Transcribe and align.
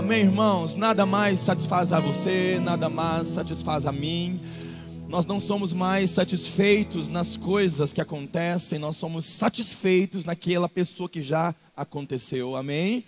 Amém, 0.00 0.22
irmãos? 0.22 0.76
Nada 0.76 1.04
mais 1.04 1.40
satisfaz 1.40 1.92
a 1.92 2.00
você, 2.00 2.58
nada 2.58 2.88
mais 2.88 3.28
satisfaz 3.28 3.84
a 3.84 3.92
mim. 3.92 4.40
Nós 5.06 5.26
não 5.26 5.38
somos 5.38 5.74
mais 5.74 6.08
satisfeitos 6.08 7.06
nas 7.06 7.36
coisas 7.36 7.92
que 7.92 8.00
acontecem, 8.00 8.78
nós 8.78 8.96
somos 8.96 9.26
satisfeitos 9.26 10.24
naquela 10.24 10.70
pessoa 10.70 11.06
que 11.06 11.20
já 11.20 11.54
aconteceu. 11.76 12.56
Amém? 12.56 13.04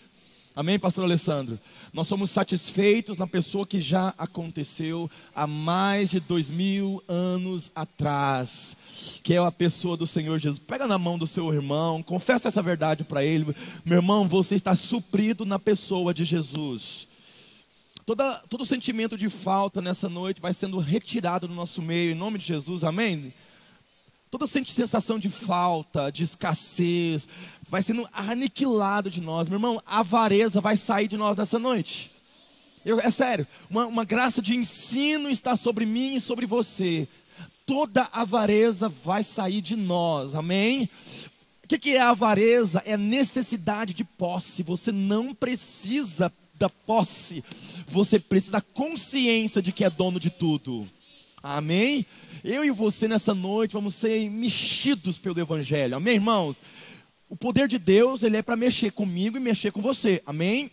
Amém, 0.55 0.79
pastor 0.79 1.05
Alessandro? 1.05 1.59
Nós 1.95 2.07
somos 2.07 2.31
satisfeitos 2.31 3.17
na 3.17 3.27
pessoa 3.27 3.67
que 3.67 3.81
já 3.81 4.13
aconteceu 4.19 5.11
há 5.35 5.47
mais 5.47 6.11
de 6.11 6.21
dois 6.21 6.51
mil 6.51 7.03
anos 7.09 7.73
atrás, 7.75 8.77
que 9.25 9.33
é 9.33 9.39
a 9.39 9.51
pessoa 9.51 9.97
do 9.97 10.07
Senhor 10.07 10.39
Jesus. 10.39 10.59
Pega 10.59 10.87
na 10.87 10.99
mão 10.99 11.17
do 11.17 11.27
seu 11.27 11.51
irmão, 11.55 12.03
confessa 12.03 12.49
essa 12.49 12.61
verdade 12.61 13.03
para 13.03 13.25
ele. 13.25 13.57
Meu 13.83 13.97
irmão, 13.97 14.29
você 14.29 14.55
está 14.55 14.77
suprido 14.77 15.47
na 15.47 15.59
pessoa 15.59 16.13
de 16.13 16.23
Jesus. 16.23 17.09
Toda, 18.05 18.35
todo 18.51 18.67
sentimento 18.67 19.17
de 19.17 19.31
falta 19.31 19.81
nessa 19.81 20.09
noite 20.09 20.41
vai 20.41 20.53
sendo 20.53 20.79
retirado 20.79 21.49
do 21.49 21.55
nosso 21.55 21.81
meio, 21.81 22.13
em 22.13 22.17
nome 22.17 22.39
de 22.39 22.45
Jesus, 22.45 22.85
amém? 22.85 23.33
Toda 24.33 24.47
sensação 24.47 25.19
de 25.19 25.29
falta, 25.29 26.11
de 26.11 26.23
escassez, 26.23 27.29
vai 27.69 27.83
sendo 27.83 28.09
aniquilado 28.15 29.11
de 29.11 29.21
nós. 29.21 29.47
Meu 29.47 29.57
irmão, 29.57 29.79
a 29.85 30.01
avareza 30.01 30.59
vai 30.59 30.75
sair 30.75 31.07
de 31.07 31.19
nós 31.19 31.37
nessa 31.37 31.59
noite. 31.59 32.11
Eu, 32.83 32.99
é 32.99 33.11
sério, 33.11 33.47
uma, 33.69 33.85
uma 33.85 34.05
graça 34.07 34.41
de 34.41 34.57
ensino 34.57 35.29
está 35.29 35.55
sobre 35.55 35.85
mim 35.85 36.15
e 36.15 36.21
sobre 36.21 36.47
você. 36.47 37.07
Toda 37.67 38.09
avareza 38.11 38.89
vai 38.89 39.23
sair 39.23 39.61
de 39.61 39.77
nós, 39.77 40.35
amém? 40.35 40.89
O 41.63 41.69
que, 41.69 41.79
que 41.79 41.91
é 41.91 42.01
avareza? 42.01 42.83
É 42.87 42.97
necessidade 42.97 43.93
de 43.93 44.03
posse. 44.03 44.63
Você 44.63 44.91
não 44.91 45.35
precisa 45.35 46.33
da 46.55 46.71
posse, 46.71 47.45
você 47.87 48.19
precisa 48.19 48.53
da 48.53 48.61
consciência 48.63 49.61
de 49.61 49.73
que 49.73 49.85
é 49.85 49.91
dono 49.91 50.19
de 50.19 50.31
tudo. 50.31 50.89
Amém? 51.43 52.07
Eu 52.45 52.65
e 52.65 52.71
você 52.71 53.09
nessa 53.09 53.35
noite 53.35 53.73
vamos 53.73 53.95
ser 53.95 54.31
mexidos 54.31 55.19
pelo 55.19 55.41
Evangelho. 55.41 55.97
Amém, 55.97 56.15
irmãos? 56.15 56.63
O 57.29 57.37
poder 57.37 57.67
de 57.67 57.79
Deus, 57.79 58.23
ele 58.23 58.37
é 58.37 58.43
para 58.43 58.57
mexer 58.57 58.93
comigo 58.93 59.37
e 59.37 59.41
mexer 59.41 59.73
com 59.73 59.81
você. 59.81 60.23
Amém? 60.25 60.71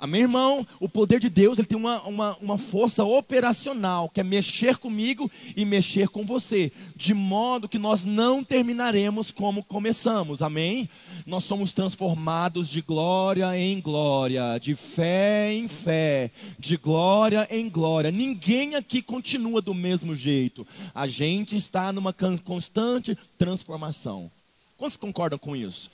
Amém, 0.00 0.20
irmão? 0.22 0.64
O 0.78 0.88
poder 0.88 1.18
de 1.18 1.28
Deus 1.28 1.58
ele 1.58 1.66
tem 1.66 1.76
uma, 1.76 2.00
uma, 2.02 2.36
uma 2.36 2.56
força 2.56 3.02
operacional, 3.02 4.08
que 4.08 4.20
é 4.20 4.22
mexer 4.22 4.76
comigo 4.76 5.28
e 5.56 5.64
mexer 5.64 6.08
com 6.08 6.24
você, 6.24 6.70
de 6.94 7.12
modo 7.12 7.68
que 7.68 7.80
nós 7.80 8.04
não 8.04 8.44
terminaremos 8.44 9.32
como 9.32 9.64
começamos, 9.64 10.40
amém? 10.40 10.88
Nós 11.26 11.42
somos 11.42 11.72
transformados 11.72 12.68
de 12.68 12.80
glória 12.80 13.58
em 13.58 13.80
glória, 13.80 14.56
de 14.60 14.76
fé 14.76 15.52
em 15.52 15.66
fé, 15.66 16.30
de 16.56 16.76
glória 16.76 17.48
em 17.50 17.68
glória. 17.68 18.12
Ninguém 18.12 18.76
aqui 18.76 19.02
continua 19.02 19.60
do 19.60 19.74
mesmo 19.74 20.14
jeito, 20.14 20.64
a 20.94 21.08
gente 21.08 21.56
está 21.56 21.92
numa 21.92 22.14
constante 22.44 23.18
transformação. 23.36 24.30
Quantos 24.76 24.96
concordam 24.96 25.40
com 25.40 25.56
isso? 25.56 25.90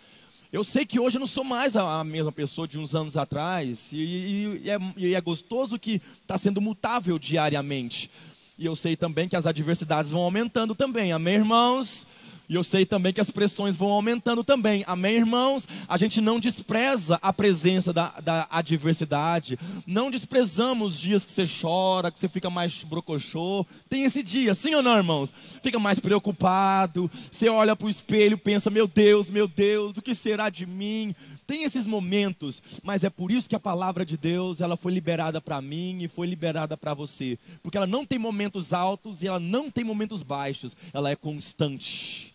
Eu 0.54 0.62
sei 0.62 0.86
que 0.86 1.00
hoje 1.00 1.16
eu 1.16 1.20
não 1.20 1.26
sou 1.26 1.42
mais 1.42 1.74
a 1.74 2.04
mesma 2.04 2.30
pessoa 2.30 2.68
de 2.68 2.78
uns 2.78 2.94
anos 2.94 3.16
atrás, 3.16 3.92
e, 3.92 3.96
e, 3.96 4.60
e, 4.62 4.70
é, 4.70 4.78
e 4.96 5.12
é 5.16 5.20
gostoso 5.20 5.80
que 5.80 6.00
está 6.22 6.38
sendo 6.38 6.60
mutável 6.60 7.18
diariamente. 7.18 8.08
E 8.56 8.64
eu 8.64 8.76
sei 8.76 8.94
também 8.94 9.28
que 9.28 9.34
as 9.34 9.46
adversidades 9.46 10.12
vão 10.12 10.22
aumentando 10.22 10.72
também, 10.72 11.10
amém, 11.10 11.34
irmãos? 11.34 12.06
E 12.48 12.54
eu 12.54 12.62
sei 12.62 12.84
também 12.84 13.12
que 13.12 13.20
as 13.20 13.30
pressões 13.30 13.76
vão 13.76 13.90
aumentando 13.90 14.44
também. 14.44 14.84
Amém, 14.86 15.16
irmãos? 15.16 15.66
A 15.88 15.96
gente 15.96 16.20
não 16.20 16.38
despreza 16.38 17.18
a 17.22 17.32
presença 17.32 17.92
da, 17.92 18.14
da 18.20 18.46
adversidade. 18.50 19.58
Não 19.86 20.10
desprezamos 20.10 20.94
os 20.94 21.00
dias 21.00 21.24
que 21.24 21.32
você 21.32 21.44
chora, 21.46 22.10
que 22.10 22.18
você 22.18 22.28
fica 22.28 22.50
mais 22.50 22.84
brocochô. 22.84 23.64
Tem 23.88 24.04
esse 24.04 24.22
dia, 24.22 24.54
sim 24.54 24.74
ou 24.74 24.82
não, 24.82 24.96
irmãos? 24.96 25.30
Fica 25.62 25.78
mais 25.78 25.98
preocupado. 25.98 27.10
Você 27.30 27.48
olha 27.48 27.74
para 27.74 27.86
o 27.86 27.90
espelho, 27.90 28.36
pensa: 28.36 28.70
meu 28.70 28.86
Deus, 28.86 29.30
meu 29.30 29.48
Deus, 29.48 29.96
o 29.96 30.02
que 30.02 30.14
será 30.14 30.50
de 30.50 30.66
mim? 30.66 31.14
Tem 31.46 31.64
esses 31.64 31.86
momentos, 31.86 32.62
mas 32.82 33.04
é 33.04 33.10
por 33.10 33.30
isso 33.30 33.48
que 33.48 33.54
a 33.54 33.60
palavra 33.60 34.04
de 34.04 34.16
Deus, 34.16 34.60
ela 34.60 34.76
foi 34.76 34.92
liberada 34.92 35.40
para 35.40 35.60
mim 35.60 36.02
e 36.02 36.08
foi 36.08 36.26
liberada 36.26 36.76
para 36.76 36.94
você, 36.94 37.38
porque 37.62 37.76
ela 37.76 37.86
não 37.86 38.06
tem 38.06 38.18
momentos 38.18 38.72
altos 38.72 39.22
e 39.22 39.26
ela 39.26 39.40
não 39.40 39.70
tem 39.70 39.84
momentos 39.84 40.22
baixos, 40.22 40.74
ela 40.92 41.10
é 41.10 41.16
constante. 41.16 42.34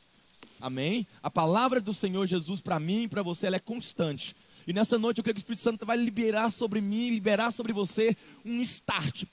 Amém? 0.61 1.07
A 1.23 1.31
palavra 1.31 1.79
do 1.79 1.93
Senhor 1.93 2.27
Jesus 2.27 2.61
para 2.61 2.79
mim 2.79 3.03
e 3.03 3.07
para 3.07 3.23
você, 3.23 3.47
ela 3.47 3.55
é 3.55 3.59
constante. 3.59 4.35
E 4.67 4.73
nessa 4.73 4.99
noite 4.99 5.17
eu 5.17 5.23
creio 5.23 5.35
que 5.35 5.39
o 5.39 5.43
Espírito 5.43 5.63
Santo 5.63 5.85
vai 5.85 5.97
liberar 5.97 6.51
sobre 6.51 6.81
mim, 6.81 7.09
liberar 7.09 7.51
sobre 7.51 7.73
você 7.73 8.15
um 8.45 8.59
start 8.61 9.23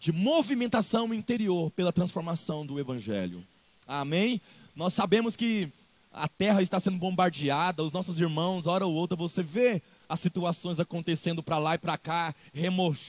de 0.00 0.12
movimentação 0.12 1.14
interior 1.14 1.70
pela 1.70 1.92
transformação 1.92 2.66
do 2.66 2.80
Evangelho. 2.80 3.44
Amém? 3.86 4.40
Nós 4.74 4.92
sabemos 4.92 5.36
que 5.36 5.70
a 6.14 6.28
terra 6.28 6.62
está 6.62 6.78
sendo 6.78 6.96
bombardeada, 6.96 7.82
os 7.82 7.92
nossos 7.92 8.20
irmãos, 8.20 8.66
hora 8.66 8.86
ou 8.86 8.94
outra, 8.94 9.16
você 9.16 9.42
vê 9.42 9.82
as 10.08 10.20
situações 10.20 10.78
acontecendo 10.78 11.42
para 11.42 11.58
lá 11.58 11.74
e 11.74 11.78
para 11.78 11.98
cá, 11.98 12.34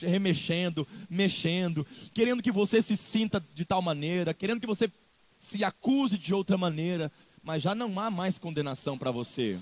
remexendo, 0.02 0.86
mexendo, 1.08 1.86
querendo 2.12 2.42
que 2.42 2.50
você 2.50 2.82
se 2.82 2.96
sinta 2.96 3.42
de 3.54 3.64
tal 3.64 3.80
maneira, 3.80 4.34
querendo 4.34 4.60
que 4.60 4.66
você 4.66 4.90
se 5.38 5.62
acuse 5.62 6.18
de 6.18 6.34
outra 6.34 6.58
maneira, 6.58 7.12
mas 7.44 7.62
já 7.62 7.74
não 7.74 7.98
há 8.00 8.10
mais 8.10 8.38
condenação 8.38 8.98
para 8.98 9.12
você. 9.12 9.58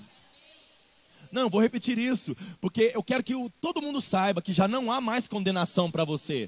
Não, 1.31 1.49
vou 1.49 1.61
repetir 1.61 1.99
isso, 1.99 2.35
porque 2.59 2.91
eu 2.95 3.03
quero 3.03 3.23
que 3.23 3.35
o, 3.35 3.49
todo 3.61 3.81
mundo 3.81 4.01
saiba 4.01 4.41
que 4.41 4.53
já 4.53 4.67
não 4.67 4.91
há 4.91 4.99
mais 4.99 5.27
condenação 5.27 5.91
para 5.91 6.03
você. 6.03 6.47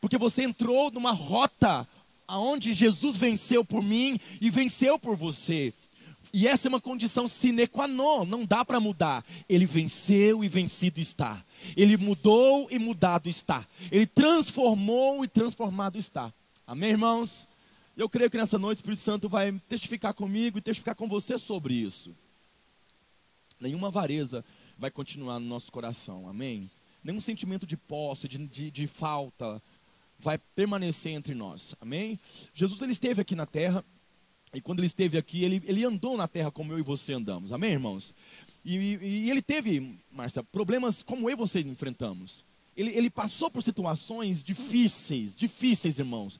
Porque 0.00 0.18
você 0.18 0.42
entrou 0.42 0.90
numa 0.90 1.12
rota 1.12 1.88
aonde 2.26 2.72
Jesus 2.72 3.16
venceu 3.16 3.64
por 3.64 3.82
mim 3.82 4.18
e 4.40 4.50
venceu 4.50 4.98
por 4.98 5.16
você. 5.16 5.72
E 6.32 6.46
essa 6.46 6.68
é 6.68 6.70
uma 6.70 6.80
condição 6.80 7.26
sine 7.26 7.66
qua 7.66 7.88
non, 7.88 8.24
não 8.24 8.44
dá 8.44 8.64
para 8.64 8.78
mudar. 8.78 9.24
Ele 9.48 9.66
venceu 9.66 10.44
e 10.44 10.48
vencido 10.48 11.00
está. 11.00 11.44
Ele 11.76 11.96
mudou 11.96 12.68
e 12.70 12.78
mudado 12.78 13.28
está. 13.28 13.66
Ele 13.90 14.06
transformou 14.06 15.24
e 15.24 15.28
transformado 15.28 15.98
está. 15.98 16.32
Amém, 16.66 16.90
irmãos? 16.90 17.48
Eu 17.96 18.08
creio 18.08 18.30
que 18.30 18.36
nessa 18.36 18.58
noite 18.58 18.78
o 18.78 18.80
Espírito 18.80 19.02
Santo 19.02 19.28
vai 19.28 19.52
testificar 19.68 20.14
comigo 20.14 20.56
e 20.56 20.62
testificar 20.62 20.94
com 20.94 21.08
você 21.08 21.36
sobre 21.36 21.74
isso. 21.74 22.14
Nenhuma 23.60 23.88
avareza 23.88 24.44
vai 24.78 24.90
continuar 24.90 25.38
no 25.38 25.46
nosso 25.46 25.70
coração, 25.70 26.28
amém? 26.28 26.70
Nenhum 27.02 27.20
sentimento 27.20 27.66
de 27.66 27.76
posse, 27.76 28.28
de, 28.28 28.38
de, 28.38 28.70
de 28.70 28.86
falta, 28.86 29.60
vai 30.18 30.38
permanecer 30.38 31.12
entre 31.12 31.34
nós, 31.34 31.74
amém? 31.80 32.18
Jesus 32.54 32.80
ele 32.80 32.92
esteve 32.92 33.20
aqui 33.20 33.34
na 33.34 33.46
terra, 33.46 33.84
e 34.52 34.60
quando 34.60 34.80
ele 34.80 34.86
esteve 34.86 35.16
aqui, 35.16 35.44
ele, 35.44 35.62
ele 35.64 35.84
andou 35.84 36.16
na 36.16 36.26
terra 36.26 36.50
como 36.50 36.72
eu 36.72 36.78
e 36.78 36.82
você 36.82 37.12
andamos, 37.12 37.52
amém, 37.52 37.72
irmãos? 37.72 38.14
E, 38.64 38.76
e, 38.76 38.98
e 39.02 39.30
ele 39.30 39.40
teve, 39.42 39.98
Márcia, 40.12 40.42
problemas 40.42 41.02
como 41.02 41.28
eu 41.28 41.34
e 41.34 41.36
você 41.36 41.60
enfrentamos. 41.60 42.44
Ele, 42.76 42.90
ele 42.90 43.10
passou 43.10 43.50
por 43.50 43.62
situações 43.62 44.42
difíceis, 44.44 45.34
difíceis, 45.34 45.98
irmãos 45.98 46.38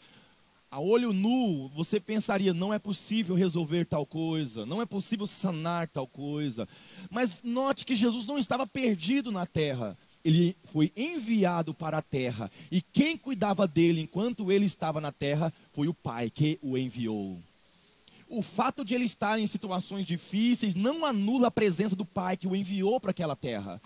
a 0.71 0.78
olho 0.78 1.12
nu, 1.12 1.69
você 1.71 1.98
pensaria, 1.98 2.54
não 2.54 2.72
é 2.72 2.78
possível 2.78 3.34
resolver 3.34 3.84
tal 3.87 4.06
coisa, 4.06 4.65
não 4.65 4.81
é 4.81 4.87
possível 4.87 5.27
sanar 5.27 5.88
tal 5.88 6.06
coisa. 6.06 6.69
Mas 7.10 7.42
note 7.42 7.84
que 7.84 7.97
Jesus 7.97 8.25
não 8.25 8.38
estava 8.38 8.66
perdido 8.66 9.32
na 9.32 9.44
terra. 9.44 9.98
Ele 10.25 10.56
foi 10.65 10.92
enviado 10.97 11.75
para 11.75 11.98
a 11.98 12.03
terra. 12.03 12.48
E 12.71 12.81
quem 12.81 13.16
cuidava 13.16 13.66
dele 13.66 14.03
enquanto 14.03 14.53
ele 14.53 14.65
estava 14.65 15.00
na 15.00 15.10
terra 15.10 15.53
foi 15.72 15.88
o 15.88 15.94
Pai 15.94 16.31
que 16.31 16.56
o 16.62 16.78
enviou. 16.78 17.42
O 18.32 18.42
fato 18.42 18.84
de 18.84 18.94
ele 18.94 19.04
estar 19.04 19.41
em 19.41 19.46
situações 19.48 20.06
difíceis 20.06 20.76
não 20.76 21.04
anula 21.04 21.48
a 21.48 21.50
presença 21.50 21.96
do 21.96 22.04
Pai 22.04 22.36
que 22.36 22.46
o 22.46 22.54
enviou 22.54 23.00
para 23.00 23.10
aquela 23.10 23.34
terra. 23.34 23.82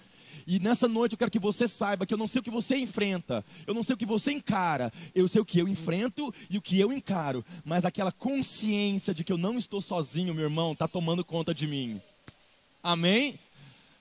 E 0.47 0.60
nessa 0.60 0.87
noite 0.87 1.12
eu 1.12 1.19
quero 1.19 1.31
que 1.31 1.38
você 1.38 1.67
saiba 1.67 2.05
que 2.05 2.12
eu 2.12 2.19
não 2.19 2.29
sei 2.29 2.41
o 2.41 2.43
que 2.43 2.50
você 2.50 2.76
enfrenta, 2.76 3.43
eu 3.67 3.73
não 3.73 3.82
sei 3.82 3.94
o 3.94 3.96
que 3.96 4.05
você 4.05 4.32
encara, 4.32 4.93
eu 5.14 5.26
sei 5.26 5.41
o 5.41 5.46
que 5.46 5.58
eu 5.58 5.67
enfrento 5.67 6.32
e 6.50 6.58
o 6.58 6.61
que 6.61 6.79
eu 6.79 6.93
encaro, 6.93 7.43
mas 7.64 7.87
aquela 7.87 8.12
consciência 8.12 9.14
de 9.14 9.25
que 9.25 9.32
eu 9.32 9.38
não 9.38 9.56
estou 9.56 9.81
sozinho, 9.81 10.35
meu 10.35 10.44
irmão, 10.44 10.73
está 10.73 10.87
tomando 10.87 11.25
conta 11.25 11.55
de 11.55 11.67
mim. 11.67 11.99
Amém? 12.82 13.38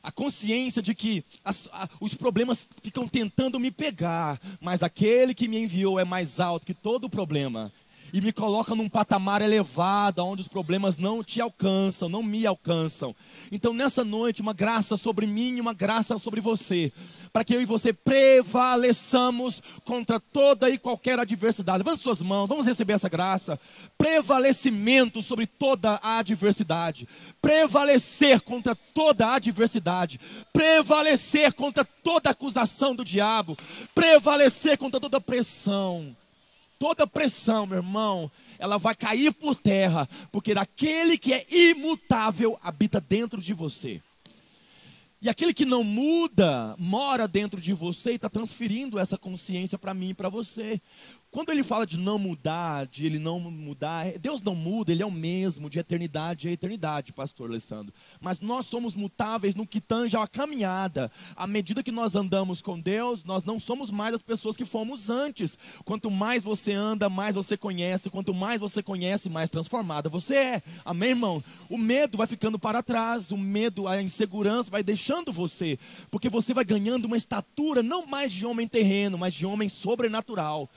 A 0.01 0.11
consciência 0.11 0.81
de 0.81 0.93
que 0.93 1.23
as, 1.45 1.69
a, 1.71 1.87
os 2.01 2.13
problemas 2.13 2.67
ficam 2.81 3.07
tentando 3.07 3.57
me 3.57 3.71
pegar, 3.71 4.37
mas 4.59 4.83
aquele 4.83 5.33
que 5.33 5.47
me 5.47 5.57
enviou 5.57 5.97
é 5.97 6.03
mais 6.03 6.41
alto 6.41 6.65
que 6.65 6.73
todo 6.73 7.09
problema. 7.09 7.71
E 8.13 8.21
me 8.21 8.31
coloca 8.31 8.75
num 8.75 8.87
patamar 8.87 9.41
elevado, 9.41 10.23
onde 10.23 10.43
os 10.43 10.47
problemas 10.47 10.97
não 10.97 11.23
te 11.23 11.41
alcançam, 11.41 12.07
não 12.07 12.21
me 12.21 12.45
alcançam. 12.45 13.15
Então, 13.51 13.73
nessa 13.73 14.03
noite, 14.03 14.39
uma 14.39 14.53
graça 14.53 14.95
sobre 14.95 15.25
mim 15.25 15.57
e 15.57 15.61
uma 15.61 15.73
graça 15.73 16.19
sobre 16.19 16.39
você, 16.39 16.93
para 17.33 17.43
que 17.43 17.55
eu 17.55 17.61
e 17.61 17.65
você 17.65 17.91
prevaleçamos 17.91 19.63
contra 19.83 20.19
toda 20.19 20.69
e 20.69 20.77
qualquer 20.77 21.17
adversidade. 21.17 21.79
Levante 21.79 22.03
suas 22.03 22.21
mãos, 22.21 22.47
vamos 22.47 22.67
receber 22.67 22.93
essa 22.93 23.09
graça. 23.09 23.59
Prevalecimento 23.97 25.23
sobre 25.23 25.47
toda 25.47 25.99
a 26.03 26.19
adversidade, 26.19 27.09
prevalecer 27.41 28.41
contra 28.41 28.75
toda 28.75 29.25
a 29.25 29.35
adversidade, 29.37 30.19
prevalecer 30.53 31.51
contra 31.53 31.83
toda 31.83 32.29
acusação 32.29 32.95
do 32.95 33.03
diabo, 33.03 33.57
prevalecer 33.95 34.77
contra 34.77 34.99
toda 34.99 35.19
pressão 35.19 36.15
toda 36.79 37.07
pressão, 37.07 37.65
meu 37.65 37.77
irmão, 37.77 38.31
ela 38.59 38.77
vai 38.77 38.95
cair 38.95 39.33
por 39.33 39.55
terra, 39.55 40.07
porque 40.31 40.53
daquele 40.53 41.17
que 41.17 41.33
é 41.33 41.45
imutável 41.49 42.59
habita 42.61 42.99
dentro 42.99 43.41
de 43.41 43.53
você. 43.53 44.01
E 45.21 45.29
aquele 45.29 45.53
que 45.53 45.63
não 45.63 45.85
muda, 45.85 46.75
mora 46.77 47.29
dentro 47.29 47.61
de 47.61 47.71
você 47.71 48.11
e 48.11 48.15
está 48.15 48.29
transferindo 48.29 48.99
essa 48.99 49.17
consciência 49.17 49.77
para 49.77 49.93
mim 49.93 50.09
e 50.09 50.13
para 50.13 50.27
você. 50.27 50.81
Quando 51.33 51.49
ele 51.49 51.63
fala 51.63 51.87
de 51.87 51.97
não 51.97 52.19
mudar, 52.19 52.85
de 52.85 53.07
ele 53.07 53.17
não 53.17 53.39
mudar, 53.39 54.05
Deus 54.19 54.39
não 54.43 54.53
muda, 54.53 54.91
ele 54.91 55.01
é 55.01 55.05
o 55.05 55.09
mesmo 55.09 55.67
de 55.67 55.79
eternidade 55.79 56.47
a 56.47 56.51
eternidade, 56.51 57.11
pastor 57.11 57.49
Alessandro. 57.49 57.91
Mas 58.21 58.39
nós 58.39 58.67
somos 58.67 58.93
mutáveis 58.93 59.55
no 59.55 59.65
que 59.65 59.81
tange 59.81 60.15
a 60.15 60.27
caminhada. 60.27 61.11
À 61.35 61.47
medida 61.47 61.81
que 61.81 61.91
nós 61.91 62.13
andamos 62.15 62.61
com 62.61 62.79
Deus, 62.79 63.23
nós 63.23 63.43
não 63.43 63.59
somos 63.59 63.89
mais 63.89 64.13
as 64.13 64.21
pessoas 64.21 64.55
que 64.55 64.63
fomos 64.63 65.09
antes. 65.09 65.57
Quanto 65.83 66.11
mais 66.11 66.43
você 66.43 66.73
anda, 66.73 67.09
mais 67.09 67.33
você 67.33 67.57
conhece. 67.57 68.11
Quanto 68.11 68.31
mais 68.31 68.59
você 68.59 68.83
conhece, 68.83 69.27
mais 69.27 69.49
transformada 69.49 70.09
você 70.09 70.35
é. 70.35 70.63
Amém, 70.85 71.09
irmão? 71.09 71.43
O 71.67 71.79
medo 71.79 72.15
vai 72.15 72.27
ficando 72.27 72.59
para 72.59 72.83
trás, 72.83 73.31
o 73.31 73.37
medo, 73.37 73.87
a 73.87 73.99
insegurança 73.99 74.69
vai 74.69 74.83
deixando 74.83 75.33
você, 75.33 75.79
porque 76.11 76.29
você 76.29 76.53
vai 76.53 76.63
ganhando 76.63 77.05
uma 77.05 77.17
estatura 77.17 77.81
não 77.81 78.05
mais 78.05 78.31
de 78.31 78.45
homem 78.45 78.67
terreno, 78.67 79.17
mas 79.17 79.33
de 79.33 79.47
homem 79.47 79.67
sobrenatural. 79.67 80.69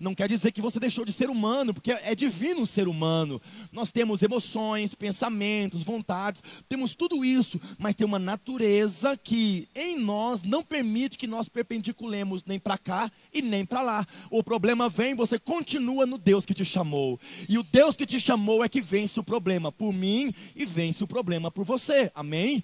Não 0.00 0.14
quer 0.14 0.28
dizer 0.28 0.52
que 0.52 0.60
você 0.60 0.78
deixou 0.78 1.04
de 1.04 1.12
ser 1.12 1.28
humano, 1.28 1.74
porque 1.74 1.90
é 1.90 2.14
divino 2.14 2.64
ser 2.64 2.86
humano. 2.86 3.42
Nós 3.72 3.90
temos 3.90 4.22
emoções, 4.22 4.94
pensamentos, 4.94 5.82
vontades, 5.82 6.42
temos 6.68 6.94
tudo 6.94 7.24
isso, 7.24 7.60
mas 7.78 7.96
tem 7.96 8.06
uma 8.06 8.18
natureza 8.18 9.16
que 9.16 9.68
em 9.74 9.98
nós 9.98 10.44
não 10.44 10.62
permite 10.62 11.18
que 11.18 11.26
nós 11.26 11.48
perpendiculemos 11.48 12.44
nem 12.44 12.60
para 12.60 12.78
cá 12.78 13.10
e 13.34 13.42
nem 13.42 13.66
para 13.66 13.82
lá. 13.82 14.06
O 14.30 14.42
problema 14.42 14.88
vem, 14.88 15.16
você 15.16 15.36
continua 15.36 16.06
no 16.06 16.16
Deus 16.16 16.46
que 16.46 16.54
te 16.54 16.64
chamou. 16.64 17.18
E 17.48 17.58
o 17.58 17.64
Deus 17.64 17.96
que 17.96 18.06
te 18.06 18.20
chamou 18.20 18.64
é 18.64 18.68
que 18.68 18.80
vence 18.80 19.18
o 19.18 19.24
problema 19.24 19.72
por 19.72 19.92
mim 19.92 20.32
e 20.54 20.64
vence 20.64 21.02
o 21.02 21.08
problema 21.08 21.50
por 21.50 21.64
você. 21.64 22.12
Amém? 22.14 22.62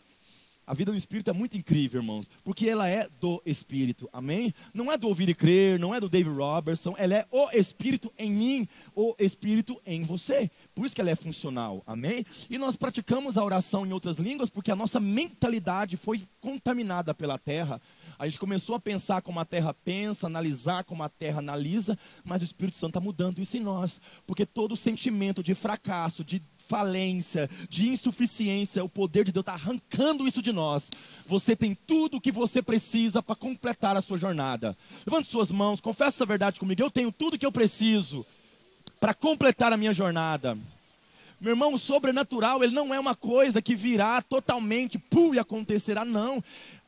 A 0.66 0.72
vida 0.72 0.90
do 0.90 0.96
Espírito 0.96 1.30
é 1.30 1.32
muito 1.32 1.56
incrível, 1.56 2.00
irmãos, 2.00 2.28
porque 2.42 2.68
ela 2.68 2.88
é 2.88 3.06
do 3.20 3.42
Espírito, 3.44 4.08
amém? 4.12 4.52
Não 4.72 4.90
é 4.90 4.96
do 4.96 5.08
ouvir 5.08 5.28
e 5.28 5.34
crer, 5.34 5.78
não 5.78 5.94
é 5.94 6.00
do 6.00 6.08
David 6.08 6.34
Robertson, 6.34 6.94
ela 6.96 7.14
é 7.14 7.26
o 7.30 7.50
Espírito 7.50 8.12
em 8.16 8.30
mim, 8.30 8.68
o 8.94 9.14
Espírito 9.18 9.80
em 9.84 10.02
você. 10.02 10.50
Por 10.74 10.86
isso 10.86 10.94
que 10.94 11.00
ela 11.00 11.10
é 11.10 11.14
funcional, 11.14 11.82
amém? 11.86 12.24
E 12.48 12.56
nós 12.56 12.76
praticamos 12.76 13.36
a 13.36 13.44
oração 13.44 13.84
em 13.84 13.92
outras 13.92 14.18
línguas 14.18 14.48
porque 14.48 14.70
a 14.70 14.76
nossa 14.76 14.98
mentalidade 14.98 15.96
foi 15.96 16.22
contaminada 16.40 17.14
pela 17.14 17.38
terra. 17.38 17.80
A 18.18 18.26
gente 18.26 18.38
começou 18.38 18.74
a 18.74 18.80
pensar 18.80 19.22
como 19.22 19.40
a 19.40 19.44
terra 19.44 19.74
pensa, 19.74 20.26
analisar 20.26 20.84
como 20.84 21.02
a 21.02 21.08
terra 21.08 21.40
analisa, 21.40 21.98
mas 22.24 22.40
o 22.40 22.44
Espírito 22.44 22.76
Santo 22.76 22.90
está 22.90 23.00
mudando 23.00 23.40
isso 23.40 23.56
em 23.56 23.60
nós, 23.60 24.00
porque 24.26 24.46
todo 24.46 24.76
sentimento 24.76 25.42
de 25.42 25.54
fracasso, 25.54 26.24
de 26.24 26.42
falência, 26.66 27.48
de 27.68 27.88
insuficiência, 27.88 28.84
o 28.84 28.88
poder 28.88 29.24
de 29.24 29.32
Deus 29.32 29.42
está 29.42 29.52
arrancando 29.52 30.26
isso 30.26 30.42
de 30.42 30.52
nós. 30.52 30.90
Você 31.26 31.54
tem 31.54 31.76
tudo 31.86 32.16
o 32.16 32.20
que 32.20 32.32
você 32.32 32.62
precisa 32.62 33.22
para 33.22 33.36
completar 33.36 33.96
a 33.96 34.00
sua 34.00 34.18
jornada. 34.18 34.76
Levante 35.06 35.28
suas 35.28 35.50
mãos, 35.50 35.80
confessa 35.80 36.16
essa 36.16 36.26
verdade 36.26 36.58
comigo. 36.58 36.82
Eu 36.82 36.90
tenho 36.90 37.12
tudo 37.12 37.34
o 37.34 37.38
que 37.38 37.46
eu 37.46 37.52
preciso 37.52 38.24
para 38.98 39.14
completar 39.14 39.72
a 39.72 39.76
minha 39.76 39.92
jornada. 39.92 40.56
Meu 41.40 41.50
irmão, 41.50 41.74
o 41.74 41.78
sobrenatural, 41.78 42.64
ele 42.64 42.72
não 42.72 42.94
é 42.94 42.98
uma 42.98 43.14
coisa 43.14 43.60
que 43.60 43.74
virá 43.74 44.22
totalmente, 44.22 44.98
pum, 44.98 45.34
e 45.34 45.38
acontecerá, 45.38 46.04
não 46.04 46.42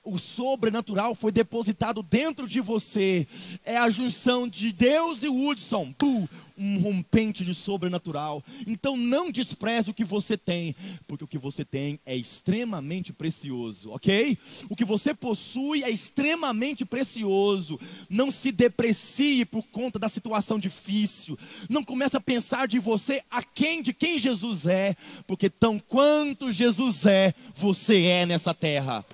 o 0.06 0.18
sobrenatural 0.18 1.14
foi 1.16 1.32
depositado 1.32 2.00
dentro 2.00 2.46
de 2.46 2.60
você. 2.60 3.26
É 3.64 3.76
a 3.76 3.90
junção 3.90 4.48
de 4.48 4.72
Deus 4.72 5.22
e 5.24 5.28
Woodson. 5.28 5.92
Pum, 5.98 6.28
um 6.56 6.78
rompente 6.78 7.44
de 7.44 7.54
sobrenatural. 7.54 8.42
Então 8.66 8.96
não 8.96 9.30
despreze 9.30 9.90
o 9.90 9.94
que 9.94 10.04
você 10.04 10.36
tem, 10.36 10.74
porque 11.06 11.24
o 11.24 11.28
que 11.28 11.38
você 11.38 11.64
tem 11.64 12.00
é 12.06 12.16
extremamente 12.16 13.12
precioso, 13.12 13.90
ok? 13.90 14.38
O 14.68 14.76
que 14.76 14.84
você 14.84 15.14
possui 15.14 15.82
é 15.84 15.90
extremamente 15.90 16.84
precioso. 16.84 17.78
Não 18.08 18.30
se 18.30 18.50
deprecie 18.50 19.44
por 19.44 19.64
conta 19.66 19.98
da 19.98 20.08
situação 20.08 20.58
difícil. 20.58 21.38
Não 21.68 21.84
comece 21.84 22.16
a 22.16 22.20
pensar 22.20 22.66
de 22.66 22.78
você 22.78 23.22
a 23.30 23.42
quem 23.42 23.82
de 23.82 23.92
quem 23.92 24.18
Jesus 24.18 24.66
é, 24.66 24.96
porque 25.26 25.50
tão 25.50 25.78
quanto 25.78 26.50
Jesus 26.50 27.06
é, 27.06 27.34
você 27.54 28.04
é 28.04 28.26
nessa 28.26 28.54
terra. 28.54 29.04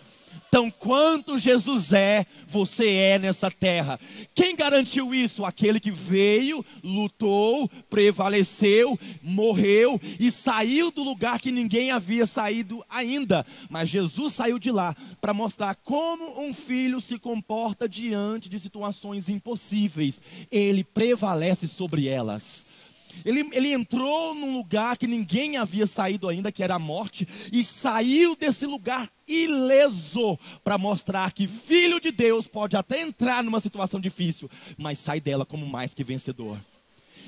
Então, 0.54 0.70
quanto 0.70 1.38
Jesus 1.38 1.94
é, 1.94 2.26
você 2.46 2.90
é 2.90 3.18
nessa 3.18 3.50
terra. 3.50 3.98
Quem 4.34 4.54
garantiu 4.54 5.14
isso? 5.14 5.46
Aquele 5.46 5.80
que 5.80 5.90
veio, 5.90 6.62
lutou, 6.84 7.66
prevaleceu, 7.88 9.00
morreu 9.22 9.98
e 10.20 10.30
saiu 10.30 10.90
do 10.90 11.02
lugar 11.02 11.40
que 11.40 11.50
ninguém 11.50 11.90
havia 11.90 12.26
saído 12.26 12.84
ainda. 12.90 13.46
Mas 13.70 13.88
Jesus 13.88 14.34
saiu 14.34 14.58
de 14.58 14.70
lá 14.70 14.94
para 15.22 15.32
mostrar 15.32 15.74
como 15.76 16.42
um 16.42 16.52
filho 16.52 17.00
se 17.00 17.18
comporta 17.18 17.88
diante 17.88 18.50
de 18.50 18.60
situações 18.60 19.30
impossíveis. 19.30 20.20
Ele 20.50 20.84
prevalece 20.84 21.66
sobre 21.66 22.08
elas. 22.08 22.66
Ele, 23.24 23.48
ele 23.52 23.72
entrou 23.72 24.34
num 24.34 24.56
lugar 24.56 24.96
que 24.96 25.06
ninguém 25.06 25.56
havia 25.56 25.86
saído 25.86 26.28
ainda, 26.28 26.52
que 26.52 26.62
era 26.62 26.74
a 26.74 26.78
morte, 26.78 27.26
e 27.52 27.62
saiu 27.62 28.34
desse 28.36 28.66
lugar 28.66 29.08
ileso 29.26 30.38
para 30.62 30.78
mostrar 30.78 31.32
que 31.32 31.46
filho 31.46 32.00
de 32.00 32.10
Deus 32.10 32.46
pode 32.46 32.76
até 32.76 33.00
entrar 33.00 33.42
numa 33.42 33.60
situação 33.60 34.00
difícil, 34.00 34.50
mas 34.76 34.98
sai 34.98 35.20
dela 35.20 35.46
como 35.46 35.66
mais 35.66 35.94
que 35.94 36.04
vencedor. 36.04 36.58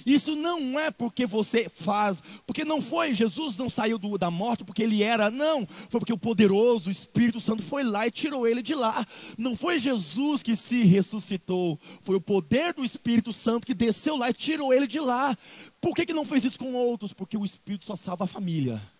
Isso 0.04 0.36
não 0.36 0.78
é 0.78 0.90
porque 0.90 1.26
você 1.26 1.68
faz, 1.68 2.22
porque 2.46 2.64
não 2.64 2.80
foi, 2.80 3.14
Jesus 3.14 3.56
não 3.56 3.70
saiu 3.70 3.98
do, 3.98 4.18
da 4.18 4.30
morte 4.30 4.64
porque 4.64 4.82
ele 4.82 5.02
era, 5.02 5.30
não, 5.30 5.66
foi 5.88 6.00
porque 6.00 6.12
o 6.12 6.18
poderoso 6.18 6.90
Espírito 6.90 7.40
Santo 7.40 7.62
foi 7.62 7.82
lá 7.82 8.06
e 8.06 8.10
tirou 8.10 8.46
ele 8.46 8.62
de 8.62 8.74
lá. 8.74 9.06
Não 9.38 9.56
foi 9.56 9.78
Jesus 9.78 10.42
que 10.42 10.54
se 10.56 10.84
ressuscitou, 10.84 11.78
foi 12.02 12.16
o 12.16 12.20
poder 12.20 12.72
do 12.74 12.84
Espírito 12.84 13.32
Santo 13.32 13.66
que 13.66 13.74
desceu 13.74 14.16
lá 14.16 14.30
e 14.30 14.34
tirou 14.34 14.72
ele 14.72 14.86
de 14.86 15.00
lá. 15.00 15.36
Por 15.80 15.94
que, 15.94 16.06
que 16.06 16.14
não 16.14 16.24
fez 16.24 16.44
isso 16.44 16.58
com 16.58 16.74
outros? 16.74 17.12
Porque 17.12 17.36
o 17.36 17.44
Espírito 17.44 17.84
só 17.84 17.96
salva 17.96 18.24
a 18.24 18.28
família. 18.28 18.93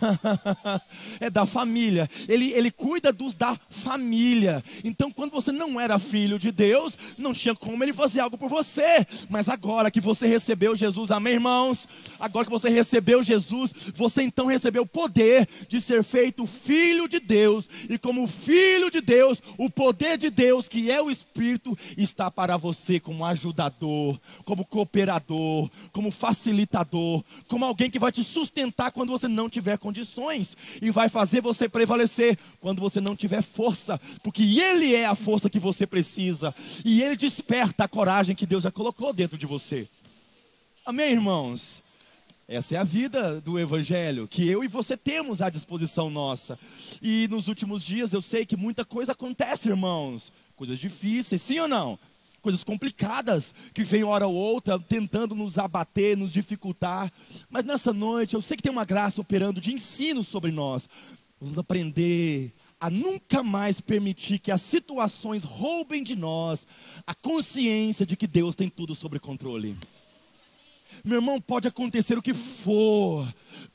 é 1.20 1.30
da 1.30 1.46
família. 1.46 2.08
Ele, 2.28 2.52
ele 2.52 2.70
cuida 2.70 3.12
dos 3.12 3.34
da 3.34 3.56
família. 3.70 4.62
Então, 4.82 5.10
quando 5.10 5.32
você 5.32 5.52
não 5.52 5.80
era 5.80 5.98
filho 5.98 6.38
de 6.38 6.50
Deus, 6.50 6.96
não 7.16 7.32
tinha 7.32 7.54
como 7.54 7.82
ele 7.82 7.92
fazer 7.92 8.20
algo 8.20 8.38
por 8.38 8.48
você. 8.48 9.06
Mas 9.28 9.48
agora 9.48 9.90
que 9.90 10.00
você 10.00 10.26
recebeu 10.26 10.76
Jesus, 10.76 11.10
amém, 11.10 11.34
irmãos? 11.34 11.88
Agora 12.18 12.44
que 12.44 12.50
você 12.50 12.68
recebeu 12.68 13.22
Jesus, 13.22 13.72
você 13.94 14.22
então 14.22 14.46
recebeu 14.46 14.82
o 14.82 14.86
poder 14.86 15.48
de 15.68 15.80
ser 15.80 16.02
feito 16.02 16.46
filho 16.46 17.08
de 17.08 17.20
Deus. 17.20 17.68
E 17.88 17.98
como 17.98 18.26
filho 18.26 18.90
de 18.90 19.00
Deus, 19.00 19.40
o 19.58 19.70
poder 19.70 20.18
de 20.18 20.30
Deus, 20.30 20.68
que 20.68 20.90
é 20.90 21.00
o 21.00 21.10
Espírito, 21.10 21.76
está 21.96 22.30
para 22.30 22.56
você 22.56 23.00
como 23.00 23.24
ajudador, 23.24 24.18
como 24.44 24.64
cooperador, 24.64 25.70
como 25.92 26.10
facilitador, 26.10 27.22
como 27.48 27.64
alguém 27.64 27.90
que 27.90 27.98
vai 27.98 28.12
te 28.12 28.22
sustentar 28.22 28.90
quando 28.90 29.10
você 29.10 29.28
não 29.28 29.48
tiver 29.48 29.78
condições 29.84 30.56
e 30.80 30.90
vai 30.90 31.10
fazer 31.10 31.42
você 31.42 31.68
prevalecer 31.68 32.38
quando 32.58 32.80
você 32.80 33.02
não 33.02 33.14
tiver 33.14 33.42
força, 33.42 34.00
porque 34.22 34.42
Ele 34.58 34.94
é 34.94 35.04
a 35.04 35.14
força 35.14 35.50
que 35.50 35.58
você 35.58 35.86
precisa 35.86 36.54
e 36.82 37.02
Ele 37.02 37.16
desperta 37.16 37.84
a 37.84 37.88
coragem 37.88 38.34
que 38.34 38.46
Deus 38.46 38.64
já 38.64 38.70
colocou 38.70 39.12
dentro 39.12 39.36
de 39.36 39.44
você. 39.44 39.86
Amém, 40.86 41.12
irmãos? 41.12 41.82
Essa 42.48 42.76
é 42.76 42.78
a 42.78 42.84
vida 42.84 43.42
do 43.42 43.58
Evangelho, 43.58 44.26
que 44.26 44.48
eu 44.48 44.64
e 44.64 44.68
você 44.68 44.96
temos 44.96 45.42
à 45.42 45.50
disposição 45.50 46.08
nossa. 46.08 46.58
E 47.02 47.28
nos 47.28 47.46
últimos 47.46 47.84
dias 47.84 48.14
eu 48.14 48.22
sei 48.22 48.46
que 48.46 48.56
muita 48.56 48.86
coisa 48.86 49.12
acontece, 49.12 49.68
irmãos. 49.68 50.32
Coisas 50.56 50.78
difíceis, 50.78 51.42
sim 51.42 51.58
ou 51.58 51.68
não? 51.68 51.98
Coisas 52.44 52.62
complicadas 52.62 53.54
que 53.72 53.82
vem 53.82 54.04
hora 54.04 54.26
ou 54.26 54.34
outra 54.34 54.78
tentando 54.78 55.34
nos 55.34 55.56
abater, 55.56 56.14
nos 56.14 56.30
dificultar. 56.30 57.10
Mas 57.48 57.64
nessa 57.64 57.90
noite 57.90 58.34
eu 58.34 58.42
sei 58.42 58.58
que 58.58 58.62
tem 58.62 58.70
uma 58.70 58.84
graça 58.84 59.18
operando 59.18 59.62
de 59.62 59.72
ensino 59.72 60.22
sobre 60.22 60.52
nós. 60.52 60.86
Vamos 61.40 61.58
aprender 61.58 62.52
a 62.78 62.90
nunca 62.90 63.42
mais 63.42 63.80
permitir 63.80 64.38
que 64.38 64.52
as 64.52 64.60
situações 64.60 65.42
roubem 65.42 66.02
de 66.02 66.14
nós 66.14 66.66
a 67.06 67.14
consciência 67.14 68.04
de 68.04 68.14
que 68.14 68.26
Deus 68.26 68.54
tem 68.54 68.68
tudo 68.68 68.94
sob 68.94 69.18
controle. 69.18 69.74
Meu 71.04 71.18
irmão, 71.18 71.38
pode 71.38 71.68
acontecer 71.68 72.16
o 72.16 72.22
que 72.22 72.32
for, 72.32 73.28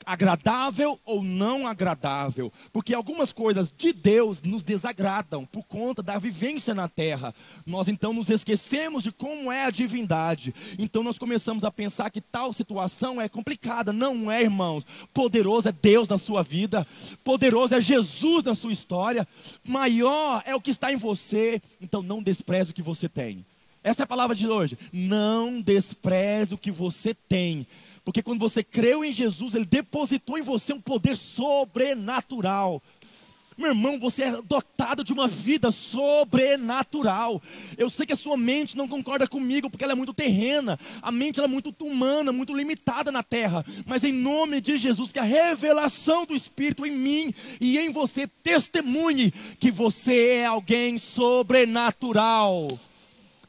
agradável 0.04 0.98
ou 1.04 1.22
não 1.22 1.64
agradável, 1.64 2.52
porque 2.72 2.92
algumas 2.92 3.32
coisas 3.32 3.72
de 3.78 3.92
Deus 3.92 4.42
nos 4.42 4.64
desagradam 4.64 5.46
por 5.46 5.62
conta 5.62 6.02
da 6.02 6.18
vivência 6.18 6.74
na 6.74 6.88
terra. 6.88 7.32
Nós 7.64 7.86
então 7.86 8.12
nos 8.12 8.30
esquecemos 8.30 9.04
de 9.04 9.12
como 9.12 9.52
é 9.52 9.64
a 9.64 9.70
divindade. 9.70 10.52
Então 10.76 11.04
nós 11.04 11.18
começamos 11.18 11.62
a 11.62 11.70
pensar 11.70 12.10
que 12.10 12.20
tal 12.20 12.52
situação 12.52 13.20
é 13.20 13.28
complicada. 13.28 13.92
Não 13.92 14.28
é, 14.28 14.42
irmãos. 14.42 14.84
Poderoso 15.14 15.68
é 15.68 15.72
Deus 15.72 16.08
na 16.08 16.18
sua 16.18 16.42
vida, 16.42 16.84
poderoso 17.22 17.76
é 17.76 17.80
Jesus 17.80 18.42
na 18.42 18.56
sua 18.56 18.72
história, 18.72 19.26
maior 19.64 20.42
é 20.44 20.54
o 20.56 20.60
que 20.60 20.72
está 20.72 20.92
em 20.92 20.96
você. 20.96 21.62
Então 21.80 22.02
não 22.02 22.20
despreze 22.20 22.72
o 22.72 22.74
que 22.74 22.82
você 22.82 23.08
tem. 23.08 23.44
Essa 23.82 24.02
é 24.02 24.04
a 24.04 24.06
palavra 24.06 24.36
de 24.36 24.46
hoje. 24.46 24.78
Não 24.92 25.60
despreze 25.60 26.54
o 26.54 26.58
que 26.58 26.70
você 26.70 27.14
tem. 27.14 27.66
Porque 28.04 28.22
quando 28.22 28.40
você 28.40 28.62
creu 28.62 29.04
em 29.04 29.12
Jesus, 29.12 29.54
Ele 29.54 29.64
depositou 29.64 30.38
em 30.38 30.42
você 30.42 30.72
um 30.72 30.80
poder 30.80 31.16
sobrenatural. 31.16 32.82
Meu 33.60 33.68
irmão, 33.72 33.98
você 33.98 34.24
é 34.24 34.42
dotado 34.42 35.04
de 35.04 35.12
uma 35.12 35.28
vida 35.28 35.70
sobrenatural. 35.70 37.42
Eu 37.76 37.90
sei 37.90 38.06
que 38.06 38.12
a 38.14 38.16
sua 38.16 38.34
mente 38.34 38.74
não 38.74 38.88
concorda 38.88 39.26
comigo, 39.26 39.68
porque 39.68 39.84
ela 39.84 39.92
é 39.92 39.96
muito 39.96 40.14
terrena. 40.14 40.78
A 41.02 41.12
mente 41.12 41.40
é 41.40 41.46
muito 41.46 41.74
humana, 41.84 42.32
muito 42.32 42.54
limitada 42.54 43.12
na 43.12 43.22
terra. 43.22 43.62
Mas 43.84 44.02
em 44.02 44.12
nome 44.12 44.62
de 44.62 44.78
Jesus, 44.78 45.12
que 45.12 45.18
a 45.18 45.24
revelação 45.24 46.24
do 46.24 46.34
Espírito 46.34 46.86
em 46.86 46.96
mim 46.96 47.34
e 47.60 47.78
em 47.78 47.90
você 47.90 48.26
testemunhe 48.26 49.30
que 49.58 49.70
você 49.70 50.38
é 50.38 50.46
alguém 50.46 50.96
sobrenatural. 50.96 52.66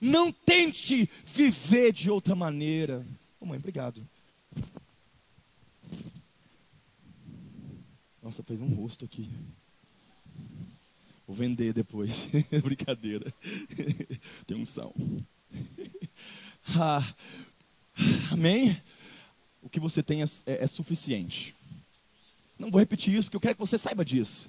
Não 0.01 0.31
tente 0.31 1.08
viver 1.24 1.93
de 1.93 2.10
outra 2.10 2.36
maneira. 2.36 3.05
Oh, 3.39 3.46
mãe, 3.46 3.60
obrigado. 3.60 4.03
Nossa, 8.22 8.41
fez 8.41 8.60
um 8.60 8.74
rosto 8.74 9.05
aqui. 9.05 9.29
Vou 11.27 11.36
vender 11.36 11.72
depois. 11.72 12.27
Brincadeira. 12.63 13.31
Tem 14.48 14.58
um 14.58 14.65
sal. 14.65 14.93
Ah, 16.77 17.03
amém? 18.31 18.79
O 19.63 19.67
que 19.70 19.79
você 19.79 20.03
tem 20.03 20.22
é, 20.22 20.25
é, 20.46 20.63
é, 20.63 20.67
suficiente. 20.67 21.55
Não 22.58 22.70
vou 22.70 22.79
repetir 22.79 23.15
isso, 23.15 23.24
porque 23.25 23.38
eu 23.38 23.41
quero 23.41 23.55
que 23.55 23.60
você 23.60 23.79
saiba 23.79 24.05
disso. 24.05 24.48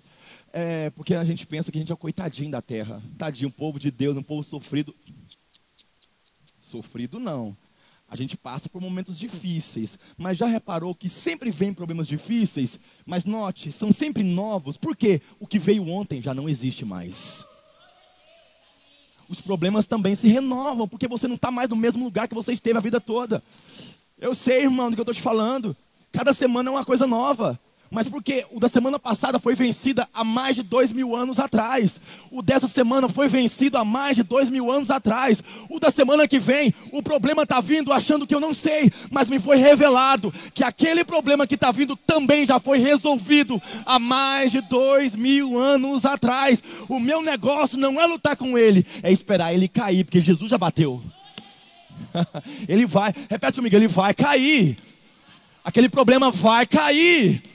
É, 0.52 0.90
porque 0.90 1.14
a 1.14 1.25
gente 1.25 1.47
pensa 1.47 1.73
que 1.73 1.78
a 1.78 1.80
gente 1.80 1.90
é 1.90 1.94
o 1.94 1.99
coitadinho 1.99 2.50
da 2.50 2.61
terra. 2.61 3.02
Tadinho, 3.16 3.49
um 3.49 3.50
povo 3.50 3.78
de 3.78 3.90
Deus, 3.90 4.14
um 4.14 4.23
povo 4.23 4.42
sofrido. 4.42 4.94
Sofrido 6.73 7.21
não. 7.21 7.55
A 8.09 8.17
gente 8.17 8.37
passa 8.37 8.69
por 8.69 8.81
momentos 8.81 9.19
difíceis, 9.19 9.99
mas 10.17 10.38
já 10.38 10.47
reparou 10.47 10.95
que 10.95 11.09
sempre 11.09 11.50
vem 11.50 11.73
problemas 11.73 12.07
difíceis, 12.09 12.79
mas 13.07 13.25
note, 13.25 13.71
são 13.71 13.93
sempre 13.93 14.23
novos, 14.23 14.76
porque 14.76 15.21
o 15.38 15.47
que 15.47 15.59
veio 15.59 15.87
ontem 15.88 16.21
já 16.21 16.35
não 16.35 16.49
existe 16.49 16.85
mais. 16.85 17.47
Os 19.29 19.41
problemas 19.41 19.87
também 19.87 20.14
se 20.14 20.29
renovam, 20.29 20.88
porque 20.88 21.09
você 21.09 21.29
não 21.29 21.37
está 21.37 21.50
mais 21.50 21.69
no 21.69 21.76
mesmo 21.76 22.05
lugar 22.05 22.29
que 22.29 22.35
você 22.35 22.52
esteve 22.52 22.79
a 22.79 22.83
vida 22.83 23.00
toda. 23.00 23.43
Eu 24.19 24.35
sei, 24.35 24.62
irmão, 24.62 24.91
do 24.91 24.97
que 24.97 25.00
eu 25.00 25.05
estou 25.05 25.14
te 25.14 25.23
falando. 25.23 25.76
Cada 26.11 26.33
semana 26.33 26.69
é 26.69 26.73
uma 26.73 26.85
coisa 26.85 27.07
nova 27.07 27.59
mas 27.93 28.09
porque 28.09 28.47
o 28.51 28.59
da 28.59 28.69
semana 28.69 28.99
passada 28.99 29.39
foi 29.39 29.55
vencida 29.55 30.09
há 30.15 30.25
mais 30.25 30.57
de 30.57 30.63
dois 30.63 30.91
mil 30.91 31.15
anos 31.15 31.39
atrás. 31.39 32.01
O 32.31 32.41
dessa 32.41 32.67
semana 32.67 33.07
foi 33.07 33.29
vencido 33.29 33.77
há 33.77 33.85
mais 33.85 34.17
de 34.17 34.23
dois 34.23 34.49
mil 34.49 34.73
anos 34.73 34.91
atrás. 34.91 35.43
O 35.69 35.79
da 35.79 35.91
semana 35.91 36.27
que 36.27 36.41
vem, 36.41 36.75
o 36.91 37.03
problema 37.03 37.43
está 37.43 37.61
vindo 37.61 37.93
achando 37.93 38.27
que 38.27 38.35
eu 38.35 38.41
não 38.41 38.55
sei, 38.55 38.91
mas 39.11 39.29
me 39.29 39.39
foi 39.39 39.59
revelado 39.59 40.33
que 40.55 40.65
aquele 40.65 41.05
problema 41.05 41.47
que 41.47 41.55
está 41.55 41.71
vindo 41.71 41.95
também 41.95 42.47
já 42.47 42.59
foi 42.59 42.79
resolvido 42.79 43.61
há 43.85 43.99
mais 43.99 44.51
de 44.51 44.63
dois 44.63 45.15
mil 45.15 45.59
anos 45.59 46.07
atrás. 46.07 46.63
O 46.89 46.99
meu 46.99 47.21
negócio 47.21 47.77
não 47.77 48.01
é 48.01 48.07
lutar 48.07 48.37
com 48.37 48.57
ele, 48.57 48.87
é 49.03 49.13
esperar 49.13 49.53
ele 49.53 49.69
cair, 49.69 50.05
porque 50.05 50.23
Jesus 50.23 50.51
já 50.51 50.57
bateu. 50.57 51.03
ele 52.67 52.87
vai, 52.87 53.13
repete 53.29 53.57
comigo, 53.57 53.77
ele 53.77 53.87
vai 53.87 54.15
cair. 54.15 54.77
Aquele 55.63 55.91
problema 55.91 56.31
vai 56.31 56.67
cair. 56.67 57.51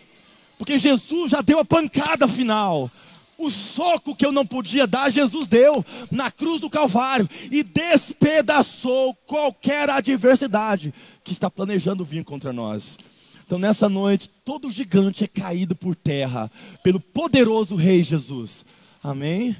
Porque 0.57 0.77
Jesus 0.77 1.31
já 1.31 1.41
deu 1.41 1.59
a 1.59 1.65
pancada 1.65 2.27
final. 2.27 2.91
O 3.37 3.51
soco 3.51 4.15
que 4.15 4.25
eu 4.25 4.31
não 4.31 4.45
podia 4.45 4.87
dar, 4.87 5.11
Jesus 5.11 5.47
deu 5.47 5.85
na 6.09 6.31
cruz 6.31 6.59
do 6.59 6.69
Calvário 6.69 7.29
e 7.51 7.61
despedaçou 7.61 9.13
qualquer 9.27 9.89
adversidade 9.89 10.91
que 11.23 11.33
está 11.33 11.49
planejando 11.49 12.03
vir 12.03 12.23
contra 12.23 12.51
nós. 12.51 12.97
Então, 13.45 13.59
nessa 13.59 13.87
noite, 13.87 14.29
todo 14.43 14.71
gigante 14.71 15.23
é 15.23 15.27
caído 15.27 15.75
por 15.75 15.95
terra 15.95 16.51
pelo 16.83 16.99
poderoso 16.99 17.75
Rei 17.75 18.03
Jesus. 18.03 18.65
Amém? 19.03 19.55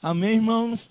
Amém, 0.00 0.36
irmãos? 0.36 0.88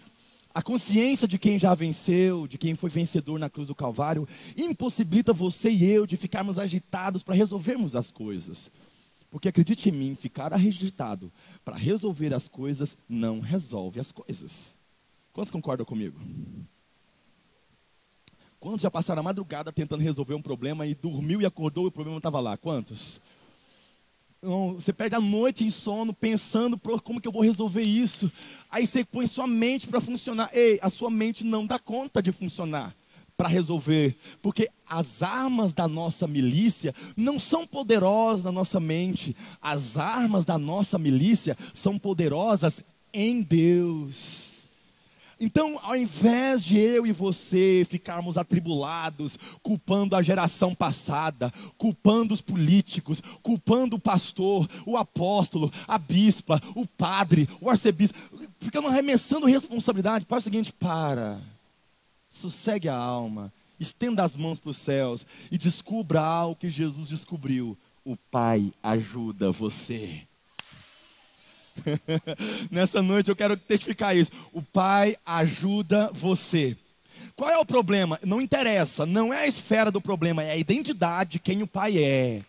A 0.53 0.61
consciência 0.61 1.27
de 1.27 1.37
quem 1.37 1.57
já 1.57 1.73
venceu, 1.73 2.45
de 2.45 2.57
quem 2.57 2.75
foi 2.75 2.89
vencedor 2.89 3.39
na 3.39 3.49
cruz 3.49 3.67
do 3.67 3.75
Calvário, 3.75 4.27
impossibilita 4.57 5.31
você 5.31 5.69
e 5.69 5.85
eu 5.85 6.05
de 6.05 6.17
ficarmos 6.17 6.59
agitados 6.59 7.23
para 7.23 7.35
resolvermos 7.35 7.95
as 7.95 8.11
coisas. 8.11 8.69
Porque 9.29 9.49
acredite 9.49 9.89
em 9.89 9.91
mim, 9.91 10.15
ficar 10.15 10.53
arregistado 10.53 11.31
para 11.65 11.75
resolver 11.75 12.33
as 12.33 12.47
coisas 12.47 12.97
não 13.09 13.39
resolve 13.39 13.99
as 13.99 14.11
coisas. 14.11 14.77
Quantos 15.33 15.51
concordam 15.51 15.85
comigo? 15.85 16.19
Quantos 18.59 18.81
já 18.81 18.89
passaram 18.89 19.19
a 19.19 19.23
madrugada 19.23 19.71
tentando 19.71 20.01
resolver 20.01 20.33
um 20.33 20.41
problema 20.41 20.87
e 20.87 20.95
dormiu 20.95 21.41
e 21.41 21.45
acordou 21.45 21.85
e 21.85 21.87
o 21.89 21.91
problema 21.91 22.17
estava 22.17 22.39
lá? 22.39 22.57
Quantos? 22.57 23.21
Você 24.75 24.93
perde 24.93 25.15
a 25.15 25.19
noite 25.19 25.63
em 25.63 25.69
sono 25.69 26.13
pensando 26.13 26.79
como 27.03 27.19
que 27.19 27.27
eu 27.27 27.31
vou 27.31 27.41
resolver 27.41 27.81
isso. 27.81 28.31
Aí 28.71 28.87
você 28.87 29.03
põe 29.03 29.27
sua 29.27 29.45
mente 29.45 29.87
para 29.87 29.99
funcionar. 29.99 30.49
Ei, 30.53 30.79
a 30.81 30.89
sua 30.89 31.09
mente 31.09 31.43
não 31.43 31.65
dá 31.65 31.77
conta 31.77 32.21
de 32.21 32.31
funcionar 32.31 32.95
para 33.37 33.47
resolver, 33.47 34.17
porque 34.41 34.67
as 34.89 35.21
armas 35.21 35.71
da 35.71 35.87
nossa 35.87 36.25
milícia 36.25 36.93
não 37.15 37.37
são 37.37 37.67
poderosas 37.67 38.43
na 38.43 38.51
nossa 38.51 38.79
mente, 38.79 39.35
as 39.61 39.95
armas 39.95 40.43
da 40.43 40.57
nossa 40.57 40.97
milícia 40.97 41.55
são 41.71 41.99
poderosas 41.99 42.81
em 43.13 43.43
Deus. 43.43 44.47
Então, 45.39 45.79
ao 45.83 45.95
invés 45.95 46.63
de 46.65 46.79
eu 46.79 47.05
e 47.05 47.11
você 47.11 47.85
ficarmos 47.87 48.39
atribulados, 48.39 49.37
culpando 49.61 50.15
a 50.15 50.23
geração 50.23 50.73
passada, 50.73 51.53
culpando 51.77 52.33
os 52.33 52.41
políticos, 52.41 53.21
culpando 53.43 53.97
o 53.97 53.99
pastor, 53.99 54.67
o 54.83 54.97
apóstolo, 54.97 55.71
a 55.87 55.99
bispa, 55.99 56.59
o 56.73 56.87
padre, 56.87 57.47
o 57.61 57.69
arcebispo, 57.69 58.17
ficando 58.59 58.87
arremessando 58.87 59.45
responsabilidade, 59.45 60.25
para 60.25 60.39
o 60.39 60.41
seguinte: 60.41 60.73
para 60.73 61.39
sossegue 62.37 62.87
a 62.87 62.95
alma, 62.95 63.51
estenda 63.79 64.23
as 64.23 64.35
mãos 64.35 64.59
para 64.59 64.69
os 64.69 64.77
céus 64.77 65.25
e 65.51 65.57
descubra 65.57 66.21
algo 66.21 66.55
que 66.55 66.69
Jesus 66.69 67.09
descobriu. 67.09 67.77
O 68.05 68.15
Pai 68.15 68.71
ajuda 68.81 69.51
você. 69.51 70.21
Nessa 72.71 73.01
noite 73.01 73.29
eu 73.29 73.35
quero 73.35 73.57
testificar 73.57 74.15
isso. 74.15 74.31
O 74.53 74.61
Pai 74.61 75.17
ajuda 75.25 76.09
você. 76.13 76.77
Qual 77.35 77.49
é 77.49 77.57
o 77.57 77.65
problema? 77.65 78.19
Não 78.23 78.41
interessa, 78.41 79.05
não 79.05 79.33
é 79.33 79.41
a 79.41 79.47
esfera 79.47 79.91
do 79.91 79.99
problema, 79.99 80.43
é 80.43 80.51
a 80.51 80.57
identidade 80.57 81.31
de 81.31 81.39
quem 81.39 81.61
o 81.63 81.67
Pai 81.67 81.97
é 81.97 82.43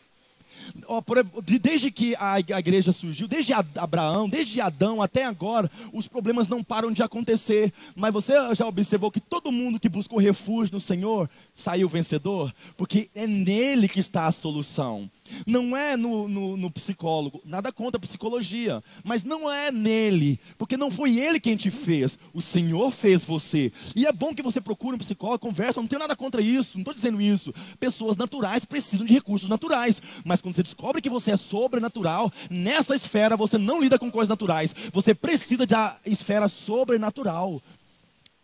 desde 1.61 1.91
que 1.91 2.15
a 2.19 2.39
igreja 2.41 2.93
surgiu, 2.93 3.29
desde 3.29 3.53
Abraão, 3.53 4.29
desde 4.29 4.61
Adão 4.61 5.03
até 5.03 5.25
agora, 5.25 5.71
os 5.93 6.09
problemas 6.09 6.49
não 6.49 6.63
param 6.63 6.91
de 6.91 7.03
acontecer. 7.03 7.73
Mas 7.95 8.13
você 8.13 8.35
já 8.55 8.67
observou 8.67 9.11
que 9.11 9.21
todo 9.21 9.53
mundo 9.53 9.81
que 9.81 9.89
buscou 9.89 10.19
refúgio 10.19 10.75
no 10.75 10.81
Senhor 10.81 11.29
saiu 11.55 11.89
vencedor? 11.89 12.55
Porque 12.77 13.09
é 13.15 13.27
nele 13.27 13.89
que 13.89 14.01
está 14.01 14.27
a 14.27 14.33
solução. 14.33 15.11
Não 15.47 15.77
é 15.77 15.97
no, 15.97 16.29
no, 16.29 16.57
no, 16.57 16.71
psicólogo, 16.71 17.41
nada 17.45 17.73
contra 17.73 17.99
a 17.99 18.01
psicologia, 18.01 18.83
mas 19.05 19.25
não 19.25 19.51
é 19.51 19.71
nele, 19.71 20.39
porque 20.57 20.77
não 20.77 20.91
foi 20.91 21.19
ele 21.19 21.41
quem 21.41 21.57
te 21.57 21.71
fez, 21.71 22.19
o 22.33 22.41
Senhor 22.41 22.91
fez 22.91 23.25
você. 23.25 23.73
E 23.95 24.07
é 24.07 24.13
bom 24.13 24.35
que 24.35 24.43
você 24.43 24.61
procure 24.61 24.95
um 24.95 24.99
psicólogo, 24.99 25.39
conversa, 25.39 25.81
não 25.81 25.89
tenho 25.89 26.01
nada 26.01 26.17
contra 26.17 26.41
isso, 26.41 26.77
não 26.77 26.83
estou 26.83 26.95
dizendo 26.95 27.21
isso. 27.21 27.55
Pessoas 27.81 28.17
naturais 28.17 28.65
precisam 28.65 29.07
de 29.07 29.13
recursos 29.13 29.49
naturais, 29.49 30.01
mas 30.25 30.41
quando 30.41 30.55
você 30.55 30.63
descobre 30.63 31.03
que 31.03 31.11
você 31.11 31.33
é 31.33 31.37
sobrenatural, 31.37 32.33
nessa 32.51 32.95
esfera 32.95 33.37
você 33.37 33.59
não 33.59 33.81
lida 33.81 33.99
com 33.99 34.11
coisas 34.11 34.29
naturais, 34.29 34.75
você 34.93 35.15
precisa 35.15 35.67
da 35.67 35.97
esfera 36.05 36.49
sobrenatural. 36.49 37.63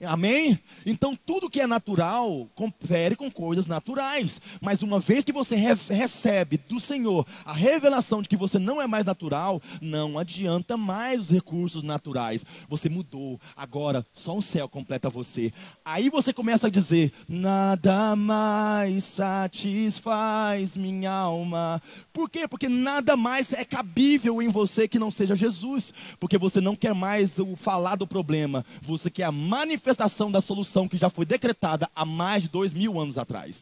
Amém? 0.02 0.58
Então 0.84 1.16
tudo 1.16 1.48
que 1.48 1.60
é 1.60 1.66
natural 1.68 2.50
confere 2.54 3.14
com 3.14 3.30
coisas 3.30 3.68
naturais. 3.68 4.40
Mas 4.60 4.82
uma 4.82 4.98
vez 4.98 5.22
que 5.22 5.32
você 5.32 5.54
re 5.54 5.74
recebe 5.90 6.56
do 6.68 6.80
Senhor 6.80 7.26
a 7.44 7.52
revelação 7.52 8.20
de 8.20 8.28
que 8.28 8.36
você 8.36 8.58
não 8.58 8.82
é 8.82 8.86
mais 8.86 9.06
natural, 9.06 9.62
não 9.80 10.18
adianta 10.18 10.76
mais 10.76 11.20
os 11.20 11.30
recursos 11.30 11.82
naturais. 11.82 12.44
Você 12.68 12.88
mudou. 12.88 13.40
Agora 13.56 14.04
só 14.12 14.36
o 14.36 14.42
céu 14.42 14.68
completa 14.68 15.08
você. 15.08 15.52
Aí 15.84 16.10
você 16.10 16.32
começa 16.32 16.66
a 16.66 16.70
dizer: 16.70 17.12
nada 17.28 18.16
mais 18.16 19.04
satisfaz 19.04 20.76
minha 20.76 21.12
alma. 21.12 21.80
Por 22.12 22.28
quê? 22.28 22.48
Porque 22.48 22.68
nada 22.68 23.16
mais 23.16 23.52
é 23.52 23.64
cabível 23.64 24.42
em 24.42 24.48
você 24.48 24.88
que 24.88 24.98
não 24.98 25.10
seja 25.10 25.36
Jesus. 25.36 25.94
Porque 26.18 26.36
você 26.36 26.60
não 26.60 26.74
quer 26.74 26.94
mais 26.94 27.38
o 27.38 27.54
falar 27.54 27.94
do 27.94 28.08
problema. 28.08 28.66
Você 28.82 29.08
quer 29.08 29.24
a 29.24 29.32
manifestação 29.32 29.84
manifestação 29.85 30.31
da 30.31 30.41
solução 30.41 30.88
que 30.88 30.97
já 30.97 31.11
foi 31.11 31.26
decretada 31.26 31.91
há 31.95 32.07
mais 32.07 32.45
de 32.45 32.49
dois 32.49 32.73
mil 32.73 32.99
anos 32.99 33.19
atrás. 33.19 33.61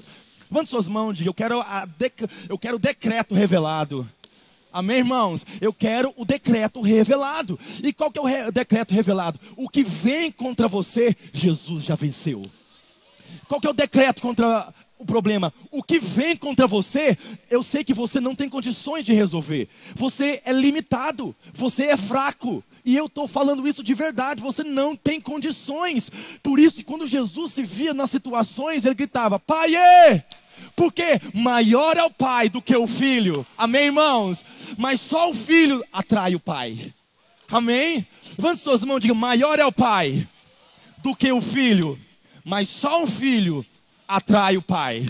Levante 0.49 0.71
suas 0.71 0.87
mãos 0.87 1.19
diga: 1.19 1.29
eu 1.29 1.35
quero, 1.35 1.65
dec... 1.99 2.29
eu 2.49 2.57
quero 2.57 2.77
o 2.77 2.79
decreto 2.79 3.35
revelado. 3.35 4.09
Amém, 4.73 4.99
irmãos? 4.99 5.45
Eu 5.61 5.73
quero 5.73 6.15
o 6.17 6.25
decreto 6.25 6.81
revelado. 6.81 7.59
E 7.83 7.93
qual 7.93 8.11
que 8.11 8.19
é 8.19 8.23
o 8.23 8.25
re... 8.25 8.53
decreto 8.53 8.95
revelado? 8.95 9.39
O 9.57 9.69
que 9.69 9.83
vem 9.83 10.31
contra 10.31 10.69
você, 10.69 11.17
Jesus 11.33 11.85
já 11.85 11.97
venceu. 11.97 12.41
Qual 13.49 13.61
que 13.61 13.67
é 13.67 13.71
o 13.71 13.75
decreto 13.75 14.23
contra 14.23 14.73
o 14.99 15.05
problema? 15.05 15.53
O 15.73 15.83
que 15.83 15.99
vem 15.99 16.37
contra 16.37 16.69
você, 16.69 17.19
eu 17.51 17.63
sei 17.65 17.83
que 17.83 17.93
você 17.93 18.21
não 18.21 18.37
tem 18.37 18.49
condições 18.49 19.05
de 19.05 19.13
resolver. 19.13 19.69
Você 19.97 20.41
é 20.45 20.53
limitado, 20.53 21.35
você 21.53 21.87
é 21.87 21.97
fraco. 21.97 22.63
E 22.85 22.97
eu 22.97 23.07
estou 23.07 23.29
falando 23.29 23.67
isso 23.67 23.83
de 23.83 23.95
verdade, 23.95 24.43
você 24.43 24.65
não 24.65 24.97
tem 24.97 25.21
condições. 25.21 26.11
Por 26.43 26.59
isso, 26.59 26.83
quando 26.85 27.07
Jesus 27.07 27.53
se 27.53 27.63
via 27.63 27.95
nas 27.95 28.11
situações, 28.11 28.85
ele 28.85 28.95
gritava: 28.95 29.39
Pai, 29.39 29.73
porque 30.75 31.21
maior 31.33 31.97
é 31.97 32.03
o 32.03 32.11
pai 32.11 32.49
do 32.49 32.61
que 32.61 32.75
o 32.77 32.87
filho. 32.87 33.47
Amém, 33.57 33.87
irmãos? 33.87 34.45
Mas 34.77 35.01
só 35.01 35.31
o 35.31 35.35
filho 35.35 35.85
atrai 35.93 36.35
o 36.35 36.41
pai. 36.41 36.93
Amém? 37.49 38.07
Levante 38.39 38.63
suas 38.63 38.83
mãos 38.83 38.99
e 38.99 39.03
diga: 39.03 39.15
maior 39.15 39.59
é 39.59 39.67
o 39.67 39.73
pai 39.73 40.27
do 40.99 41.15
que 41.15 41.31
o 41.31 41.41
filho. 41.41 41.99
Mas 42.45 42.69
só 42.69 43.03
o 43.03 43.07
filho 43.07 43.65
atrai 44.09 44.57
o 44.57 44.63
pai. 44.63 45.07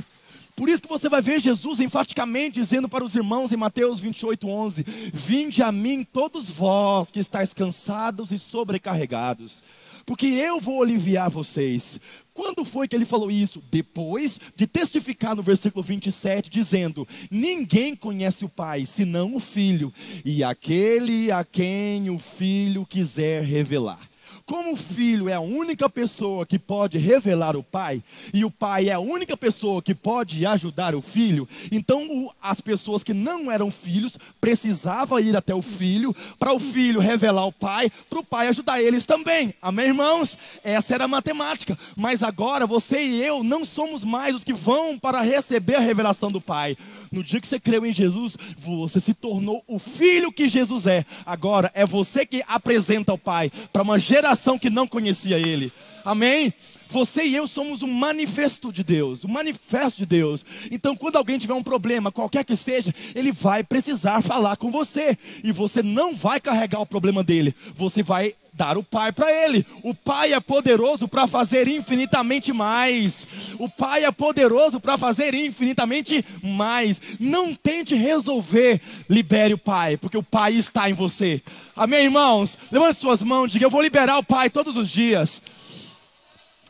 Por 0.54 0.68
isso 0.68 0.82
que 0.82 0.88
você 0.88 1.08
vai 1.08 1.22
ver 1.22 1.40
Jesus 1.40 1.80
enfaticamente 1.80 2.60
dizendo 2.60 2.88
para 2.88 3.04
os 3.04 3.14
irmãos 3.14 3.52
em 3.52 3.56
Mateus 3.56 3.98
28, 4.00 4.46
11: 4.46 4.84
Vinde 5.12 5.62
a 5.62 5.72
mim 5.72 6.04
todos 6.04 6.50
vós 6.50 7.10
que 7.10 7.18
estáis 7.18 7.54
cansados 7.54 8.32
e 8.32 8.38
sobrecarregados, 8.38 9.62
porque 10.04 10.26
eu 10.26 10.60
vou 10.60 10.82
aliviar 10.82 11.30
vocês. 11.30 11.98
Quando 12.34 12.66
foi 12.66 12.86
que 12.86 12.94
ele 12.94 13.06
falou 13.06 13.30
isso? 13.30 13.62
Depois 13.70 14.38
de 14.54 14.66
testificar 14.66 15.34
no 15.34 15.42
versículo 15.42 15.82
27, 15.82 16.50
dizendo: 16.50 17.08
Ninguém 17.30 17.96
conhece 17.96 18.44
o 18.44 18.48
Pai 18.48 18.84
senão 18.84 19.34
o 19.34 19.40
Filho, 19.40 19.92
e 20.22 20.44
aquele 20.44 21.32
a 21.32 21.44
quem 21.44 22.10
o 22.10 22.18
Filho 22.18 22.84
quiser 22.84 23.42
revelar. 23.42 24.11
Como 24.46 24.72
o 24.72 24.76
filho 24.76 25.28
é 25.28 25.34
a 25.34 25.40
única 25.40 25.88
pessoa 25.88 26.44
que 26.44 26.58
pode 26.58 26.98
revelar 26.98 27.56
o 27.56 27.62
pai, 27.62 28.02
e 28.32 28.44
o 28.44 28.50
pai 28.50 28.88
é 28.88 28.92
a 28.92 29.00
única 29.00 29.36
pessoa 29.36 29.82
que 29.82 29.94
pode 29.94 30.44
ajudar 30.46 30.94
o 30.94 31.02
filho, 31.02 31.48
então 31.70 32.06
o, 32.08 32.32
as 32.42 32.60
pessoas 32.60 33.04
que 33.04 33.14
não 33.14 33.50
eram 33.50 33.70
filhos 33.70 34.12
precisavam 34.40 35.20
ir 35.20 35.36
até 35.36 35.54
o 35.54 35.62
filho, 35.62 36.14
para 36.38 36.52
o 36.52 36.60
filho 36.60 37.00
revelar 37.00 37.46
o 37.46 37.52
pai, 37.52 37.90
para 38.08 38.18
o 38.18 38.24
pai 38.24 38.48
ajudar 38.48 38.82
eles 38.82 39.06
também. 39.06 39.54
Amém, 39.60 39.86
irmãos? 39.86 40.36
Essa 40.64 40.94
era 40.94 41.04
a 41.04 41.08
matemática. 41.08 41.78
Mas 41.96 42.22
agora 42.22 42.66
você 42.66 43.02
e 43.02 43.22
eu 43.22 43.42
não 43.42 43.64
somos 43.64 44.04
mais 44.04 44.34
os 44.34 44.44
que 44.44 44.52
vão 44.52 44.98
para 44.98 45.20
receber 45.20 45.76
a 45.76 45.80
revelação 45.80 46.30
do 46.30 46.40
pai. 46.40 46.76
No 47.12 47.22
dia 47.22 47.40
que 47.40 47.46
você 47.46 47.60
creu 47.60 47.84
em 47.84 47.92
Jesus, 47.92 48.36
você 48.56 48.98
se 48.98 49.12
tornou 49.12 49.62
o 49.68 49.78
filho 49.78 50.32
que 50.32 50.48
Jesus 50.48 50.86
é. 50.86 51.04
Agora 51.26 51.70
é 51.74 51.84
você 51.84 52.24
que 52.24 52.42
apresenta 52.48 53.12
o 53.12 53.18
pai 53.18 53.52
para 53.70 53.82
uma 53.82 53.98
geração 53.98 54.58
que 54.58 54.70
não 54.70 54.88
conhecia 54.88 55.38
Ele. 55.38 55.70
Amém? 56.04 56.52
Você 56.88 57.24
e 57.24 57.34
eu 57.34 57.46
somos 57.46 57.82
um 57.82 57.90
manifesto 57.90 58.72
de 58.72 58.84
Deus, 58.84 59.24
um 59.24 59.28
manifesto 59.28 59.98
de 59.98 60.06
Deus. 60.06 60.44
Então, 60.70 60.94
quando 60.94 61.16
alguém 61.16 61.38
tiver 61.38 61.54
um 61.54 61.62
problema, 61.62 62.12
qualquer 62.12 62.44
que 62.44 62.56
seja, 62.56 62.94
ele 63.14 63.32
vai 63.32 63.64
precisar 63.64 64.20
falar 64.20 64.56
com 64.56 64.70
você. 64.70 65.16
E 65.42 65.52
você 65.52 65.82
não 65.82 66.14
vai 66.14 66.38
carregar 66.40 66.80
o 66.80 66.86
problema 66.86 67.22
dele. 67.22 67.54
Você 67.74 68.02
vai 68.02 68.34
dar 68.52 68.76
o 68.76 68.82
Pai 68.82 69.12
para 69.12 69.32
ele. 69.32 69.66
O 69.82 69.94
Pai 69.94 70.32
é 70.34 70.40
poderoso 70.40 71.08
para 71.08 71.26
fazer 71.26 71.66
infinitamente 71.68 72.52
mais. 72.52 73.54
O 73.58 73.68
Pai 73.68 74.04
é 74.04 74.10
poderoso 74.10 74.78
para 74.78 74.98
fazer 74.98 75.34
infinitamente 75.34 76.24
mais. 76.42 77.00
Não 77.18 77.54
tente 77.54 77.94
resolver, 77.94 78.80
libere 79.08 79.54
o 79.54 79.58
Pai, 79.58 79.96
porque 79.96 80.18
o 80.18 80.22
Pai 80.22 80.52
está 80.52 80.90
em 80.90 80.92
você. 80.92 81.42
Amém, 81.74 82.04
irmãos? 82.04 82.58
Levante 82.70 83.00
suas 83.00 83.22
mãos, 83.22 83.50
diga: 83.50 83.64
Eu 83.64 83.70
vou 83.70 83.82
liberar 83.82 84.18
o 84.18 84.24
Pai 84.24 84.50
todos 84.50 84.76
os 84.76 84.90
dias. 84.90 85.42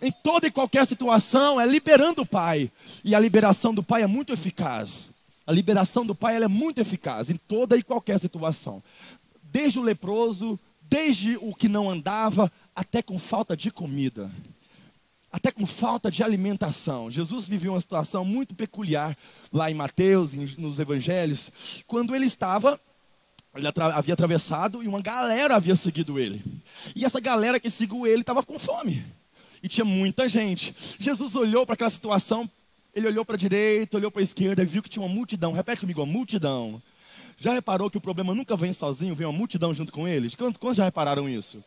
Em 0.00 0.10
toda 0.10 0.48
e 0.48 0.50
qualquer 0.50 0.84
situação, 0.84 1.60
é 1.60 1.66
liberando 1.66 2.22
o 2.22 2.26
Pai. 2.26 2.70
E 3.04 3.14
a 3.14 3.20
liberação 3.20 3.72
do 3.72 3.82
Pai 3.82 4.02
é 4.02 4.06
muito 4.06 4.32
eficaz. 4.32 5.10
A 5.46 5.52
liberação 5.52 6.06
do 6.06 6.14
Pai 6.14 6.42
é 6.42 6.48
muito 6.48 6.80
eficaz 6.80 7.30
em 7.30 7.36
toda 7.36 7.76
e 7.76 7.82
qualquer 7.82 8.18
situação. 8.18 8.82
Desde 9.42 9.78
o 9.78 9.82
leproso, 9.82 10.58
desde 10.92 11.38
o 11.38 11.54
que 11.54 11.70
não 11.70 11.88
andava 11.88 12.52
até 12.76 13.00
com 13.00 13.18
falta 13.18 13.56
de 13.56 13.70
comida, 13.70 14.30
até 15.32 15.50
com 15.50 15.64
falta 15.64 16.10
de 16.10 16.22
alimentação. 16.22 17.10
Jesus 17.10 17.48
viveu 17.48 17.72
uma 17.72 17.80
situação 17.80 18.26
muito 18.26 18.54
peculiar 18.54 19.16
lá 19.50 19.70
em 19.70 19.74
Mateus, 19.74 20.34
nos 20.34 20.78
evangelhos, 20.78 21.82
quando 21.86 22.14
ele 22.14 22.26
estava 22.26 22.78
ele 23.54 23.66
havia 23.94 24.14
atravessado 24.14 24.82
e 24.82 24.88
uma 24.88 25.00
galera 25.00 25.56
havia 25.56 25.76
seguido 25.76 26.18
ele. 26.18 26.42
E 26.94 27.06
essa 27.06 27.20
galera 27.20 27.58
que 27.58 27.70
seguiu 27.70 28.06
ele 28.06 28.20
estava 28.20 28.42
com 28.42 28.58
fome. 28.58 29.02
E 29.62 29.68
tinha 29.68 29.84
muita 29.84 30.28
gente. 30.28 30.74
Jesus 30.98 31.36
olhou 31.36 31.64
para 31.64 31.74
aquela 31.74 31.90
situação, 31.90 32.48
ele 32.94 33.06
olhou 33.06 33.24
para 33.24 33.34
a 33.34 33.38
direita, 33.38 33.96
olhou 33.96 34.10
para 34.10 34.20
a 34.20 34.22
esquerda 34.22 34.64
viu 34.64 34.82
que 34.82 34.90
tinha 34.90 35.04
uma 35.04 35.14
multidão. 35.14 35.52
Repete 35.52 35.80
comigo, 35.80 36.00
uma 36.02 36.12
multidão. 36.12 36.82
Já 37.42 37.52
reparou 37.52 37.90
que 37.90 37.98
o 37.98 38.00
problema 38.00 38.32
nunca 38.36 38.54
vem 38.56 38.72
sozinho, 38.72 39.16
vem 39.16 39.26
uma 39.26 39.36
multidão 39.36 39.74
junto 39.74 39.92
com 39.92 40.06
ele? 40.06 40.30
Quantos, 40.36 40.58
quantos 40.58 40.76
já 40.76 40.84
repararam 40.84 41.28
isso? 41.28 41.62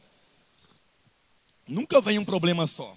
Nunca 1.68 2.00
vem 2.00 2.18
um 2.18 2.24
problema 2.24 2.66
só. 2.66 2.96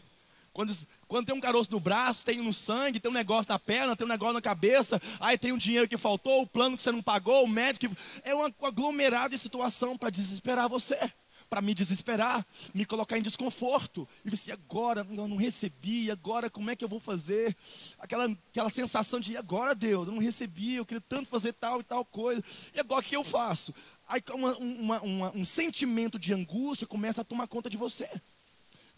Quando, 0.53 0.73
quando 1.09 1.27
tem 1.27 1.35
um 1.35 1.41
caroço 1.41 1.73
no 1.73 1.81
braço, 1.81 2.25
tem 2.25 2.41
um 2.41 2.45
no 2.45 2.53
sangue, 2.53 3.01
tem 3.01 3.11
um 3.11 3.14
negócio 3.14 3.47
na 3.49 3.59
perna, 3.59 3.97
tem 3.97 4.07
um 4.07 4.09
negócio 4.09 4.35
na 4.35 4.41
cabeça, 4.41 5.03
aí 5.19 5.37
tem 5.37 5.51
um 5.51 5.59
dinheiro 5.59 5.88
que 5.88 5.97
faltou, 5.97 6.43
o 6.43 6.47
plano 6.47 6.77
que 6.77 6.83
você 6.85 6.93
não 6.93 7.03
pagou, 7.03 7.43
o 7.43 7.49
médico. 7.49 7.93
É 8.23 8.33
um 8.33 8.45
aglomerado 8.62 9.31
de 9.31 9.38
situação 9.38 9.99
para 9.99 10.11
desesperar 10.11 10.69
você 10.69 11.12
para 11.49 11.63
me 11.63 11.75
desesperar, 11.75 12.47
me 12.75 12.85
colocar 12.85 13.19
em 13.19 13.23
desconforto. 13.23 14.09
E 14.25 14.31
disse, 14.31 14.53
agora 14.53 15.07
eu 15.11 15.27
não 15.27 15.37
recebi, 15.37 16.11
agora 16.11 16.51
como 16.51 16.71
é 16.71 16.77
que 16.77 16.85
eu 16.85 16.89
vou 16.89 17.01
fazer? 17.01 17.57
Aquela, 17.99 18.25
aquela 18.51 18.71
sensação 18.71 19.21
de, 19.21 19.37
agora 19.37 19.75
Deus, 19.75 20.09
eu 20.09 20.15
não 20.15 20.21
recebi, 20.21 20.75
eu 20.75 20.87
queria 20.87 21.01
tanto 21.01 21.29
fazer 21.29 21.53
tal 21.55 21.81
e 21.81 21.85
tal 21.85 22.05
coisa. 22.05 22.43
E 22.75 22.81
agora 22.81 23.01
o 23.01 23.05
que 23.05 23.17
eu 23.17 23.25
faço? 23.25 23.75
Aí 24.09 24.23
uma, 24.33 24.57
uma, 24.57 25.01
uma, 25.01 25.37
um 25.37 25.45
sentimento 25.45 26.19
de 26.19 26.33
angústia 26.33 26.87
começa 26.87 27.21
a 27.21 27.25
tomar 27.25 27.47
conta 27.47 27.69
de 27.69 27.77
você. 27.77 28.09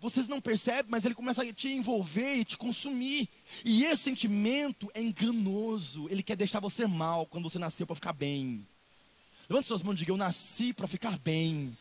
Vocês 0.01 0.27
não 0.27 0.41
percebem, 0.41 0.91
mas 0.91 1.05
ele 1.05 1.15
começa 1.15 1.43
a 1.43 1.53
te 1.53 1.69
envolver 1.69 2.37
e 2.37 2.45
te 2.45 2.57
consumir. 2.57 3.29
E 3.63 3.85
esse 3.85 4.05
sentimento 4.05 4.91
é 4.95 5.03
enganoso. 5.03 6.09
Ele 6.09 6.23
quer 6.23 6.37
deixar 6.37 6.59
você 6.59 6.87
mal 6.87 7.27
quando 7.27 7.51
você 7.51 7.59
nasceu 7.59 7.87
para 7.87 7.95
ficar 7.95 8.15
bem. 8.15 8.67
Levante 9.49 9.67
suas 9.67 9.83
mãos 9.83 9.95
e 9.95 9.99
diga: 9.99 10.13
Eu 10.13 10.17
nasci 10.17 10.73
para 10.73 10.89
ficar 10.89 11.19
bem. 11.19 11.77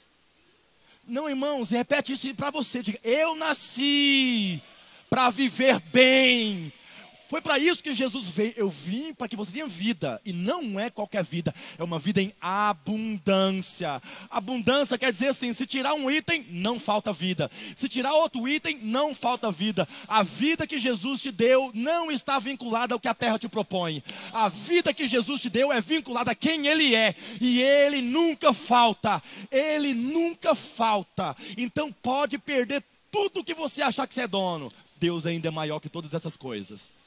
Não, 1.07 1.27
irmãos, 1.29 1.71
repete 1.71 2.13
isso 2.13 2.33
para 2.35 2.51
você. 2.51 2.81
Diga, 2.83 2.99
eu 3.03 3.35
nasci 3.35 4.61
para 5.09 5.29
viver 5.29 5.79
bem. 5.91 6.71
Foi 7.29 7.41
para 7.41 7.59
isso 7.59 7.83
que 7.83 7.93
Jesus 7.93 8.31
veio. 8.31 8.55
Eu 8.57 8.71
vim 8.71 9.13
para 9.13 9.27
que 9.27 9.35
você 9.35 9.51
tenha 9.51 9.67
vida. 9.67 10.19
E 10.25 10.33
não 10.33 10.79
é 10.79 10.89
qualquer 10.89 11.23
vida, 11.23 11.53
é 11.77 11.83
uma 11.83 11.99
vida 11.99 12.19
em 12.19 12.33
abundância. 12.41 14.01
Abundância 14.31 14.97
quer 14.97 15.11
dizer 15.11 15.27
assim: 15.27 15.53
se 15.53 15.67
tirar 15.67 15.93
um 15.93 16.09
item, 16.09 16.43
não 16.49 16.79
falta 16.79 17.13
vida. 17.13 17.49
Se 17.75 17.87
tirar 17.87 18.13
outro 18.13 18.47
item, 18.47 18.79
não 18.81 19.13
falta 19.13 19.51
vida. 19.51 19.87
A 20.07 20.23
vida 20.23 20.65
que 20.65 20.79
Jesus 20.79 21.21
te 21.21 21.31
deu 21.31 21.69
não 21.75 22.09
está 22.09 22.39
vinculada 22.39 22.95
ao 22.95 22.99
que 22.99 23.07
a 23.07 23.13
terra 23.13 23.37
te 23.37 23.47
propõe. 23.47 24.03
A 24.33 24.49
vida 24.49 24.91
que 24.91 25.05
Jesus 25.05 25.39
te 25.39 25.51
deu 25.51 25.71
é 25.71 25.79
vinculada 25.79 26.31
a 26.31 26.35
quem 26.35 26.65
Ele 26.65 26.95
é. 26.95 27.13
E 27.39 27.61
Ele 27.61 28.01
nunca 28.01 28.51
falta. 28.53 29.21
Ele 29.51 29.93
nunca 29.93 30.55
falta. 30.55 31.37
Então 31.55 31.91
pode 31.91 32.39
perder 32.39 32.83
tudo 33.11 33.43
que 33.43 33.53
você 33.53 33.83
achar 33.83 34.07
que 34.07 34.15
você 34.15 34.21
é 34.21 34.27
dono. 34.27 34.71
Deus 34.99 35.27
ainda 35.27 35.47
é 35.47 35.51
maior 35.51 35.79
que 35.79 35.89
todas 35.89 36.15
essas 36.15 36.35
coisas. 36.35 36.97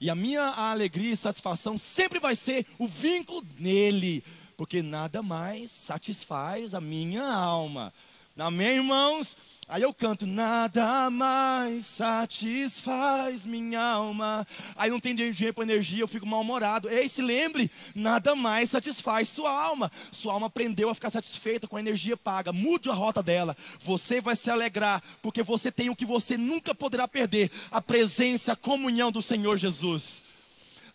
E 0.00 0.08
a 0.08 0.14
minha 0.14 0.42
alegria 0.42 1.12
e 1.12 1.16
satisfação 1.16 1.76
sempre 1.76 2.18
vai 2.18 2.34
ser 2.34 2.66
o 2.78 2.88
vínculo 2.88 3.44
nele, 3.58 4.24
porque 4.56 4.80
nada 4.82 5.22
mais 5.22 5.70
satisfaz 5.70 6.74
a 6.74 6.80
minha 6.80 7.22
alma. 7.22 7.92
Amém, 8.40 8.76
irmãos? 8.76 9.36
Aí 9.68 9.82
eu 9.82 9.92
canto, 9.92 10.26
nada 10.26 11.10
mais 11.10 11.84
satisfaz 11.84 13.44
minha 13.44 13.80
alma. 13.80 14.46
Aí 14.74 14.90
não 14.90 14.98
tem 14.98 15.14
dinheiro 15.14 15.54
para 15.54 15.62
energia, 15.62 16.02
eu 16.02 16.08
fico 16.08 16.26
mal-humorado. 16.26 16.88
Ei, 16.88 17.06
se 17.06 17.20
lembre, 17.20 17.70
nada 17.94 18.34
mais 18.34 18.70
satisfaz 18.70 19.28
sua 19.28 19.50
alma. 19.50 19.92
Sua 20.10 20.32
alma 20.32 20.46
aprendeu 20.46 20.88
a 20.88 20.94
ficar 20.94 21.10
satisfeita 21.10 21.68
com 21.68 21.76
a 21.76 21.80
energia 21.80 22.16
paga. 22.16 22.50
Mude 22.50 22.88
a 22.88 22.94
rota 22.94 23.22
dela. 23.22 23.54
Você 23.78 24.22
vai 24.22 24.34
se 24.34 24.50
alegrar, 24.50 25.02
porque 25.20 25.42
você 25.42 25.70
tem 25.70 25.90
o 25.90 25.94
que 25.94 26.06
você 26.06 26.38
nunca 26.38 26.74
poderá 26.74 27.06
perder: 27.06 27.50
a 27.70 27.82
presença, 27.82 28.54
a 28.54 28.56
comunhão 28.56 29.12
do 29.12 29.20
Senhor 29.20 29.58
Jesus 29.58 30.22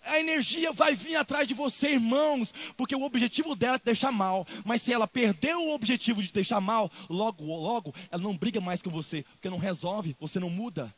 a 0.05 0.19
energia 0.19 0.71
vai 0.71 0.95
vir 0.95 1.15
atrás 1.15 1.47
de 1.47 1.53
você, 1.53 1.93
irmãos, 1.93 2.53
porque 2.77 2.95
o 2.95 3.03
objetivo 3.03 3.55
dela 3.55 3.75
é 3.75 3.79
te 3.79 3.85
deixar 3.85 4.11
mal. 4.11 4.47
Mas 4.63 4.81
se 4.81 4.93
ela 4.93 5.07
perdeu 5.07 5.61
o 5.61 5.73
objetivo 5.73 6.21
de 6.21 6.29
te 6.29 6.33
deixar 6.33 6.61
mal, 6.61 6.91
logo, 7.09 7.43
logo, 7.43 7.93
ela 8.11 8.21
não 8.21 8.37
briga 8.37 8.61
mais 8.61 8.81
com 8.81 8.89
você, 8.89 9.23
porque 9.33 9.49
não 9.49 9.57
resolve, 9.57 10.15
você 10.19 10.39
não 10.39 10.49
muda. 10.49 10.93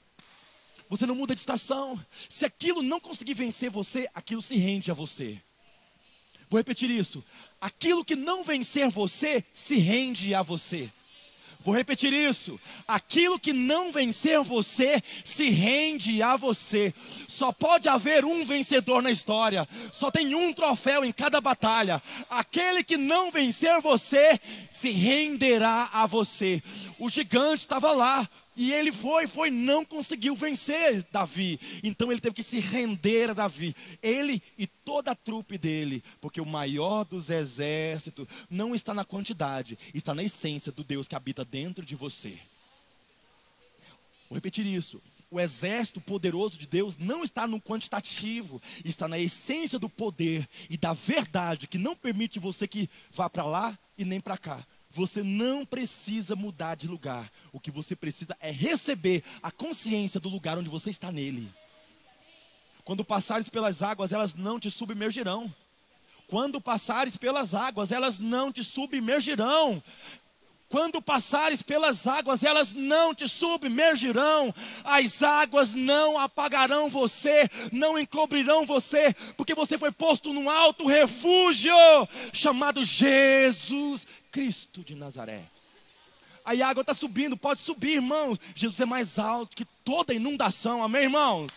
Você 0.89 1.05
não 1.05 1.15
muda 1.15 1.33
de 1.33 1.39
estação. 1.39 1.99
Se 2.29 2.45
aquilo 2.45 2.81
não 2.81 2.99
conseguir 2.99 3.33
vencer 3.33 3.69
você, 3.69 4.09
aquilo 4.13 4.41
se 4.41 4.55
rende 4.55 4.91
a 4.91 4.93
você. 4.93 5.41
Vou 6.49 6.57
repetir 6.57 6.89
isso. 6.89 7.23
Aquilo 7.59 8.05
que 8.05 8.15
não 8.15 8.43
vencer 8.43 8.89
você, 8.89 9.43
se 9.51 9.75
rende 9.75 10.33
a 10.33 10.41
você. 10.41 10.89
Vou 11.67 11.75
repetir 11.75 12.13
isso. 12.13 12.57
Aquilo 12.87 13.37
que 13.37 13.51
não 13.51 13.91
vencer 13.91 14.41
você, 14.41 15.03
se 15.25 15.49
rende 15.49 16.23
a 16.23 16.37
você. 16.37 16.93
Só 17.27 17.51
pode 17.51 17.89
haver 17.89 18.23
um 18.23 18.45
vencedor 18.45 19.01
na 19.01 19.11
história. 19.11 19.67
Só 19.91 20.09
tem 20.09 20.33
um 20.33 20.53
troféu 20.53 21.03
em 21.03 21.11
cada 21.11 21.41
batalha. 21.41 22.01
Aquele 22.29 22.85
que 22.85 22.95
não 22.95 23.31
vencer 23.31 23.81
você, 23.81 24.39
se 24.69 24.91
renderá 24.91 25.89
a 25.91 26.05
você. 26.05 26.63
O 26.97 27.09
gigante 27.09 27.63
estava 27.63 27.91
lá, 27.91 28.29
e 28.57 28.73
ele 28.73 28.91
foi, 28.91 29.27
foi, 29.27 29.51
não 29.51 29.85
conseguiu 29.85 30.35
vencer 30.35 31.05
Davi. 31.11 31.59
Então 31.83 32.11
ele 32.11 32.19
teve 32.19 32.33
que 32.33 32.43
se 32.43 32.59
render 32.59 33.29
a 33.29 33.33
Davi. 33.33 33.75
Ele 34.01 34.41
e 34.57 34.65
toda 34.65 35.11
a 35.11 35.15
trupe 35.15 35.59
dele. 35.59 36.03
Porque 36.19 36.41
o 36.41 36.45
maior 36.45 37.05
dos 37.05 37.29
exércitos 37.29 38.27
não 38.49 38.73
está 38.73 38.95
na 38.95 39.05
quantidade, 39.05 39.77
está 39.93 40.15
na 40.15 40.23
essência 40.23 40.71
do 40.71 40.83
Deus 40.83 41.07
que 41.07 41.15
habita 41.15 41.45
dentro 41.45 41.85
de 41.85 41.95
você. 41.95 42.39
Vou 44.27 44.35
repetir 44.35 44.65
isso. 44.65 44.99
O 45.29 45.39
exército 45.39 46.01
poderoso 46.01 46.57
de 46.57 46.65
Deus 46.65 46.97
não 46.97 47.23
está 47.23 47.45
no 47.45 47.61
quantitativo, 47.61 48.59
está 48.83 49.07
na 49.07 49.19
essência 49.19 49.77
do 49.77 49.87
poder 49.87 50.49
e 50.67 50.77
da 50.77 50.93
verdade 50.93 51.67
que 51.67 51.77
não 51.77 51.95
permite 51.95 52.39
você 52.39 52.67
que 52.67 52.89
vá 53.11 53.29
para 53.29 53.45
lá 53.45 53.77
e 53.97 54.03
nem 54.03 54.19
para 54.19 54.37
cá. 54.37 54.65
Você 54.89 55.21
não 55.21 55.65
precisa 55.65 56.35
mudar 56.35 56.75
de 56.75 56.87
lugar. 56.87 57.31
O 57.51 57.59
que 57.59 57.71
você 57.71 57.95
precisa 57.95 58.35
é 58.39 58.51
receber 58.51 59.23
a 59.43 59.51
consciência 59.51 60.19
do 60.19 60.29
lugar 60.29 60.57
onde 60.57 60.69
você 60.69 60.89
está 60.89 61.11
nele. 61.11 61.49
Quando 62.83 63.03
passares 63.03 63.49
pelas 63.49 63.81
águas, 63.81 64.11
elas 64.11 64.33
não 64.33 64.59
te 64.59 64.71
submergirão. 64.71 65.53
Quando 66.27 66.59
passares 66.59 67.17
pelas 67.17 67.53
águas, 67.53 67.91
elas 67.91 68.19
não 68.19 68.51
te 68.51 68.63
submergirão. 68.63 69.83
Quando 70.69 71.01
passares 71.01 71.61
pelas 71.61 72.05
águas, 72.05 72.43
elas 72.43 72.73
não 72.73 73.15
te 73.15 73.27
submergirão, 73.27 74.53
as 74.83 75.23
águas 75.23 75.73
não 75.73 76.19
apagarão 76.19 76.89
você, 76.89 77.49
não 77.71 77.97
encobrirão 77.97 78.65
você, 78.65 79.13
porque 79.37 79.55
você 79.55 79.77
foi 79.77 79.93
posto 79.93 80.33
num 80.33 80.49
alto 80.49 80.85
refúgio 80.85 81.73
chamado 82.33 82.83
Jesus 82.83 84.05
Cristo 84.37 84.83
de 84.83 84.93
Nazaré. 84.93 85.41
Aí 86.45 86.61
a 86.61 86.67
água 86.67 86.81
está 86.81 86.93
subindo, 86.93 87.35
pode 87.35 87.59
subir, 87.59 87.95
irmãos. 87.95 88.37
Jesus 88.53 88.79
é 88.79 88.85
mais 88.85 89.17
alto 89.17 89.55
que 89.55 89.65
toda 89.83 90.13
inundação, 90.13 90.83
amém, 90.83 91.05
irmãos? 91.05 91.51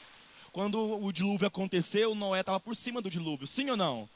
Quando 0.50 0.80
o 1.04 1.12
dilúvio 1.12 1.46
aconteceu, 1.46 2.14
Noé 2.14 2.40
estava 2.40 2.58
por 2.58 2.74
cima 2.74 3.02
do 3.02 3.10
dilúvio, 3.10 3.46
sim 3.46 3.68
ou 3.68 3.76
não? 3.76 4.08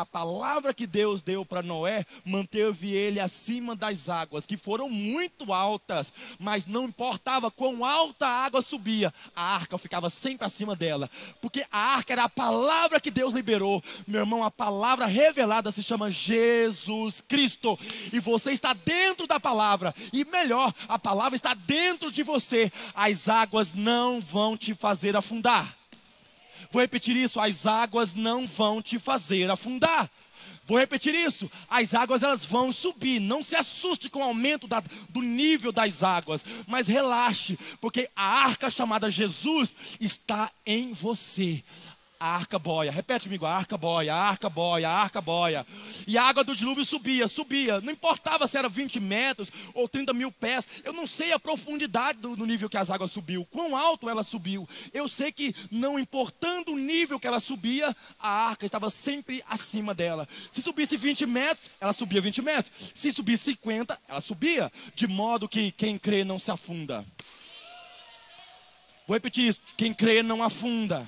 A 0.00 0.06
palavra 0.06 0.74
que 0.74 0.86
Deus 0.86 1.22
deu 1.22 1.44
para 1.44 1.62
Noé 1.62 2.04
manteve 2.24 2.92
ele 2.92 3.18
acima 3.18 3.74
das 3.74 4.08
águas, 4.08 4.46
que 4.46 4.56
foram 4.56 4.90
muito 4.90 5.52
altas, 5.52 6.12
mas 6.38 6.66
não 6.66 6.84
importava 6.84 7.50
quão 7.50 7.84
alta 7.84 8.26
a 8.26 8.44
água 8.44 8.60
subia, 8.60 9.12
a 9.34 9.54
arca 9.54 9.78
ficava 9.78 10.10
sempre 10.10 10.46
acima 10.46 10.76
dela, 10.76 11.10
porque 11.40 11.64
a 11.70 11.78
arca 11.78 12.12
era 12.12 12.24
a 12.24 12.28
palavra 12.28 13.00
que 13.00 13.10
Deus 13.10 13.32
liberou. 13.32 13.82
Meu 14.06 14.20
irmão, 14.20 14.44
a 14.44 14.50
palavra 14.50 15.06
revelada 15.06 15.72
se 15.72 15.82
chama 15.82 16.10
Jesus 16.10 17.22
Cristo, 17.26 17.78
e 18.12 18.20
você 18.20 18.52
está 18.52 18.72
dentro 18.72 19.26
da 19.26 19.40
palavra, 19.40 19.94
e 20.12 20.24
melhor, 20.24 20.72
a 20.88 20.98
palavra 20.98 21.36
está 21.36 21.54
dentro 21.54 22.12
de 22.12 22.22
você, 22.22 22.70
as 22.94 23.28
águas 23.28 23.72
não 23.72 24.20
vão 24.20 24.56
te 24.56 24.74
fazer 24.74 25.16
afundar. 25.16 25.76
Vou 26.70 26.80
repetir 26.80 27.16
isso: 27.16 27.40
as 27.40 27.66
águas 27.66 28.14
não 28.14 28.46
vão 28.46 28.82
te 28.82 28.98
fazer 28.98 29.50
afundar. 29.50 30.10
Vou 30.66 30.78
repetir 30.78 31.14
isso: 31.14 31.50
as 31.70 31.94
águas 31.94 32.22
elas 32.22 32.44
vão 32.44 32.72
subir. 32.72 33.20
Não 33.20 33.42
se 33.42 33.54
assuste 33.54 34.10
com 34.10 34.18
o 34.18 34.24
aumento 34.24 34.66
da, 34.66 34.82
do 35.08 35.22
nível 35.22 35.70
das 35.70 36.02
águas, 36.02 36.44
mas 36.66 36.88
relaxe, 36.88 37.58
porque 37.80 38.10
a 38.16 38.24
arca 38.24 38.68
chamada 38.68 39.10
Jesus 39.10 39.74
está 40.00 40.50
em 40.66 40.92
você. 40.92 41.62
A 42.18 42.34
arca 42.34 42.58
boia, 42.58 42.90
repete 42.90 43.24
comigo, 43.24 43.44
a 43.44 43.54
arca 43.54 43.76
boia, 43.76 44.14
a 44.14 44.28
arca 44.30 44.48
boia, 44.48 44.88
a 44.88 45.02
arca 45.02 45.20
boia. 45.20 45.66
E 46.06 46.16
a 46.16 46.22
água 46.22 46.42
do 46.42 46.56
dilúvio 46.56 46.84
subia, 46.84 47.28
subia. 47.28 47.80
Não 47.82 47.92
importava 47.92 48.46
se 48.46 48.56
era 48.56 48.70
20 48.70 48.98
metros 49.00 49.50
ou 49.74 49.86
30 49.86 50.14
mil 50.14 50.32
pés. 50.32 50.66
Eu 50.82 50.94
não 50.94 51.06
sei 51.06 51.32
a 51.32 51.38
profundidade 51.38 52.18
do, 52.18 52.34
do 52.34 52.46
nível 52.46 52.70
que 52.70 52.76
as 52.78 52.88
águas 52.88 53.10
subiu, 53.10 53.44
quão 53.50 53.76
alto 53.76 54.08
ela 54.08 54.24
subiu. 54.24 54.66
Eu 54.94 55.08
sei 55.08 55.30
que 55.30 55.54
não 55.70 55.98
importando 55.98 56.72
o 56.72 56.78
nível 56.78 57.20
que 57.20 57.26
ela 57.26 57.38
subia, 57.38 57.94
a 58.18 58.28
arca 58.48 58.64
estava 58.64 58.88
sempre 58.88 59.44
acima 59.46 59.94
dela. 59.94 60.26
Se 60.50 60.62
subisse 60.62 60.96
20 60.96 61.26
metros, 61.26 61.68
ela 61.78 61.92
subia 61.92 62.20
20 62.20 62.40
metros. 62.40 62.92
Se 62.94 63.12
subisse 63.12 63.44
50, 63.44 63.98
ela 64.08 64.20
subia. 64.22 64.72
De 64.94 65.06
modo 65.06 65.48
que 65.48 65.70
quem 65.72 65.98
crê 65.98 66.24
não 66.24 66.38
se 66.38 66.50
afunda. 66.50 67.04
Vou 69.06 69.14
repetir 69.14 69.48
isso: 69.48 69.60
quem 69.76 69.92
crê 69.92 70.22
não 70.22 70.42
afunda. 70.42 71.06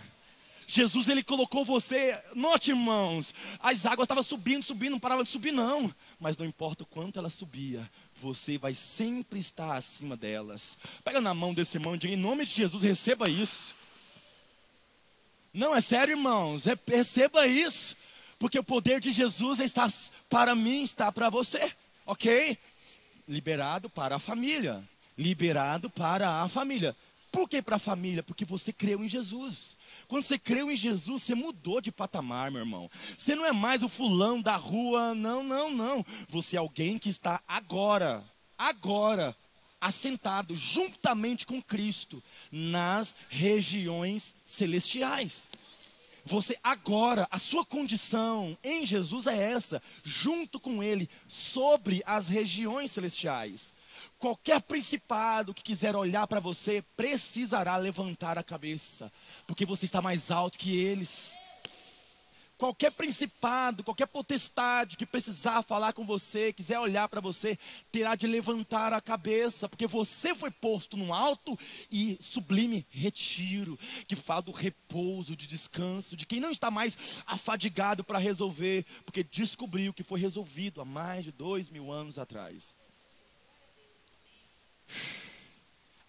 Jesus, 0.70 1.08
ele 1.08 1.22
colocou 1.22 1.64
você. 1.64 2.22
Note, 2.34 2.72
irmãos, 2.72 3.32
as 3.58 3.86
águas 3.86 4.04
estavam 4.04 4.22
subindo, 4.22 4.62
subindo, 4.62 4.92
não 4.92 5.00
paravam 5.00 5.24
de 5.24 5.30
subir, 5.30 5.50
não. 5.50 5.92
Mas 6.20 6.36
não 6.36 6.44
importa 6.44 6.82
o 6.82 6.86
quanto 6.86 7.18
ela 7.18 7.30
subia, 7.30 7.90
você 8.20 8.58
vai 8.58 8.74
sempre 8.74 9.38
estar 9.40 9.74
acima 9.74 10.14
delas. 10.14 10.76
Pega 11.02 11.22
na 11.22 11.32
mão 11.32 11.54
desse 11.54 11.78
irmão 11.78 11.94
e 11.94 11.98
diga: 11.98 12.12
em 12.12 12.18
nome 12.18 12.44
de 12.44 12.52
Jesus, 12.52 12.82
receba 12.82 13.30
isso. 13.30 13.74
Não, 15.54 15.74
é 15.74 15.80
sério, 15.80 16.12
irmãos, 16.12 16.66
é, 16.66 16.78
receba 16.86 17.46
isso. 17.46 17.96
Porque 18.38 18.58
o 18.58 18.62
poder 18.62 19.00
de 19.00 19.10
Jesus 19.10 19.60
está 19.60 19.90
para 20.28 20.54
mim, 20.54 20.82
está 20.82 21.10
para 21.10 21.30
você, 21.30 21.72
ok? 22.04 22.58
Liberado 23.26 23.88
para 23.88 24.16
a 24.16 24.18
família. 24.18 24.84
Liberado 25.16 25.88
para 25.88 26.42
a 26.42 26.48
família. 26.48 26.94
Por 27.32 27.48
que 27.48 27.62
para 27.62 27.76
a 27.76 27.80
família? 27.80 28.22
Porque 28.22 28.44
você 28.44 28.70
creu 28.70 29.02
em 29.02 29.08
Jesus. 29.08 29.77
Quando 30.08 30.22
você 30.22 30.38
creu 30.38 30.70
em 30.70 30.76
Jesus, 30.76 31.22
você 31.22 31.34
mudou 31.34 31.82
de 31.82 31.92
patamar, 31.92 32.50
meu 32.50 32.62
irmão. 32.62 32.90
Você 33.16 33.34
não 33.34 33.44
é 33.44 33.52
mais 33.52 33.82
o 33.82 33.90
fulão 33.90 34.40
da 34.40 34.56
rua, 34.56 35.14
não, 35.14 35.44
não, 35.44 35.70
não. 35.70 36.04
Você 36.30 36.56
é 36.56 36.58
alguém 36.58 36.98
que 36.98 37.10
está 37.10 37.42
agora, 37.46 38.24
agora, 38.56 39.36
assentado 39.78 40.56
juntamente 40.56 41.44
com 41.44 41.62
Cristo 41.62 42.22
nas 42.50 43.14
regiões 43.28 44.34
celestiais. 44.46 45.46
Você 46.24 46.58
agora, 46.62 47.28
a 47.30 47.38
sua 47.38 47.64
condição 47.64 48.56
em 48.64 48.86
Jesus 48.86 49.26
é 49.26 49.52
essa, 49.52 49.82
junto 50.02 50.58
com 50.58 50.82
Ele, 50.82 51.08
sobre 51.26 52.02
as 52.06 52.28
regiões 52.28 52.90
celestiais. 52.90 53.74
Qualquer 54.18 54.60
principado 54.62 55.54
que 55.54 55.62
quiser 55.62 55.94
olhar 55.94 56.26
para 56.26 56.40
você 56.40 56.82
precisará 56.96 57.76
levantar 57.76 58.38
a 58.38 58.42
cabeça, 58.42 59.12
porque 59.46 59.64
você 59.64 59.84
está 59.84 60.02
mais 60.02 60.30
alto 60.30 60.58
que 60.58 60.76
eles. 60.76 61.36
Qualquer 62.58 62.90
principado, 62.90 63.84
qualquer 63.84 64.08
potestade 64.08 64.96
que 64.96 65.06
precisar 65.06 65.62
falar 65.62 65.92
com 65.92 66.04
você, 66.04 66.52
quiser 66.52 66.80
olhar 66.80 67.08
para 67.08 67.20
você, 67.20 67.56
terá 67.92 68.16
de 68.16 68.26
levantar 68.26 68.92
a 68.92 69.00
cabeça, 69.00 69.68
porque 69.68 69.86
você 69.86 70.34
foi 70.34 70.50
posto 70.50 70.96
num 70.96 71.14
alto 71.14 71.56
e 71.88 72.18
sublime 72.20 72.84
retiro, 72.90 73.78
que 74.08 74.16
fala 74.16 74.42
do 74.42 74.50
repouso, 74.50 75.36
de 75.36 75.46
descanso, 75.46 76.16
de 76.16 76.26
quem 76.26 76.40
não 76.40 76.50
está 76.50 76.68
mais 76.68 77.22
afadigado 77.28 78.02
para 78.02 78.18
resolver, 78.18 78.84
porque 79.04 79.22
descobriu 79.22 79.94
que 79.94 80.02
foi 80.02 80.18
resolvido 80.18 80.80
há 80.80 80.84
mais 80.84 81.22
de 81.24 81.30
dois 81.30 81.68
mil 81.70 81.92
anos 81.92 82.18
atrás 82.18 82.74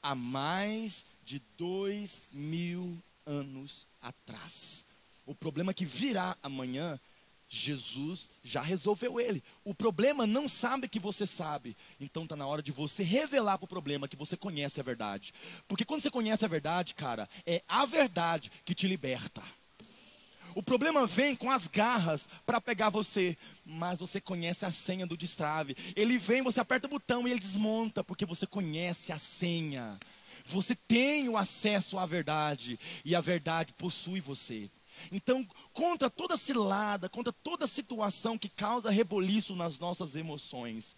há 0.02 0.16
mais 0.16 1.06
de 1.26 1.42
dois 1.58 2.28
mil 2.32 2.98
anos 3.26 3.86
atrás. 4.02 4.88
O 5.26 5.36
problema 5.36 5.74
que 5.74 5.86
virá 5.86 6.36
amanhã 6.42 7.00
Jesus 7.48 8.30
já 8.44 8.62
resolveu 8.62 9.20
ele. 9.20 9.44
O 9.64 9.74
problema 9.74 10.28
não 10.28 10.48
sabe 10.48 10.88
que 10.88 11.00
você 11.00 11.26
sabe. 11.26 11.76
Então 12.00 12.24
está 12.24 12.36
na 12.36 12.46
hora 12.46 12.62
de 12.62 12.72
você 12.72 13.04
revelar 13.04 13.58
para 13.58 13.66
o 13.66 13.68
problema 13.68 14.08
que 14.08 14.16
você 14.16 14.38
conhece 14.38 14.80
a 14.80 14.84
verdade. 14.84 15.34
Porque 15.68 15.84
quando 15.84 16.02
você 16.02 16.12
conhece 16.12 16.46
a 16.46 16.48
verdade, 16.48 16.94
cara, 16.94 17.28
é 17.46 17.64
a 17.68 17.86
verdade 17.86 18.52
que 18.64 18.76
te 18.76 18.88
liberta. 18.88 19.42
O 20.56 20.64
problema 20.64 21.06
vem 21.06 21.36
com 21.36 21.52
as 21.52 21.68
garras 21.68 22.28
para 22.46 22.60
pegar 22.60 22.90
você, 22.90 23.38
mas 23.66 24.00
você 24.00 24.20
conhece 24.20 24.66
a 24.66 24.72
senha 24.72 25.06
do 25.06 25.18
destrave. 25.18 25.76
Ele 25.96 26.18
vem, 26.18 26.42
você 26.42 26.60
aperta 26.60 26.88
o 26.88 26.90
botão 26.90 27.28
e 27.28 27.32
ele 27.32 27.40
desmonta, 27.40 28.04
porque 28.04 28.26
você 28.26 28.48
conhece 28.48 29.12
a 29.12 29.20
senha. 29.20 29.98
Você 30.46 30.76
tem 30.76 31.30
o 31.30 31.38
acesso 31.38 32.00
à 32.00 32.06
verdade 32.06 32.80
e 33.06 33.16
a 33.16 33.22
verdade 33.22 33.74
possui 33.74 34.20
você. 34.20 34.70
Então, 35.12 35.48
contra 35.74 36.10
toda 36.10 36.36
cilada, 36.36 37.08
contra 37.08 37.32
toda 37.32 37.68
situação 37.68 38.38
que 38.38 38.50
causa 38.50 38.90
reboliço 38.90 39.56
nas 39.56 39.80
nossas 39.80 40.16
emoções, 40.16 40.96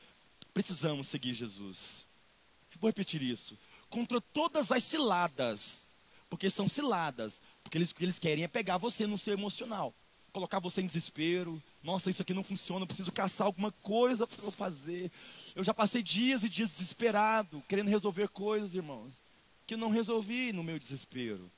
precisamos 0.53 1.07
seguir 1.07 1.33
Jesus. 1.33 2.07
Vou 2.79 2.89
repetir 2.89 3.21
isso. 3.21 3.57
Contra 3.89 4.19
todas 4.19 4.71
as 4.71 4.83
ciladas, 4.83 5.83
porque 6.29 6.49
são 6.49 6.67
ciladas, 6.67 7.41
porque 7.71 7.77
eles, 7.77 7.91
o 7.91 7.95
que 7.95 8.03
eles 8.03 8.19
querem 8.19 8.43
é 8.43 8.49
pegar 8.49 8.77
você 8.77 9.07
no 9.07 9.17
seu 9.17 9.31
emocional, 9.31 9.93
colocar 10.33 10.59
você 10.59 10.81
em 10.81 10.85
desespero. 10.85 11.63
Nossa, 11.81 12.09
isso 12.09 12.21
aqui 12.21 12.33
não 12.33 12.43
funciona, 12.43 12.83
eu 12.83 12.87
preciso 12.87 13.13
caçar 13.13 13.47
alguma 13.47 13.71
coisa 13.71 14.27
para 14.27 14.43
eu 14.43 14.51
fazer. 14.51 15.09
Eu 15.55 15.63
já 15.63 15.73
passei 15.73 16.03
dias 16.03 16.43
e 16.43 16.49
dias 16.49 16.69
desesperado, 16.69 17.63
querendo 17.69 17.87
resolver 17.87 18.27
coisas, 18.27 18.75
irmãos, 18.75 19.13
que 19.65 19.75
eu 19.75 19.77
não 19.77 19.89
resolvi 19.89 20.51
no 20.51 20.65
meu 20.65 20.77
desespero. 20.77 21.49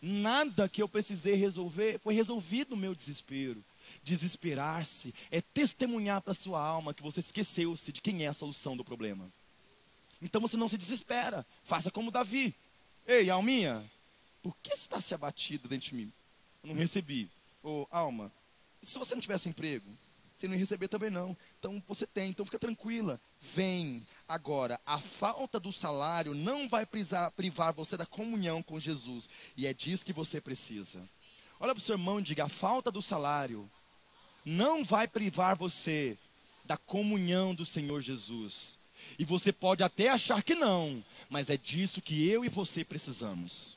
Nada 0.00 0.68
que 0.68 0.80
eu 0.80 0.88
precisei 0.88 1.34
resolver 1.34 1.98
foi 1.98 2.14
resolvido 2.14 2.70
no 2.70 2.76
meu 2.76 2.94
desespero. 2.94 3.64
Desesperar-se 4.04 5.12
é 5.28 5.40
testemunhar 5.40 6.22
para 6.22 6.34
sua 6.34 6.64
alma 6.64 6.94
que 6.94 7.02
você 7.02 7.18
esqueceu-se 7.18 7.90
de 7.90 8.00
quem 8.00 8.24
é 8.24 8.28
a 8.28 8.32
solução 8.32 8.76
do 8.76 8.84
problema. 8.84 9.28
Então 10.22 10.40
você 10.40 10.56
não 10.56 10.68
se 10.68 10.78
desespera. 10.78 11.44
Faça 11.64 11.90
como 11.90 12.12
Davi. 12.12 12.54
Ei, 13.08 13.28
alminha, 13.28 13.84
por 14.42 14.56
que 14.62 14.72
está 14.72 15.00
se 15.00 15.14
abatido 15.14 15.68
dentro 15.68 15.90
de 15.90 15.94
mim? 15.94 16.12
Eu 16.62 16.68
não 16.68 16.74
recebi. 16.74 17.30
Ô, 17.62 17.86
alma, 17.90 18.32
se 18.80 18.98
você 18.98 19.14
não 19.14 19.20
tivesse 19.20 19.48
emprego, 19.48 19.86
você 20.34 20.48
não 20.48 20.54
ia 20.54 20.60
receber 20.60 20.88
também 20.88 21.10
não. 21.10 21.36
Então 21.58 21.82
você 21.86 22.06
tem, 22.06 22.30
então 22.30 22.46
fica 22.46 22.58
tranquila. 22.58 23.20
Vem 23.40 24.02
agora. 24.26 24.80
A 24.86 24.98
falta 24.98 25.60
do 25.60 25.70
salário 25.70 26.32
não 26.32 26.68
vai 26.68 26.86
privar, 26.86 27.30
privar 27.32 27.74
você 27.74 27.96
da 27.96 28.06
comunhão 28.06 28.62
com 28.62 28.80
Jesus. 28.80 29.28
E 29.56 29.66
é 29.66 29.74
disso 29.74 30.04
que 30.04 30.12
você 30.14 30.40
precisa. 30.40 31.06
Olha 31.58 31.74
para 31.74 31.80
o 31.80 31.84
seu 31.84 31.94
irmão 31.94 32.20
e 32.20 32.22
diga: 32.22 32.44
a 32.44 32.48
falta 32.48 32.90
do 32.90 33.02
salário 33.02 33.70
não 34.44 34.82
vai 34.82 35.06
privar 35.06 35.54
você 35.56 36.16
da 36.64 36.78
comunhão 36.78 37.54
do 37.54 37.66
Senhor 37.66 38.00
Jesus. 38.00 38.78
E 39.18 39.24
você 39.24 39.52
pode 39.52 39.82
até 39.82 40.08
achar 40.08 40.42
que 40.42 40.54
não, 40.54 41.04
mas 41.28 41.50
é 41.50 41.56
disso 41.56 42.00
que 42.00 42.28
eu 42.28 42.44
e 42.44 42.48
você 42.48 42.82
precisamos. 42.84 43.76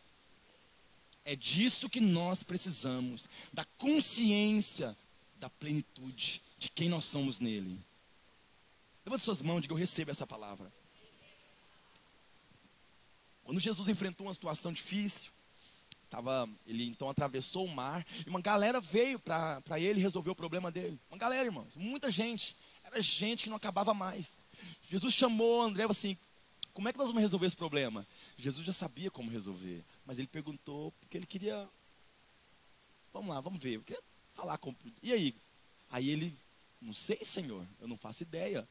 É 1.26 1.36
disso 1.36 1.90
que 1.90 2.02
nós 2.02 2.44
precisamos, 2.44 3.30
da 3.52 3.64
consciência 3.78 4.96
da 5.38 5.50
plenitude 5.50 6.42
de 6.58 6.70
quem 6.70 6.90
nós 6.90 7.04
somos 7.04 7.40
nele. 7.40 7.78
Levante 9.06 9.24
suas 9.24 9.42
mãos 9.42 9.60
e 9.60 9.62
diga: 9.64 9.74
Eu 9.74 9.78
recebo 9.78 10.12
essa 10.12 10.26
palavra. 10.26 10.72
Quando 13.44 13.60
Jesus 13.60 13.88
enfrentou 13.90 14.28
uma 14.28 14.34
situação 14.34 14.72
difícil, 14.72 15.32
tava, 16.10 16.48
ele 16.66 16.86
então 16.86 17.10
atravessou 17.10 17.66
o 17.66 17.70
mar 17.70 18.06
e 18.26 18.30
uma 18.30 18.40
galera 18.40 18.80
veio 18.80 19.20
para 19.20 19.80
ele 19.80 20.00
resolver 20.00 20.30
o 20.30 20.36
problema 20.36 20.72
dele. 20.72 20.98
Uma 21.10 21.18
galera, 21.18 21.46
irmãos, 21.46 21.76
muita 21.76 22.10
gente. 22.10 22.56
Era 22.84 23.02
gente 23.02 23.44
que 23.44 23.50
não 23.50 23.58
acabava 23.58 23.94
mais. 23.94 24.38
Jesus 24.90 25.14
chamou 25.14 25.62
André 25.62 25.86
assim: 25.90 26.18
Como 26.74 26.90
é 26.90 26.92
que 26.92 26.98
nós 26.98 27.08
vamos 27.08 27.22
resolver 27.22 27.46
esse 27.46 27.56
problema? 27.56 28.06
Jesus 28.38 28.66
já 28.66 28.74
sabia 28.74 29.12
como 29.12 29.30
resolver, 29.30 29.84
mas 30.06 30.18
ele 30.18 30.28
perguntou 30.28 30.92
porque 31.00 31.18
ele 31.18 31.26
queria. 31.26 31.70
Vamos 33.12 33.30
lá, 33.30 33.40
vamos 33.40 33.62
ver. 33.62 33.76
Eu 33.76 33.84
queria 33.84 34.02
falar 34.34 34.58
com. 34.58 34.76
E 35.02 35.14
aí? 35.14 35.36
Aí 35.92 36.10
ele 36.10 36.36
não 36.84 36.94
sei, 36.94 37.20
Senhor, 37.24 37.66
eu 37.80 37.88
não 37.88 37.98
faço 37.98 38.24
ideia. 38.24 38.68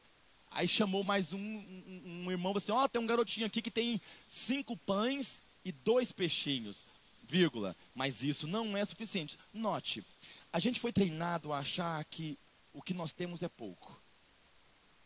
Aí 0.51 0.67
chamou 0.67 1.03
mais 1.03 1.33
um, 1.33 1.39
um, 1.39 2.25
um 2.25 2.31
irmão, 2.31 2.55
assim, 2.55 2.71
ó, 2.71 2.83
oh, 2.83 2.89
tem 2.89 3.01
um 3.01 3.07
garotinho 3.07 3.47
aqui 3.47 3.59
que 3.59 3.71
tem 3.71 3.99
cinco 4.27 4.77
pães 4.77 5.41
e 5.65 5.71
dois 5.71 6.11
peixinhos, 6.11 6.85
vírgula. 7.23 7.75
Mas 7.95 8.21
isso 8.21 8.45
não 8.45 8.77
é 8.77 8.85
suficiente. 8.85 9.39
Note, 9.51 10.03
a 10.51 10.59
gente 10.59 10.79
foi 10.79 10.93
treinado 10.93 11.51
a 11.51 11.59
achar 11.59 12.03
que 12.05 12.37
o 12.71 12.83
que 12.83 12.93
nós 12.93 13.13
temos 13.13 13.41
é 13.41 13.49
pouco. 13.49 13.99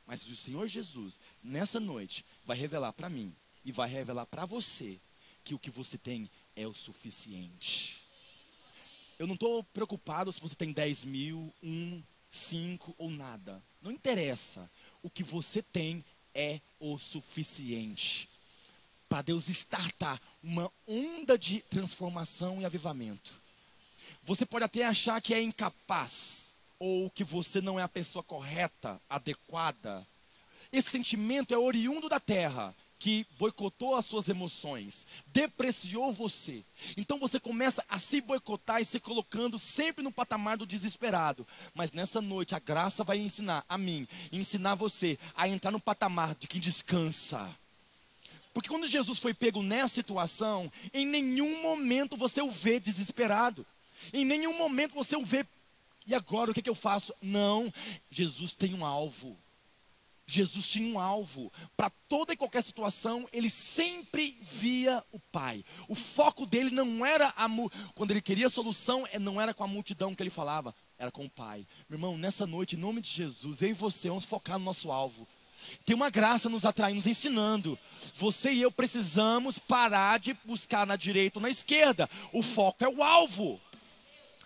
Mas 0.06 0.28
o 0.28 0.36
Senhor 0.36 0.68
Jesus, 0.68 1.20
nessa 1.42 1.80
noite, 1.80 2.26
vai 2.48 2.58
revelar 2.58 2.94
para 2.94 3.10
mim 3.10 3.36
e 3.64 3.72
vai 3.72 3.90
revelar 3.90 4.26
para 4.26 4.46
você 4.46 4.98
que 5.44 5.54
o 5.54 5.60
que 5.60 5.70
você 5.70 5.98
tem 5.98 6.30
é 6.56 6.66
o 6.66 6.74
suficiente. 6.74 8.02
Eu 9.20 9.28
não 9.28 9.34
estou 9.34 9.64
preocupado 9.66 10.32
se 10.32 10.40
você 10.40 10.56
tem 10.56 10.72
10 10.72 11.04
mil, 11.04 11.54
um, 11.62 12.02
cinco 12.30 12.96
ou 12.98 13.12
nada. 13.12 13.62
Não 13.82 13.92
interessa. 13.92 14.70
O 15.04 15.10
que 15.10 15.24
você 15.24 15.62
tem 15.62 16.04
é 16.34 16.62
o 16.80 16.98
suficiente 16.98 18.30
para 19.10 19.22
Deus 19.22 19.48
estartar 19.50 20.22
uma 20.42 20.72
onda 20.88 21.38
de 21.38 21.62
transformação 21.62 22.62
e 22.62 22.66
avivamento. 22.66 23.34
Você 24.24 24.46
pode 24.46 24.66
até 24.66 24.86
achar 24.86 25.22
que 25.22 25.34
é 25.34 25.42
incapaz 25.42 26.54
ou 26.80 27.10
que 27.10 27.24
você 27.24 27.60
não 27.60 27.80
é 27.80 27.84
a 27.84 27.90
pessoa 27.90 28.24
correta, 28.24 29.02
adequada. 29.10 30.06
Esse 30.72 30.90
sentimento 30.90 31.54
é 31.54 31.58
oriundo 31.58 32.10
da 32.10 32.20
terra 32.20 32.76
que 33.00 33.28
boicotou 33.38 33.96
as 33.96 34.06
suas 34.06 34.28
emoções, 34.28 35.06
depreciou 35.28 36.12
você. 36.12 36.64
Então 36.96 37.20
você 37.20 37.40
começa 37.40 37.84
a 37.88 38.00
se 38.00 38.22
boicotar 38.22 38.82
e 38.82 38.86
se 38.86 39.00
colocando 39.00 39.60
sempre 39.60 40.04
no 40.04 40.12
patamar 40.12 40.58
do 40.58 40.66
desesperado. 40.66 41.48
Mas 41.74 41.92
nessa 41.92 42.22
noite 42.22 42.56
a 42.56 42.60
graça 42.60 43.04
vai 43.04 43.20
ensinar 43.20 43.64
a 43.70 43.78
mim, 43.78 44.08
ensinar 44.32 44.76
você 44.76 45.18
a 45.36 45.48
entrar 45.48 45.72
no 45.72 45.80
patamar 45.80 46.36
de 46.36 46.48
quem 46.48 46.60
descansa. 46.60 47.48
Porque 48.54 48.70
quando 48.70 48.88
Jesus 48.88 49.20
foi 49.20 49.36
pego 49.36 49.62
nessa 49.62 49.96
situação, 49.96 50.72
em 50.92 51.06
nenhum 51.06 51.62
momento 51.62 52.18
você 52.18 52.42
o 52.42 52.50
vê 52.50 52.80
desesperado. 52.80 53.66
Em 54.12 54.26
nenhum 54.26 54.58
momento 54.58 54.96
você 54.96 55.16
o 55.16 55.24
vê, 55.24 55.46
e 56.08 56.16
agora 56.16 56.50
o 56.50 56.54
que, 56.54 56.62
é 56.62 56.64
que 56.64 56.70
eu 56.70 56.76
faço? 56.76 57.14
Não, 57.22 57.72
Jesus 58.10 58.52
tem 58.54 58.74
um 58.74 58.84
alvo. 58.84 59.38
Jesus 60.28 60.68
tinha 60.68 60.94
um 60.94 61.00
alvo. 61.00 61.52
Para 61.76 61.90
toda 61.90 62.34
e 62.34 62.38
qualquer 62.38 62.62
situação, 62.62 63.28
ele 63.32 63.50
sempre 63.50 64.38
via 64.42 65.02
o 65.12 65.20
Pai. 65.20 65.64
O 65.88 65.96
foco 65.96 66.46
dele 66.46 66.70
não 66.70 67.06
era 67.06 67.34
a 67.36 67.48
quando 67.96 68.12
ele 68.12 68.22
queria 68.22 68.50
solução, 68.50 69.08
é, 69.12 69.18
não 69.18 69.40
era 69.40 69.54
com 69.54 69.64
a 69.64 69.68
multidão 69.68 70.14
que 70.14 70.22
ele 70.22 70.30
falava, 70.30 70.76
era 71.00 71.10
com 71.10 71.26
o 71.26 71.30
Pai. 71.30 71.66
Meu 71.90 71.98
irmão, 71.98 72.18
nessa 72.18 72.46
noite, 72.46 72.76
em 72.76 72.80
nome 72.80 73.02
de 73.02 73.10
Jesus, 73.10 73.62
eu 73.62 73.70
e 73.70 73.74
você 73.74 74.10
vamos 74.10 74.26
focar 74.26 74.60
no 74.60 74.66
nosso 74.66 74.92
alvo. 74.92 75.26
Tem 75.86 75.96
uma 75.96 76.10
graça 76.10 76.50
nos 76.50 76.66
atraindo, 76.66 76.98
nos 76.98 77.08
ensinando. 77.08 77.80
Você 78.16 78.52
e 78.52 78.62
eu 78.62 78.72
precisamos 78.72 79.58
parar 79.58 80.20
de 80.20 80.34
buscar 80.44 80.86
na 80.86 80.96
direita 80.96 81.40
ou 81.40 81.42
na 81.42 81.50
esquerda. 81.50 82.10
O 82.34 82.44
foco 82.44 82.84
é 82.84 82.90
o 82.90 83.02
alvo. 83.02 83.60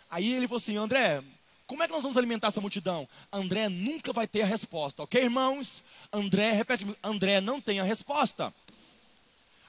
Aí 0.09 0.31
ele 0.31 0.47
falou 0.47 0.59
assim: 0.59 0.77
André, 0.77 1.23
como 1.71 1.83
é 1.83 1.87
que 1.87 1.93
nós 1.93 2.03
vamos 2.03 2.17
alimentar 2.17 2.49
essa 2.49 2.59
multidão? 2.59 3.07
André 3.31 3.69
nunca 3.69 4.11
vai 4.11 4.27
ter 4.27 4.41
a 4.41 4.45
resposta, 4.45 5.03
ok, 5.03 5.23
irmãos? 5.23 5.81
André, 6.11 6.51
repete, 6.51 6.85
André 7.01 7.39
não 7.39 7.61
tem 7.61 7.79
a 7.79 7.83
resposta. 7.85 8.53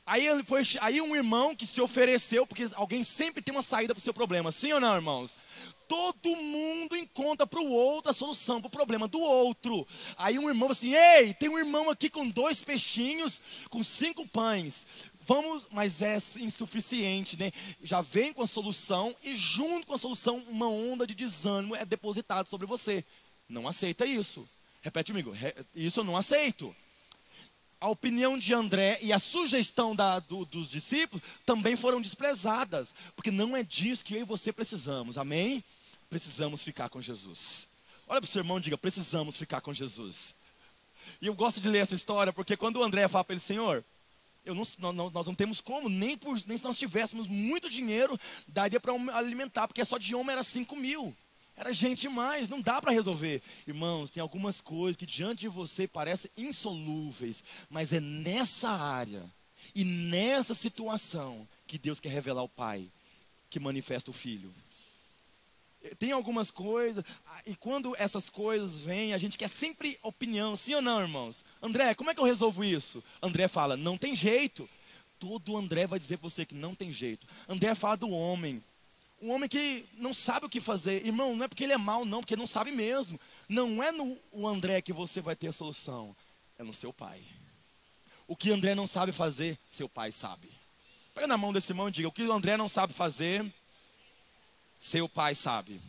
Aí, 0.05 0.27
ele 0.27 0.43
foi, 0.43 0.65
aí 0.81 1.01
um 1.01 1.15
irmão 1.15 1.55
que 1.55 1.65
se 1.65 1.81
ofereceu, 1.81 2.45
porque 2.45 2.69
alguém 2.75 3.05
sempre 3.05 3.41
tem 3.41 3.55
uma 3.55 3.62
saída 3.62 3.95
para 3.95 4.01
o 4.01 4.03
seu 4.03 4.12
problema, 4.12 4.51
sim 4.51 4.73
ou 4.73 4.81
não, 4.81 4.97
irmãos? 4.97 5.37
Todo 5.87 6.35
mundo 6.35 6.97
encontra 6.97 7.47
para 7.47 7.61
o 7.61 7.71
outro 7.71 8.11
a 8.11 8.15
solução 8.15 8.61
para 8.61 8.67
o 8.67 8.71
problema 8.71 9.07
do 9.07 9.21
outro. 9.21 9.87
Aí 10.19 10.41
um 10.41 10.49
irmão 10.49 10.73
assim, 10.73 10.93
ei, 10.95 11.33
tem 11.35 11.49
um 11.49 11.59
irmão 11.59 11.88
aqui 11.88 12.11
com 12.11 12.29
dois 12.29 12.65
peixinhos, 12.65 13.41
com 13.71 13.85
cinco 13.85 14.27
pães. 14.27 14.87
Vamos, 15.26 15.68
mas 15.70 16.02
é 16.02 16.18
insuficiente, 16.40 17.38
né? 17.38 17.52
Já 17.82 18.00
vem 18.00 18.32
com 18.32 18.42
a 18.42 18.46
solução 18.46 19.14
e 19.22 19.35
junto 19.35 19.87
com 19.87 19.94
a 19.94 19.98
solução 19.98 20.38
uma 20.48 20.68
onda 20.68 21.06
de 21.06 21.14
desânimo 21.14 21.76
é 21.76 21.85
depositada 21.85 22.48
sobre 22.48 22.66
você. 22.66 23.04
Não 23.48 23.68
aceita 23.68 24.04
isso. 24.04 24.48
Repete 24.82 25.12
comigo, 25.12 25.32
isso 25.74 26.00
eu 26.00 26.04
não 26.04 26.16
aceito. 26.16 26.74
A 27.80 27.88
opinião 27.88 28.38
de 28.38 28.52
André 28.52 28.98
e 29.00 29.12
a 29.12 29.18
sugestão 29.18 29.94
da, 29.94 30.18
do, 30.18 30.44
dos 30.44 30.68
discípulos 30.68 31.22
também 31.46 31.76
foram 31.76 32.00
desprezadas, 32.00 32.94
porque 33.14 33.30
não 33.30 33.56
é 33.56 33.62
disso 33.62 34.04
que 34.04 34.14
eu 34.14 34.20
e 34.20 34.24
você 34.24 34.52
precisamos, 34.52 35.18
amém? 35.18 35.62
Precisamos 36.08 36.62
ficar 36.62 36.88
com 36.88 37.00
Jesus. 37.00 37.68
Olha 38.08 38.20
para 38.20 38.28
o 38.28 38.30
seu 38.30 38.40
irmão 38.40 38.58
e 38.58 38.61
diga: 38.61 38.78
precisamos 38.78 39.37
ficar 39.37 39.61
com 39.61 39.72
Jesus. 39.72 40.35
E 41.20 41.26
eu 41.26 41.35
gosto 41.35 41.61
de 41.61 41.68
ler 41.68 41.78
essa 41.78 41.94
história, 41.94 42.32
porque 42.32 42.56
quando 42.56 42.76
o 42.76 42.82
André 42.82 43.06
fala 43.08 43.24
para 43.24 43.35
ele, 43.35 43.40
Senhor, 43.40 43.85
eu 44.44 44.55
não, 44.55 44.92
nós 45.11 45.26
não 45.26 45.35
temos 45.35 45.61
como, 45.61 45.88
nem, 45.88 46.16
por, 46.16 46.40
nem 46.46 46.57
se 46.57 46.64
nós 46.64 46.78
tivéssemos 46.78 47.28
muito 47.28 47.70
dinheiro, 47.70 48.18
daria 48.48 48.81
para 48.81 48.92
alimentar, 49.14 49.68
porque 49.68 49.85
só 49.85 49.98
de 49.98 50.14
homem 50.14 50.33
era 50.33 50.42
5 50.42 50.74
mil. 50.76 51.14
Era 51.57 51.72
gente 51.72 52.02
demais, 52.02 52.48
não 52.48 52.61
dá 52.61 52.81
para 52.81 52.92
resolver. 52.92 53.42
Irmãos, 53.66 54.11
tem 54.11 54.20
algumas 54.20 54.61
coisas 54.61 54.96
que 54.96 55.07
diante 55.07 55.42
de 55.42 55.48
você 55.48 55.87
parecem 55.87 56.31
insolúveis, 56.37 57.44
mas 57.68 57.92
é 57.92 58.00
nessa 58.00 58.70
área 58.70 59.22
e 59.74 59.85
nessa 59.85 60.55
situação 60.55 61.46
que 61.66 61.78
Deus 61.78 62.00
quer 62.00 62.09
revelar 62.09 62.42
o 62.42 62.48
Pai, 62.48 62.90
que 63.50 63.61
manifesta 63.61 64.11
o 64.11 64.14
Filho. 64.14 64.52
Tem 65.99 66.12
algumas 66.12 66.51
coisas, 66.51 67.05
ah, 67.27 67.42
e 67.47 67.57
quando 67.57 67.95
essas 67.99 68.31
coisas 68.31 68.79
vêm, 68.79 69.14
a 69.14 69.18
gente 69.18 69.37
quer 69.37 69.49
sempre 69.49 69.99
opinião, 70.03 70.55
sim 70.55 70.75
ou 70.75 70.83
não, 70.83 71.01
irmãos? 71.01 71.45
André, 71.61 71.95
como 71.95 72.11
é 72.11 72.14
que 72.14 72.21
eu 72.21 72.25
resolvo 72.25 72.62
isso? 72.62 73.03
André 73.21 73.49
fala, 73.49 73.77
não 73.77 73.99
tem 73.99 74.14
jeito. 74.14 74.68
Todo 75.18 75.57
André 75.57 75.87
vai 75.87 75.99
dizer 75.99 76.18
para 76.18 76.29
você 76.29 76.45
que 76.45 76.55
não 76.55 76.75
tem 76.75 76.92
jeito. 76.92 77.27
André 77.49 77.75
fala 77.75 77.97
do 77.97 78.11
homem, 78.11 78.62
um 79.23 79.31
homem 79.31 79.49
que 79.49 79.87
não 79.97 80.12
sabe 80.12 80.47
o 80.47 80.49
que 80.49 80.61
fazer. 80.61 81.07
Irmão, 81.07 81.37
não 81.37 81.45
é 81.45 81.49
porque 81.49 81.62
ele 81.62 81.73
é 81.73 81.79
mau, 81.79 82.05
não, 82.05 82.21
porque 82.21 82.35
ele 82.35 82.40
não 82.40 82.47
sabe 82.47 82.73
mesmo. 82.73 83.21
Não 83.49 83.81
é 83.81 83.92
no 83.92 84.18
André 84.47 84.83
que 84.83 84.92
você 84.92 85.21
vai 85.21 85.37
ter 85.37 85.47
a 85.47 85.53
solução, 85.53 86.14
é 86.59 86.64
no 86.64 86.75
seu 86.75 86.92
pai. 86.92 87.21
O 88.27 88.35
que 88.35 88.51
André 88.51 88.75
não 88.75 88.87
sabe 88.87 89.12
fazer, 89.12 89.59
seu 89.68 89.88
pai 89.88 90.11
sabe. 90.11 90.51
Pega 91.14 91.27
na 91.27 91.38
mão 91.38 91.53
desse 91.53 91.71
irmão 91.71 91.88
e 91.88 91.92
diga: 91.92 92.09
o 92.09 92.12
que 92.12 92.25
o 92.25 92.33
André 92.33 92.57
não 92.57 92.68
sabe 92.68 92.92
fazer, 92.92 93.45
seu 94.83 95.09
pai 95.09 95.33
sabe. 95.33 95.81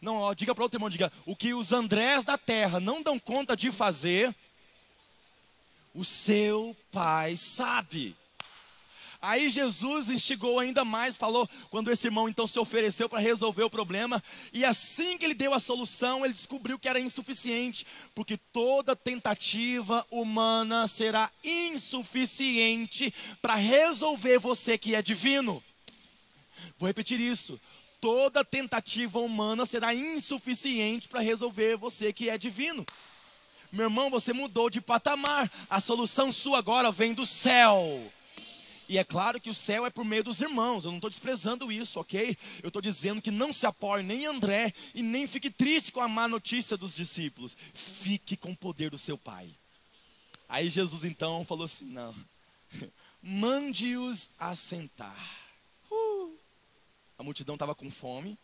Não, 0.00 0.16
ó, 0.16 0.32
diga 0.32 0.54
para 0.54 0.64
outro 0.64 0.78
irmão, 0.78 0.88
diga, 0.88 1.12
o 1.26 1.36
que 1.36 1.52
os 1.52 1.70
Andrés 1.70 2.24
da 2.24 2.38
terra 2.38 2.80
não 2.80 3.02
dão 3.02 3.18
conta 3.18 3.54
de 3.54 3.70
fazer, 3.70 4.34
o 5.94 6.02
seu 6.02 6.74
pai 6.90 7.36
sabe. 7.36 8.16
Aí 9.20 9.50
Jesus 9.50 10.08
instigou 10.08 10.58
ainda 10.58 10.82
mais, 10.82 11.16
falou, 11.16 11.46
quando 11.68 11.90
esse 11.90 12.06
irmão 12.06 12.26
então 12.26 12.46
se 12.46 12.58
ofereceu 12.58 13.06
para 13.06 13.18
resolver 13.18 13.64
o 13.64 13.70
problema, 13.70 14.22
e 14.50 14.64
assim 14.64 15.18
que 15.18 15.24
ele 15.26 15.34
deu 15.34 15.52
a 15.52 15.60
solução, 15.60 16.24
ele 16.24 16.32
descobriu 16.32 16.78
que 16.78 16.88
era 16.88 16.98
insuficiente, 16.98 17.86
porque 18.14 18.38
toda 18.50 18.96
tentativa 18.96 20.06
humana 20.10 20.88
será 20.88 21.30
insuficiente 21.44 23.12
para 23.42 23.56
resolver 23.56 24.38
você 24.38 24.78
que 24.78 24.94
é 24.94 25.02
divino. 25.02 25.62
Vou 26.78 26.86
repetir 26.86 27.20
isso 27.20 27.60
toda 28.00 28.44
tentativa 28.44 29.18
humana 29.18 29.66
será 29.66 29.94
insuficiente 29.94 31.08
para 31.08 31.20
resolver 31.20 31.76
você 31.76 32.12
que 32.12 32.28
é 32.28 32.38
divino. 32.38 32.84
Meu 33.72 33.86
irmão, 33.86 34.10
você 34.10 34.32
mudou 34.32 34.70
de 34.70 34.80
patamar. 34.80 35.50
A 35.68 35.80
solução 35.80 36.32
sua 36.32 36.58
agora 36.58 36.90
vem 36.92 37.12
do 37.12 37.26
céu. 37.26 38.10
E 38.88 38.98
é 38.98 39.04
claro 39.04 39.40
que 39.40 39.50
o 39.50 39.54
céu 39.54 39.84
é 39.84 39.90
por 39.90 40.04
meio 40.04 40.22
dos 40.22 40.40
irmãos, 40.40 40.84
eu 40.84 40.90
não 40.90 40.98
estou 40.98 41.10
desprezando 41.10 41.72
isso, 41.72 41.98
ok? 41.98 42.36
Eu 42.62 42.68
estou 42.68 42.80
dizendo 42.80 43.20
que 43.20 43.32
não 43.32 43.52
se 43.52 43.66
apoie 43.66 44.02
nem 44.02 44.22
em 44.22 44.26
André 44.26 44.72
e 44.94 45.02
nem 45.02 45.26
fique 45.26 45.50
triste 45.50 45.90
com 45.90 46.00
a 46.00 46.08
má 46.08 46.28
notícia 46.28 46.76
dos 46.76 46.94
discípulos. 46.94 47.56
Fique 47.74 48.36
com 48.36 48.52
o 48.52 48.56
poder 48.56 48.90
do 48.90 48.98
seu 48.98 49.18
Pai. 49.18 49.50
Aí 50.48 50.68
Jesus 50.70 51.04
então 51.04 51.44
falou 51.44 51.64
assim: 51.64 51.86
não, 51.86 52.14
mande-os 53.20 54.30
assentar. 54.38 55.45
A 57.18 57.22
multidão 57.22 57.54
estava 57.54 57.74
com 57.74 57.90
fome, 57.90 58.38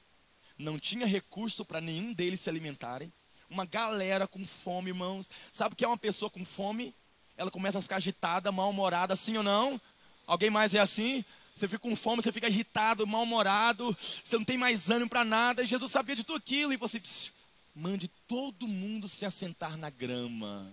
não 0.58 0.78
tinha 0.78 1.06
recurso 1.06 1.64
para 1.64 1.80
nenhum 1.80 2.12
deles 2.12 2.40
se 2.40 2.48
alimentarem. 2.48 3.12
Uma 3.48 3.66
galera 3.66 4.26
com 4.26 4.46
fome, 4.46 4.90
irmãos. 4.90 5.28
Sabe 5.50 5.74
o 5.74 5.76
que 5.76 5.84
é 5.84 5.88
uma 5.88 5.98
pessoa 5.98 6.30
com 6.30 6.44
fome? 6.44 6.94
Ela 7.36 7.50
começa 7.50 7.78
a 7.78 7.82
ficar 7.82 7.96
agitada, 7.96 8.50
mal-humorada, 8.50 9.12
assim 9.12 9.36
ou 9.36 9.42
não? 9.42 9.80
Alguém 10.26 10.50
mais 10.50 10.74
é 10.74 10.80
assim? 10.80 11.24
Você 11.54 11.68
fica 11.68 11.80
com 11.80 11.94
fome, 11.94 12.22
você 12.22 12.32
fica 12.32 12.48
irritado, 12.48 13.06
mal-humorado, 13.06 13.96
você 14.00 14.38
não 14.38 14.44
tem 14.44 14.56
mais 14.56 14.90
ânimo 14.90 15.10
para 15.10 15.24
nada. 15.24 15.62
E 15.62 15.66
Jesus 15.66 15.92
sabia 15.92 16.16
de 16.16 16.24
tudo 16.24 16.38
aquilo. 16.38 16.72
E 16.72 16.76
você, 16.76 16.98
psiu, 16.98 17.32
mande 17.74 18.08
todo 18.26 18.66
mundo 18.66 19.08
se 19.08 19.26
assentar 19.26 19.76
na 19.76 19.90
grama. 19.90 20.72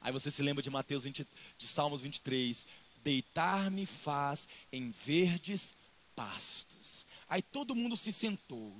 Aí 0.00 0.12
você 0.12 0.30
se 0.30 0.42
lembra 0.42 0.62
de 0.62 0.70
Mateus 0.70 1.04
20, 1.04 1.26
de 1.56 1.66
Salmos 1.66 2.00
23. 2.00 2.66
Deitar-me 3.02 3.86
faz 3.86 4.46
em 4.70 4.90
verdes 4.90 5.74
pastos. 6.14 7.05
Aí 7.28 7.42
todo 7.42 7.74
mundo 7.74 7.96
se 7.96 8.12
sentou. 8.12 8.74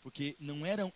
Porque 0.00 0.36
não 0.38 0.64
eram 0.64 0.92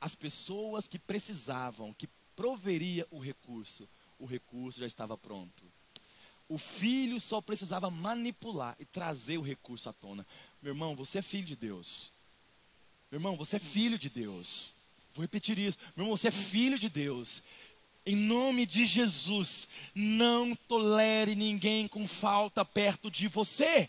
as 0.00 0.14
pessoas 0.14 0.86
que 0.86 0.98
precisavam, 0.98 1.94
que 1.94 2.08
proveria 2.36 3.06
o 3.10 3.18
recurso. 3.18 3.88
O 4.18 4.26
recurso 4.26 4.80
já 4.80 4.86
estava 4.86 5.16
pronto. 5.16 5.64
O 6.48 6.58
filho 6.58 7.18
só 7.18 7.40
precisava 7.40 7.90
manipular 7.90 8.76
e 8.78 8.84
trazer 8.84 9.38
o 9.38 9.42
recurso 9.42 9.88
à 9.88 9.92
tona. 9.92 10.26
Meu 10.60 10.72
irmão, 10.72 10.94
você 10.94 11.18
é 11.18 11.22
filho 11.22 11.46
de 11.46 11.56
Deus. 11.56 12.12
Meu 13.10 13.18
irmão, 13.18 13.36
você 13.36 13.56
é 13.56 13.60
filho 13.60 13.98
de 13.98 14.10
Deus. 14.10 14.74
Vou 15.14 15.22
repetir 15.22 15.58
isso. 15.58 15.78
Meu 15.96 16.04
irmão, 16.04 16.16
você 16.16 16.28
é 16.28 16.32
filho 16.32 16.78
de 16.78 16.88
Deus. 16.88 17.42
Em 18.04 18.16
nome 18.16 18.66
de 18.66 18.84
Jesus, 18.84 19.66
não 19.94 20.54
tolere 20.54 21.34
ninguém 21.34 21.88
com 21.88 22.06
falta 22.06 22.62
perto 22.64 23.10
de 23.10 23.26
você. 23.26 23.88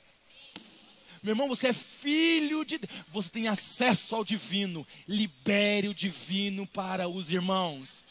Meu 1.25 1.31
irmão, 1.31 1.47
você 1.47 1.69
é 1.69 1.73
filho 1.73 2.63
de 2.63 2.77
Deus. 2.77 2.93
Você 3.07 3.31
tem 3.31 3.47
acesso 3.47 4.15
ao 4.15 4.23
divino. 4.23 4.85
Libere 5.07 5.87
o 5.87 5.93
divino 5.93 6.67
para 6.67 7.09
os 7.09 7.31
irmãos. 7.31 8.05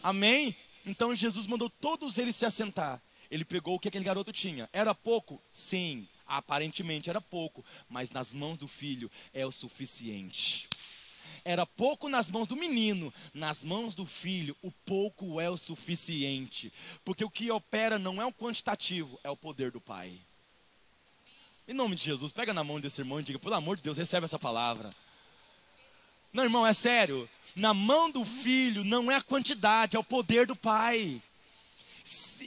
Amém? 0.00 0.54
Então 0.86 1.12
Jesus 1.12 1.44
mandou 1.44 1.68
todos 1.68 2.18
eles 2.18 2.36
se 2.36 2.46
assentar. 2.46 3.02
Ele 3.28 3.44
pegou 3.44 3.74
o 3.74 3.80
que 3.80 3.88
aquele 3.88 4.04
garoto 4.04 4.32
tinha. 4.32 4.70
Era 4.72 4.94
pouco? 4.94 5.42
Sim, 5.50 6.06
aparentemente 6.24 7.10
era 7.10 7.20
pouco. 7.20 7.64
Mas 7.88 8.12
nas 8.12 8.32
mãos 8.32 8.58
do 8.58 8.68
filho 8.68 9.10
é 9.34 9.44
o 9.44 9.50
suficiente. 9.50 10.68
Era 11.44 11.66
pouco 11.66 12.08
nas 12.08 12.30
mãos 12.30 12.46
do 12.46 12.54
menino, 12.54 13.12
nas 13.34 13.64
mãos 13.64 13.92
do 13.92 14.06
filho, 14.06 14.56
o 14.62 14.70
pouco 14.70 15.40
é 15.40 15.50
o 15.50 15.56
suficiente. 15.56 16.72
Porque 17.04 17.24
o 17.24 17.30
que 17.30 17.50
opera 17.50 17.98
não 17.98 18.22
é 18.22 18.24
o 18.24 18.32
quantitativo, 18.32 19.18
é 19.24 19.30
o 19.30 19.36
poder 19.36 19.72
do 19.72 19.80
Pai. 19.80 20.20
Em 21.66 21.74
nome 21.74 21.94
de 21.94 22.04
Jesus, 22.04 22.32
pega 22.32 22.52
na 22.52 22.64
mão 22.64 22.80
desse 22.80 23.00
irmão 23.00 23.20
e 23.20 23.22
diga: 23.22 23.38
pelo 23.38 23.54
amor 23.54 23.76
de 23.76 23.82
Deus, 23.82 23.96
recebe 23.96 24.24
essa 24.24 24.38
palavra. 24.38 24.90
Não, 26.32 26.42
irmão, 26.42 26.66
é 26.66 26.72
sério. 26.72 27.28
Na 27.54 27.72
mão 27.72 28.10
do 28.10 28.24
filho 28.24 28.82
não 28.84 29.10
é 29.10 29.16
a 29.16 29.22
quantidade, 29.22 29.96
é 29.96 29.98
o 29.98 30.04
poder 30.04 30.46
do 30.46 30.56
pai. 30.56 31.20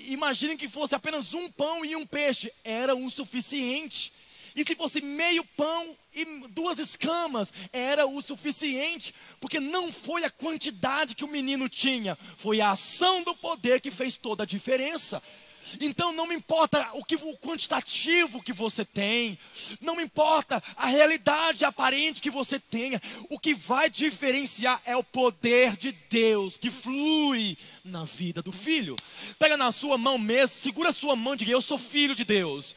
Imaginem 0.08 0.58
que 0.58 0.67
fosse 0.67 0.95
apenas 0.95 1.34
um 1.34 1.49
pão 1.49 1.86
e 1.86 1.95
um 1.95 2.06
peixe, 2.06 2.51
era 2.63 2.95
o 2.95 3.10
suficiente. 3.10 4.12
E 4.56 4.63
se 4.63 4.75
fosse 4.75 5.01
meio 5.01 5.43
pão 5.58 5.95
e 6.13 6.25
duas 6.49 6.80
escamas, 6.80 7.54
era 7.71 8.06
o 8.08 8.21
suficiente, 8.21 9.13
porque 9.39 9.60
não 9.60 9.91
foi 9.91 10.23
a 10.23 10.30
quantidade 10.30 11.13
que 11.13 11.25
o 11.25 11.28
menino 11.28 11.67
tinha, 11.67 12.17
foi 12.38 12.62
a 12.62 12.71
ação 12.71 13.23
do 13.23 13.36
poder 13.36 13.82
que 13.82 13.91
fez 13.91 14.15
toda 14.15 14.43
a 14.43 14.47
diferença. 14.47 15.21
Então 15.80 16.12
não 16.13 16.28
me 16.28 16.36
importa 16.36 16.89
o 16.93 17.04
que 17.04 17.15
o 17.15 17.38
quantitativo 17.38 18.41
que 18.41 18.54
você 18.54 18.86
tem, 18.86 19.38
não 19.82 19.95
me 19.95 20.04
importa 20.04 20.62
a 20.75 20.88
realidade 20.88 21.65
aparente 21.65 22.21
que 22.21 22.30
você 22.30 22.60
tenha. 22.60 23.01
O 23.30 23.39
que 23.39 23.54
vai 23.54 23.89
diferenciar 23.89 24.82
é 24.86 24.95
o 24.95 25.04
poder 25.04 25.75
de 25.75 25.91
Deus 26.10 26.58
que 26.58 26.69
flui 26.69 27.58
na 27.84 28.06
vida 28.06 28.41
do 28.41 28.51
filho. 28.51 28.95
Pega 29.39 29.58
na 29.58 29.71
sua 29.71 29.97
mão 29.97 30.17
mesmo, 30.17 30.58
segura 30.62 30.89
a 30.89 30.93
sua 30.93 31.15
mão 31.15 31.34
e 31.34 31.38
diga: 31.38 31.51
Eu 31.51 31.62
sou 31.62 31.78
filho 31.78 32.15
de 32.15 32.23
Deus. 32.23 32.75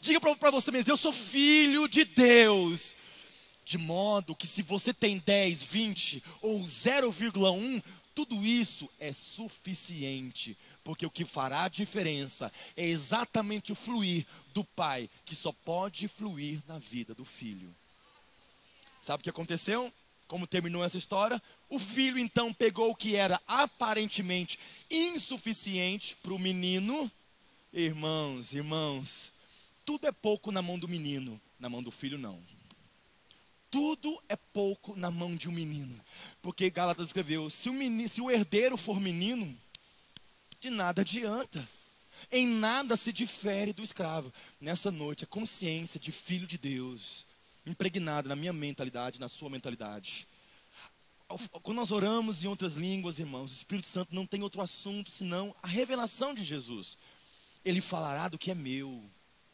Diga 0.00 0.20
para 0.20 0.50
você 0.50 0.70
mesmo: 0.70 0.92
Eu 0.92 0.96
sou 0.96 1.12
filho 1.12 1.88
de 1.88 2.04
Deus. 2.04 2.94
De 3.64 3.78
modo 3.78 4.36
que 4.36 4.46
se 4.46 4.60
você 4.60 4.92
tem 4.92 5.18
10, 5.24 5.62
20 5.62 6.22
ou 6.42 6.60
0,1, 6.64 7.82
tudo 8.14 8.44
isso 8.44 8.88
é 8.98 9.12
suficiente 9.12 10.56
porque 10.84 11.06
o 11.06 11.10
que 11.10 11.24
fará 11.24 11.64
a 11.64 11.68
diferença 11.68 12.52
é 12.76 12.86
exatamente 12.86 13.72
o 13.72 13.74
fluir 13.74 14.26
do 14.52 14.62
Pai, 14.62 15.08
que 15.24 15.34
só 15.34 15.50
pode 15.50 16.06
fluir 16.06 16.60
na 16.68 16.78
vida 16.78 17.14
do 17.14 17.24
filho. 17.24 17.74
Sabe 19.00 19.20
o 19.20 19.24
que 19.24 19.30
aconteceu? 19.30 19.92
Como 20.28 20.46
terminou 20.46 20.84
essa 20.84 20.98
história? 20.98 21.42
O 21.68 21.78
filho 21.78 22.18
então 22.18 22.52
pegou 22.52 22.90
o 22.90 22.94
que 22.94 23.16
era 23.16 23.40
aparentemente 23.46 24.58
insuficiente 24.90 26.16
para 26.22 26.34
o 26.34 26.38
menino. 26.38 27.10
Irmãos, 27.72 28.52
irmãos, 28.52 29.32
tudo 29.84 30.06
é 30.06 30.12
pouco 30.12 30.52
na 30.52 30.62
mão 30.62 30.78
do 30.78 30.88
menino, 30.88 31.40
na 31.58 31.68
mão 31.68 31.82
do 31.82 31.90
filho 31.90 32.18
não. 32.18 32.40
Tudo 33.74 34.22
é 34.28 34.36
pouco 34.36 34.94
na 34.94 35.10
mão 35.10 35.34
de 35.34 35.48
um 35.48 35.52
menino. 35.52 35.98
Porque 36.40 36.70
Gálatas 36.70 37.08
escreveu: 37.08 37.50
se 37.50 37.68
o, 37.68 37.72
menino, 37.72 38.08
se 38.08 38.20
o 38.20 38.30
herdeiro 38.30 38.76
for 38.76 39.00
menino, 39.00 39.52
de 40.60 40.70
nada 40.70 41.02
adianta. 41.02 41.68
Em 42.30 42.46
nada 42.46 42.96
se 42.96 43.12
difere 43.12 43.72
do 43.72 43.82
escravo. 43.82 44.32
Nessa 44.60 44.92
noite, 44.92 45.24
a 45.24 45.26
consciência 45.26 45.98
de 45.98 46.12
filho 46.12 46.46
de 46.46 46.56
Deus, 46.56 47.26
impregnada 47.66 48.28
na 48.28 48.36
minha 48.36 48.52
mentalidade, 48.52 49.18
na 49.18 49.28
sua 49.28 49.50
mentalidade. 49.50 50.28
Quando 51.60 51.78
nós 51.78 51.90
oramos 51.90 52.44
em 52.44 52.46
outras 52.46 52.74
línguas, 52.74 53.18
irmãos, 53.18 53.50
o 53.50 53.56
Espírito 53.56 53.88
Santo 53.88 54.14
não 54.14 54.24
tem 54.24 54.40
outro 54.44 54.62
assunto 54.62 55.10
senão 55.10 55.52
a 55.60 55.66
revelação 55.66 56.32
de 56.32 56.44
Jesus. 56.44 56.96
Ele 57.64 57.80
falará 57.80 58.28
do 58.28 58.38
que 58.38 58.52
é 58.52 58.54
meu. 58.54 59.04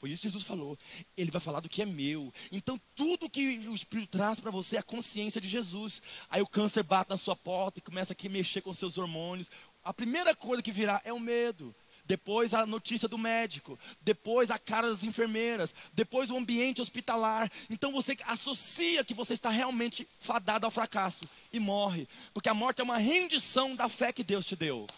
Foi 0.01 0.11
isso 0.11 0.23
que 0.23 0.29
Jesus 0.29 0.45
falou. 0.45 0.79
Ele 1.15 1.31
vai 1.31 1.41
falar 1.41 1.61
do 1.61 1.69
que 1.69 1.83
é 1.83 1.87
meu. 1.87 2.33
Então, 2.51 2.81
tudo 2.97 3.29
que 3.29 3.59
o 3.69 3.75
Espírito 3.75 4.09
traz 4.17 4.41
para 4.41 4.51
você 4.51 4.77
é 4.77 4.79
a 4.79 4.83
consciência 4.83 5.41
de 5.41 5.49
Jesus. 5.49 6.01
Aí 6.31 6.41
o 6.41 6.47
câncer 6.47 6.83
bate 6.83 7.11
na 7.11 7.19
sua 7.19 7.37
porta 7.37 7.79
e 7.79 7.83
começa 7.83 8.15
a 8.15 8.29
mexer 8.31 8.63
com 8.63 8.73
seus 8.73 8.97
hormônios. 8.97 9.51
A 9.85 9.93
primeira 9.93 10.35
coisa 10.35 10.63
que 10.63 10.73
virá 10.73 11.03
é 11.05 11.13
o 11.13 11.21
medo. 11.21 11.75
Depois 12.07 12.55
a 12.55 12.67
notícia 12.67 13.07
do 13.07 13.19
médico, 13.19 13.79
depois 14.01 14.51
a 14.51 14.59
cara 14.59 14.89
das 14.89 15.05
enfermeiras, 15.05 15.73
depois 15.93 16.31
o 16.31 16.37
ambiente 16.37 16.81
hospitalar. 16.81 17.49
Então 17.69 17.93
você 17.93 18.17
associa 18.25 19.05
que 19.05 19.15
você 19.15 19.35
está 19.35 19.51
realmente 19.51 20.09
fadado 20.19 20.65
ao 20.67 20.73
fracasso 20.73 21.29
e 21.53 21.61
morre, 21.61 22.09
porque 22.35 22.49
a 22.49 22.55
morte 22.55 22.81
é 22.81 22.85
uma 22.85 22.99
rendição 22.99 23.77
da 23.77 23.89
fé 23.89 24.13
que 24.13 24.25
Deus 24.25 24.45
te 24.45 24.57
deu. 24.57 24.89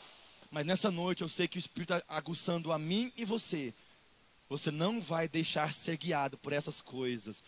Mas 0.51 0.65
nessa 0.65 0.91
noite 0.91 1.23
eu 1.23 1.29
sei 1.29 1.47
que 1.47 1.59
o 1.59 1.61
Espírito 1.61 1.93
está 1.93 2.07
aguçando 2.09 2.73
a 2.73 2.79
mim 2.79 3.13
e 3.15 3.27
você 3.27 3.75
você 4.53 4.71
não 4.71 5.01
vai 5.01 5.27
deixar 5.27 5.73
ser 5.73 5.97
guiado 5.97 6.37
por 6.37 6.53
essas 6.53 6.83
coisas. 6.83 7.43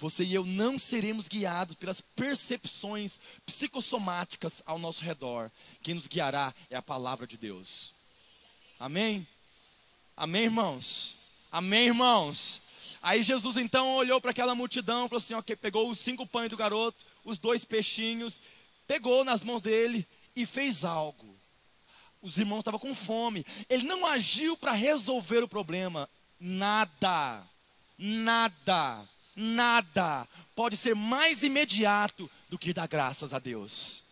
Você 0.00 0.24
e 0.24 0.34
eu 0.34 0.44
não 0.44 0.80
seremos 0.80 1.28
guiados 1.28 1.76
pelas 1.76 2.00
percepções 2.00 3.20
psicossomáticas 3.46 4.60
ao 4.66 4.76
nosso 4.76 5.00
redor. 5.00 5.48
Quem 5.80 5.94
nos 5.94 6.08
guiará 6.08 6.52
é 6.68 6.74
a 6.74 6.82
palavra 6.82 7.24
de 7.24 7.36
Deus. 7.36 7.94
Amém? 8.80 9.24
Amém, 10.16 10.42
irmãos? 10.42 11.14
Amém, 11.52 11.86
irmãos? 11.86 12.60
Aí 13.00 13.22
Jesus 13.22 13.56
então 13.56 13.94
olhou 13.94 14.20
para 14.20 14.32
aquela 14.32 14.54
multidão, 14.54 15.08
falou 15.08 15.22
assim: 15.22 15.34
ok, 15.34 15.54
pegou 15.54 15.88
os 15.88 16.00
cinco 16.00 16.26
pães 16.26 16.48
do 16.48 16.56
garoto, 16.56 17.06
os 17.24 17.38
dois 17.38 17.64
peixinhos, 17.64 18.40
pegou 18.88 19.22
nas 19.22 19.44
mãos 19.44 19.62
dele 19.62 20.04
e 20.34 20.44
fez 20.44 20.84
algo. 20.84 21.38
Os 22.20 22.38
irmãos 22.38 22.58
estavam 22.58 22.80
com 22.80 22.92
fome. 22.92 23.46
Ele 23.68 23.84
não 23.84 24.04
agiu 24.04 24.56
para 24.56 24.72
resolver 24.72 25.44
o 25.44 25.48
problema, 25.48 26.10
nada, 26.40 27.42
nada, 27.98 29.08
nada 29.36 30.28
pode 30.56 30.76
ser 30.76 30.94
mais 30.94 31.42
imediato 31.42 32.30
do 32.48 32.58
que 32.58 32.72
dar 32.72 32.88
graças 32.88 33.34
a 33.34 33.38
Deus. 33.38 34.02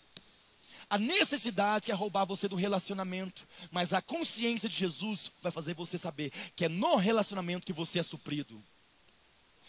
A 0.91 0.97
necessidade 0.97 1.87
quer 1.87 1.93
roubar 1.93 2.25
você 2.25 2.49
do 2.49 2.57
relacionamento, 2.57 3.47
mas 3.71 3.93
a 3.93 4.01
consciência 4.01 4.69
de 4.69 4.77
Jesus 4.77 5.31
vai 5.43 5.53
fazer 5.53 5.75
você 5.75 5.99
saber 5.99 6.33
que 6.57 6.65
é 6.65 6.69
no 6.69 6.97
relacionamento 6.97 7.67
que 7.67 7.73
você 7.75 7.99
é 7.99 8.03
suprido. 8.03 8.63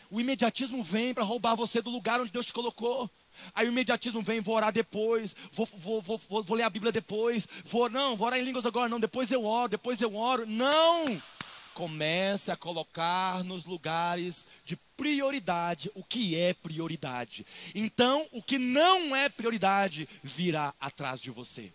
O 0.10 0.20
imediatismo 0.20 0.82
vem 0.82 1.14
para 1.14 1.24
roubar 1.24 1.56
você 1.56 1.82
do 1.82 1.90
lugar 1.90 2.20
onde 2.20 2.32
Deus 2.32 2.46
te 2.46 2.54
colocou. 2.54 3.10
Aí 3.54 3.68
o 3.68 3.72
imediatismo 3.72 4.22
vem, 4.22 4.40
vou 4.40 4.56
orar 4.56 4.72
depois, 4.72 5.36
vou, 5.52 5.68
vou, 5.78 6.02
vou, 6.02 6.18
vou, 6.18 6.56
ler 6.56 6.64
a 6.64 6.70
Bíblia 6.70 6.92
depois, 6.92 7.48
vou, 7.66 7.90
não, 7.90 8.16
vou 8.16 8.26
orar 8.28 8.40
em 8.40 8.44
línguas 8.44 8.66
agora, 8.66 8.90
não, 8.90 9.00
depois 9.00 9.32
eu 9.32 9.46
oro, 9.46 9.70
depois 9.70 10.02
eu 10.02 10.16
oro. 10.16 10.46
Não! 10.48 11.22
Comece 11.80 12.52
a 12.52 12.58
colocar 12.58 13.42
nos 13.42 13.64
lugares 13.64 14.46
de 14.66 14.76
prioridade 14.98 15.90
o 15.96 16.04
que 16.04 16.36
é 16.36 16.54
prioridade. 16.54 17.46
Então, 17.74 18.28
o 18.34 18.44
que 18.44 18.58
não 18.58 19.16
é 19.16 19.30
prioridade 19.30 20.06
virá 20.22 20.74
atrás 20.78 21.22
de 21.22 21.32
você. 21.32 21.72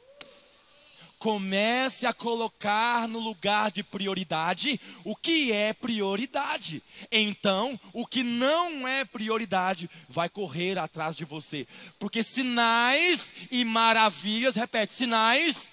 Comece 1.19 2.05
a 2.07 2.13
colocar 2.13 3.09
no 3.09 3.19
lugar 3.19 3.71
de 3.71 3.83
prioridade 3.83 4.79
o 5.05 5.17
que 5.17 5.51
é 5.51 5.73
prioridade. 5.73 6.83
Então, 7.11 7.81
o 7.95 8.07
que 8.07 8.23
não 8.23 8.87
é 8.87 9.07
prioridade 9.07 9.89
vai 10.07 10.29
correr 10.29 10.79
atrás 10.79 11.17
de 11.17 11.25
você. 11.25 11.67
Porque 11.99 12.23
sinais 12.23 13.33
e 13.51 13.65
maravilhas, 13.65 14.55
repete, 14.55 14.93
sinais 14.93 15.71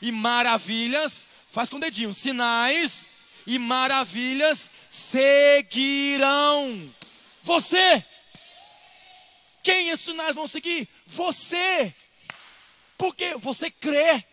e 0.00 0.12
maravilhas, 0.12 1.26
faz 1.50 1.68
com 1.68 1.78
o 1.78 1.80
dedinho, 1.80 2.14
sinais 2.14 3.10
e 3.46 3.58
maravilhas 3.58 4.70
seguirão. 4.90 6.92
Você. 7.42 8.04
Quem 9.62 9.90
esses 9.90 10.04
sinais 10.04 10.34
vão 10.34 10.48
seguir? 10.48 10.88
Você. 11.06 11.94
Porque 12.98 13.36
você 13.36 13.70
crê. 13.70 14.24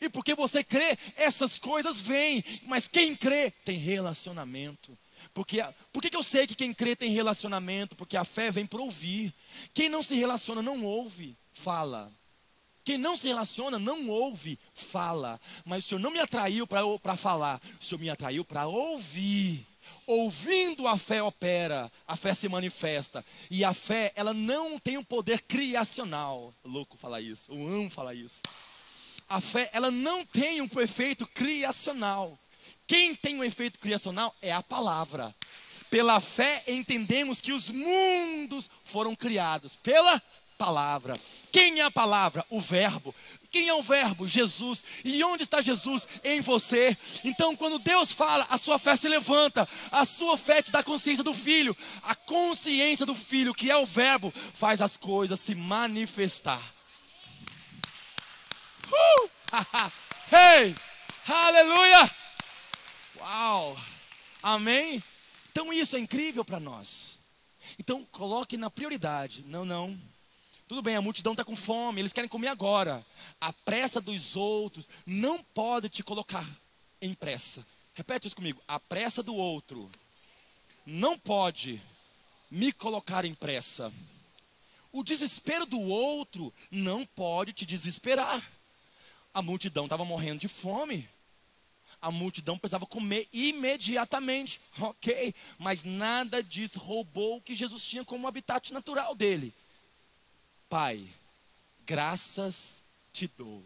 E 0.00 0.08
porque 0.08 0.34
você 0.34 0.62
crê, 0.62 0.96
essas 1.16 1.58
coisas 1.58 2.00
vêm. 2.00 2.44
Mas 2.64 2.86
quem 2.86 3.14
crê 3.14 3.50
tem 3.64 3.78
relacionamento. 3.78 4.96
Porque, 5.32 5.64
por 5.92 6.02
que, 6.02 6.14
eu 6.14 6.22
sei 6.22 6.46
que 6.46 6.54
quem 6.54 6.72
crê 6.72 6.94
tem 6.94 7.10
relacionamento? 7.10 7.96
Porque 7.96 8.16
a 8.16 8.24
fé 8.24 8.50
vem 8.50 8.66
para 8.66 8.80
ouvir. 8.80 9.34
Quem 9.74 9.88
não 9.88 10.02
se 10.02 10.14
relaciona 10.14 10.62
não 10.62 10.84
ouve, 10.84 11.36
fala. 11.52 12.12
Quem 12.86 12.96
não 12.96 13.16
se 13.16 13.26
relaciona 13.26 13.80
não 13.80 14.08
ouve, 14.08 14.56
fala. 14.72 15.40
Mas 15.64 15.84
o 15.84 15.88
Senhor 15.88 16.00
não 16.00 16.12
me 16.12 16.20
atraiu 16.20 16.68
para 16.68 17.16
falar, 17.16 17.60
o 17.80 17.84
Senhor 17.84 18.00
me 18.00 18.08
atraiu 18.08 18.44
para 18.44 18.68
ouvir. 18.68 19.66
Ouvindo 20.06 20.86
a 20.86 20.96
fé 20.96 21.20
opera, 21.20 21.90
a 22.06 22.14
fé 22.14 22.32
se 22.32 22.48
manifesta. 22.48 23.24
E 23.50 23.64
a 23.64 23.74
fé, 23.74 24.12
ela 24.14 24.32
não 24.32 24.78
tem 24.78 24.96
um 24.96 25.02
poder 25.02 25.42
criacional. 25.42 26.54
Louco 26.64 26.96
falar 26.96 27.20
isso, 27.20 27.50
eu 27.50 27.58
amo 27.66 27.90
falar 27.90 28.14
isso. 28.14 28.42
A 29.28 29.40
fé, 29.40 29.68
ela 29.72 29.90
não 29.90 30.24
tem 30.24 30.60
um 30.60 30.68
efeito 30.80 31.26
criacional. 31.26 32.38
Quem 32.86 33.16
tem 33.16 33.36
um 33.36 33.42
efeito 33.42 33.80
criacional 33.80 34.32
é 34.40 34.52
a 34.52 34.62
palavra. 34.62 35.34
Pela 35.90 36.20
fé 36.20 36.62
entendemos 36.68 37.40
que 37.40 37.52
os 37.52 37.68
mundos 37.68 38.70
foram 38.84 39.16
criados 39.16 39.74
pela 39.74 40.22
palavra. 40.56 41.14
Quem 41.52 41.80
é 41.80 41.84
a 41.84 41.90
palavra? 41.90 42.44
O 42.50 42.60
Verbo. 42.60 43.14
Quem 43.50 43.68
é 43.68 43.74
o 43.74 43.82
Verbo? 43.82 44.26
Jesus. 44.26 44.82
E 45.04 45.22
onde 45.22 45.42
está 45.42 45.60
Jesus? 45.60 46.06
Em 46.24 46.40
você. 46.40 46.96
Então, 47.24 47.54
quando 47.54 47.78
Deus 47.78 48.12
fala, 48.12 48.46
a 48.50 48.58
sua 48.58 48.78
fé 48.78 48.96
se 48.96 49.08
levanta. 49.08 49.68
A 49.90 50.04
sua 50.04 50.36
fé 50.36 50.60
te 50.60 50.72
dá 50.72 50.82
consciência 50.82 51.24
do 51.24 51.32
Filho. 51.32 51.76
A 52.02 52.14
consciência 52.14 53.06
do 53.06 53.14
Filho, 53.14 53.54
que 53.54 53.70
é 53.70 53.76
o 53.76 53.86
Verbo, 53.86 54.32
faz 54.54 54.80
as 54.80 54.96
coisas 54.96 55.40
se 55.40 55.54
manifestar. 55.54 56.60
Uh! 58.88 59.30
hey! 60.34 60.74
Aleluia! 61.28 62.06
Uau! 63.18 63.76
Amém? 64.42 65.02
Então, 65.50 65.72
isso 65.72 65.96
é 65.96 65.98
incrível 65.98 66.44
para 66.44 66.60
nós. 66.60 67.18
Então, 67.78 68.04
coloque 68.12 68.56
na 68.56 68.70
prioridade. 68.70 69.44
Não, 69.46 69.64
não. 69.64 69.98
Tudo 70.68 70.82
bem, 70.82 70.96
a 70.96 71.00
multidão 71.00 71.32
está 71.32 71.44
com 71.44 71.54
fome, 71.54 72.00
eles 72.00 72.12
querem 72.12 72.28
comer 72.28 72.48
agora. 72.48 73.06
A 73.40 73.52
pressa 73.52 74.00
dos 74.00 74.34
outros 74.34 74.88
não 75.06 75.40
pode 75.40 75.88
te 75.88 76.02
colocar 76.02 76.44
em 77.00 77.14
pressa. 77.14 77.64
Repete 77.94 78.26
isso 78.26 78.34
comigo. 78.34 78.60
A 78.66 78.80
pressa 78.80 79.22
do 79.22 79.34
outro 79.36 79.88
não 80.84 81.16
pode 81.16 81.80
me 82.50 82.72
colocar 82.72 83.24
em 83.24 83.32
pressa. 83.32 83.92
O 84.90 85.04
desespero 85.04 85.66
do 85.66 85.80
outro 85.80 86.52
não 86.68 87.06
pode 87.06 87.52
te 87.52 87.64
desesperar. 87.64 88.42
A 89.32 89.40
multidão 89.40 89.84
estava 89.84 90.04
morrendo 90.04 90.40
de 90.40 90.48
fome. 90.48 91.08
A 92.02 92.10
multidão 92.10 92.58
precisava 92.58 92.86
comer 92.86 93.28
imediatamente. 93.32 94.60
Ok, 94.80 95.32
mas 95.58 95.84
nada 95.84 96.42
disso 96.42 96.80
roubou 96.80 97.36
o 97.36 97.40
que 97.40 97.54
Jesus 97.54 97.84
tinha 97.84 98.04
como 98.04 98.26
habitat 98.26 98.72
natural 98.72 99.14
dele 99.14 99.54
Pai, 100.68 101.06
graças 101.86 102.82
te 103.12 103.30
dou. 103.38 103.64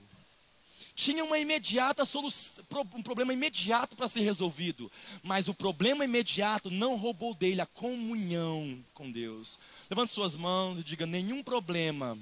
Tinha 0.94 1.24
uma 1.24 1.38
imediata 1.38 2.04
solução, 2.04 2.62
um 2.94 3.02
problema 3.02 3.32
imediato 3.32 3.96
para 3.96 4.06
ser 4.06 4.20
resolvido, 4.20 4.92
mas 5.22 5.48
o 5.48 5.54
problema 5.54 6.04
imediato 6.04 6.70
não 6.70 6.96
roubou 6.96 7.34
dele 7.34 7.62
a 7.62 7.66
comunhão 7.66 8.84
com 8.92 9.10
Deus. 9.10 9.58
Levante 9.88 10.12
suas 10.12 10.36
mãos 10.36 10.78
e 10.78 10.84
diga: 10.84 11.06
nenhum 11.06 11.42
problema 11.42 12.18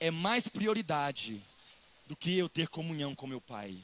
é 0.00 0.10
mais 0.10 0.48
prioridade 0.48 1.40
do 2.08 2.16
que 2.16 2.36
eu 2.36 2.48
ter 2.48 2.68
comunhão 2.68 3.14
com 3.14 3.26
meu 3.26 3.40
Pai. 3.40 3.78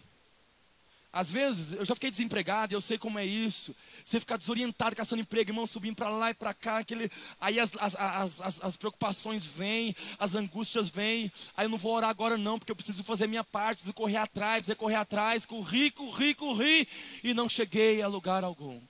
Às 1.12 1.30
vezes, 1.30 1.72
eu 1.72 1.84
já 1.84 1.94
fiquei 1.94 2.10
desempregado 2.10 2.72
eu 2.72 2.80
sei 2.80 2.96
como 2.96 3.18
é 3.18 3.24
isso. 3.24 3.76
Você 4.02 4.18
ficar 4.18 4.38
desorientado, 4.38 4.96
caçando 4.96 5.20
emprego, 5.20 5.50
irmão, 5.50 5.66
subindo 5.66 5.94
para 5.94 6.08
lá 6.08 6.30
e 6.30 6.34
para 6.34 6.54
cá. 6.54 6.78
Aquele, 6.78 7.10
aí 7.38 7.60
as, 7.60 7.70
as, 7.78 8.40
as, 8.40 8.62
as, 8.62 8.76
preocupações 8.76 9.44
vêm, 9.44 9.94
as 10.18 10.34
angústias 10.34 10.88
vêm. 10.88 11.30
Aí 11.54 11.66
eu 11.66 11.68
não 11.68 11.76
vou 11.76 11.94
orar 11.94 12.08
agora 12.08 12.38
não, 12.38 12.58
porque 12.58 12.72
eu 12.72 12.76
preciso 12.76 13.04
fazer 13.04 13.26
minha 13.26 13.44
parte, 13.44 13.78
preciso 13.78 13.92
correr 13.92 14.16
atrás, 14.16 14.62
preciso 14.62 14.76
correr 14.76 14.96
atrás. 14.96 15.44
Corri, 15.44 15.90
corri, 15.90 16.34
corri. 16.34 16.88
E 17.22 17.34
não 17.34 17.48
cheguei 17.48 18.00
a 18.00 18.08
lugar 18.08 18.42
algum. 18.42 18.80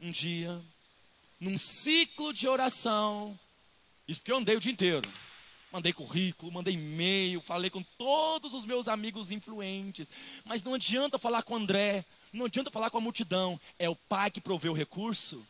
Um 0.00 0.10
dia, 0.10 0.58
num 1.38 1.58
ciclo 1.58 2.32
de 2.32 2.48
oração, 2.48 3.38
isso 4.08 4.20
porque 4.20 4.32
eu 4.32 4.38
andei 4.38 4.56
o 4.56 4.60
dia 4.60 4.72
inteiro. 4.72 5.06
Mandei 5.72 5.92
currículo, 5.92 6.50
mandei 6.50 6.74
e-mail, 6.74 7.40
falei 7.40 7.70
com 7.70 7.82
todos 7.96 8.54
os 8.54 8.64
meus 8.64 8.88
amigos 8.88 9.30
influentes. 9.30 10.10
Mas 10.44 10.62
não 10.62 10.74
adianta 10.74 11.18
falar 11.18 11.42
com 11.42 11.54
o 11.54 11.56
André, 11.56 12.04
não 12.32 12.46
adianta 12.46 12.70
falar 12.70 12.90
com 12.90 12.98
a 12.98 13.00
multidão. 13.00 13.60
É 13.78 13.88
o 13.88 13.94
pai 13.94 14.30
que 14.30 14.40
proveu 14.40 14.72
o 14.72 14.76
recurso. 14.76 15.46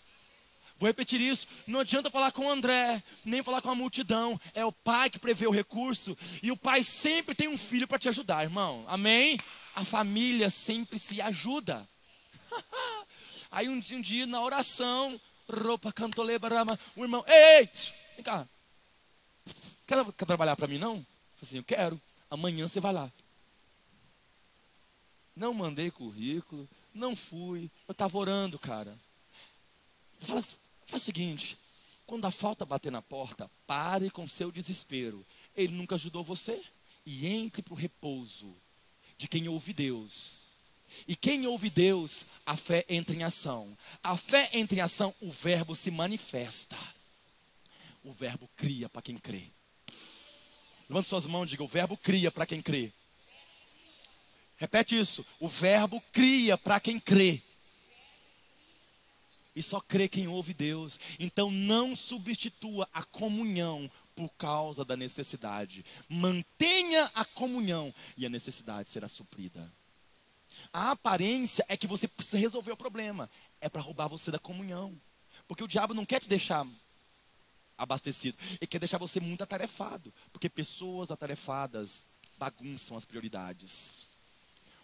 Vou 0.78 0.86
repetir 0.86 1.20
isso. 1.20 1.46
Não 1.66 1.80
adianta 1.80 2.10
falar 2.10 2.32
com 2.32 2.46
o 2.46 2.50
André, 2.50 3.02
nem 3.22 3.42
falar 3.42 3.60
com 3.60 3.70
a 3.70 3.74
multidão. 3.74 4.40
É 4.54 4.64
o 4.64 4.72
pai 4.72 5.10
que 5.10 5.18
prevê 5.18 5.46
o 5.46 5.50
recurso. 5.50 6.16
E 6.42 6.50
o 6.50 6.56
pai 6.56 6.82
sempre 6.82 7.34
tem 7.34 7.48
um 7.48 7.58
filho 7.58 7.86
para 7.86 7.98
te 7.98 8.08
ajudar, 8.08 8.44
irmão. 8.44 8.84
Amém? 8.88 9.38
A 9.74 9.84
família 9.84 10.48
sempre 10.48 10.98
se 10.98 11.20
ajuda. 11.20 11.86
Aí 13.50 13.68
um, 13.68 13.74
um 13.74 14.00
dia, 14.00 14.26
na 14.26 14.40
oração, 14.40 15.20
roupa 15.50 15.92
cantolebarama, 15.92 16.78
o 16.96 17.02
irmão, 17.02 17.24
ei, 17.26 17.68
vem 18.14 18.24
cá, 18.24 18.48
quer, 19.90 20.12
quer 20.12 20.24
trabalhar 20.24 20.54
para 20.54 20.68
mim 20.68 20.78
não? 20.78 20.96
Eu 20.96 21.06
falei 21.36 21.42
assim, 21.42 21.56
eu 21.56 21.64
quero, 21.64 22.00
amanhã 22.30 22.68
você 22.68 22.78
vai 22.78 22.92
lá. 22.92 23.10
Não 25.34 25.52
mandei 25.52 25.90
currículo, 25.90 26.68
não 26.94 27.16
fui, 27.16 27.70
eu 27.88 27.92
estava 27.92 28.16
orando, 28.16 28.58
cara. 28.58 28.96
Fala, 30.20 30.42
o 30.92 30.98
seguinte, 30.98 31.58
quando 32.06 32.24
a 32.26 32.30
falta 32.30 32.64
bater 32.64 32.92
na 32.92 33.02
porta, 33.02 33.50
pare 33.66 34.10
com 34.10 34.28
seu 34.28 34.52
desespero. 34.52 35.26
Ele 35.56 35.72
nunca 35.72 35.94
ajudou 35.94 36.22
você. 36.22 36.62
E 37.06 37.26
entre 37.26 37.62
para 37.62 37.72
o 37.72 37.76
repouso 37.76 38.54
de 39.16 39.26
quem 39.26 39.48
ouve 39.48 39.72
Deus. 39.72 40.50
E 41.08 41.16
quem 41.16 41.46
ouve 41.46 41.70
Deus, 41.70 42.26
a 42.44 42.56
fé 42.56 42.84
entra 42.88 43.16
em 43.16 43.22
ação. 43.22 43.76
A 44.02 44.16
fé 44.16 44.50
entra 44.52 44.76
em 44.76 44.80
ação, 44.80 45.14
o 45.20 45.30
verbo 45.30 45.74
se 45.74 45.90
manifesta. 45.90 46.76
O 48.04 48.12
verbo 48.12 48.48
cria 48.56 48.88
para 48.88 49.02
quem 49.02 49.16
crê. 49.16 49.50
Levante 50.90 51.08
suas 51.08 51.24
mãos 51.24 51.46
e 51.46 51.50
diga: 51.50 51.62
o 51.62 51.68
verbo 51.68 51.96
cria 51.96 52.32
para 52.32 52.44
quem 52.44 52.60
crê. 52.60 52.92
Repete 54.56 54.98
isso. 54.98 55.24
O 55.38 55.48
verbo 55.48 56.02
cria 56.12 56.58
para 56.58 56.80
quem 56.80 56.98
crê. 56.98 57.40
E 59.54 59.62
só 59.62 59.80
crê 59.80 60.08
quem 60.08 60.26
ouve 60.26 60.52
Deus. 60.52 60.98
Então 61.20 61.48
não 61.48 61.94
substitua 61.94 62.88
a 62.92 63.04
comunhão 63.04 63.88
por 64.16 64.30
causa 64.30 64.84
da 64.84 64.96
necessidade. 64.96 65.84
Mantenha 66.08 67.08
a 67.14 67.24
comunhão 67.24 67.94
e 68.16 68.26
a 68.26 68.28
necessidade 68.28 68.88
será 68.88 69.06
suprida. 69.06 69.72
A 70.72 70.90
aparência 70.90 71.64
é 71.68 71.76
que 71.76 71.86
você 71.86 72.08
precisa 72.08 72.36
resolver 72.36 72.72
o 72.72 72.76
problema. 72.76 73.30
É 73.60 73.68
para 73.68 73.80
roubar 73.80 74.08
você 74.08 74.32
da 74.32 74.40
comunhão. 74.40 75.00
Porque 75.46 75.62
o 75.62 75.68
diabo 75.68 75.94
não 75.94 76.04
quer 76.04 76.18
te 76.18 76.28
deixar 76.28 76.66
abastecido. 77.82 78.36
Ele 78.60 78.66
quer 78.66 78.78
deixar 78.78 78.98
você 78.98 79.20
muito 79.20 79.42
atarefado. 79.42 80.12
Porque 80.32 80.48
pessoas 80.48 81.10
atarefadas 81.10 82.06
bagunçam 82.38 82.96
as 82.96 83.04
prioridades 83.04 84.10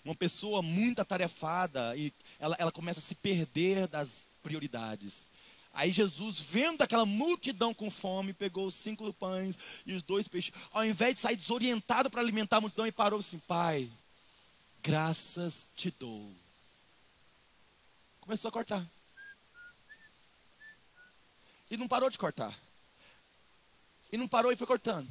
uma 0.06 0.14
pessoa 0.14 0.62
muito 0.62 1.00
atarefada 1.00 1.96
e 1.96 2.12
ela, 2.38 2.54
ela 2.60 2.70
começa 2.70 3.00
a 3.00 3.02
se 3.02 3.16
perder 3.16 3.88
das 3.88 4.26
prioridades. 4.40 5.28
Aí 5.74 5.92
Jesus, 5.92 6.40
vendo 6.40 6.80
aquela 6.82 7.04
multidão 7.04 7.74
com 7.74 7.90
fome, 7.90 8.32
pegou 8.32 8.66
os 8.66 8.74
cinco 8.74 9.12
pães 9.12 9.58
e 9.84 9.92
os 9.92 10.02
dois 10.02 10.28
peixes. 10.28 10.54
Ao 10.72 10.86
invés 10.86 11.16
de 11.16 11.20
sair 11.20 11.36
desorientado 11.36 12.08
para 12.08 12.20
alimentar 12.20 12.58
a 12.58 12.60
multidão, 12.60 12.86
e 12.86 12.92
parou 12.92 13.18
assim: 13.18 13.38
Pai, 13.40 13.90
graças 14.82 15.66
te 15.76 15.90
dou. 15.90 16.32
Começou 18.20 18.48
a 18.48 18.52
cortar. 18.52 18.86
E 21.70 21.76
não 21.76 21.88
parou 21.88 22.08
de 22.08 22.16
cortar. 22.16 22.56
E 24.12 24.16
não 24.16 24.28
parou 24.28 24.52
e 24.52 24.56
foi 24.56 24.66
cortando. 24.66 25.08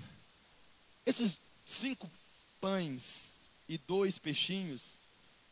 Esses 1.06 1.38
cinco 1.66 2.10
pães 2.60 3.41
e 3.68 3.78
dois 3.78 4.18
peixinhos 4.18 4.96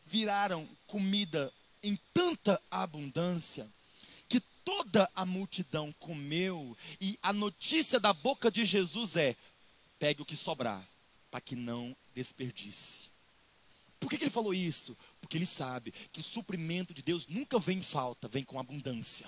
viraram 0.06 0.68
comida 0.86 1.52
em 1.82 1.96
tanta 2.12 2.60
abundância 2.70 3.66
que 4.28 4.40
toda 4.64 5.08
a 5.14 5.24
multidão 5.24 5.92
comeu 5.98 6.76
e 7.00 7.18
a 7.22 7.32
notícia 7.32 8.00
da 8.00 8.12
boca 8.12 8.50
de 8.50 8.64
Jesus 8.64 9.16
é: 9.16 9.36
pegue 9.98 10.22
o 10.22 10.24
que 10.24 10.36
sobrar, 10.36 10.86
para 11.30 11.40
que 11.40 11.54
não 11.54 11.96
desperdice. 12.14 13.10
Por 14.00 14.10
que, 14.10 14.18
que 14.18 14.24
ele 14.24 14.30
falou 14.30 14.52
isso? 14.52 14.96
Porque 15.20 15.38
ele 15.38 15.46
sabe 15.46 15.92
que 16.12 16.20
o 16.20 16.22
suprimento 16.22 16.92
de 16.92 17.02
Deus 17.02 17.26
nunca 17.26 17.58
vem 17.58 17.78
em 17.78 17.82
falta, 17.82 18.28
vem 18.28 18.44
com 18.44 18.58
abundância. 18.58 19.26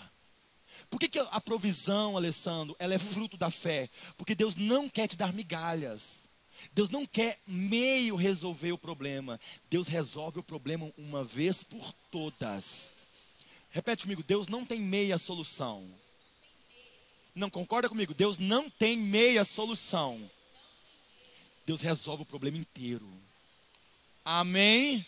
Por 0.90 0.98
que, 0.98 1.08
que 1.08 1.18
a 1.18 1.40
provisão, 1.40 2.16
Alessandro, 2.16 2.76
ela 2.78 2.94
é 2.94 2.98
fruto 2.98 3.36
da 3.36 3.50
fé? 3.50 3.88
Porque 4.16 4.34
Deus 4.34 4.56
não 4.56 4.88
quer 4.88 5.08
te 5.08 5.16
dar 5.16 5.32
migalhas. 5.32 6.28
Deus 6.72 6.90
não 6.90 7.06
quer 7.06 7.38
meio 7.46 8.16
resolver 8.16 8.72
o 8.72 8.78
problema. 8.78 9.40
Deus 9.70 9.88
resolve 9.88 10.38
o 10.38 10.42
problema 10.42 10.90
uma 10.96 11.22
vez 11.22 11.62
por 11.62 11.92
todas. 12.10 12.94
Repete 13.70 14.02
comigo: 14.02 14.22
Deus 14.22 14.48
não 14.48 14.64
tem 14.64 14.80
meia 14.80 15.18
solução. 15.18 15.84
Não 17.34 17.50
concorda 17.50 17.88
comigo? 17.88 18.14
Deus 18.14 18.38
não 18.38 18.70
tem 18.70 18.96
meia 18.96 19.44
solução. 19.44 20.30
Deus 21.66 21.82
resolve 21.82 22.22
o 22.22 22.26
problema 22.26 22.56
inteiro. 22.56 23.06
Amém? 24.24 25.04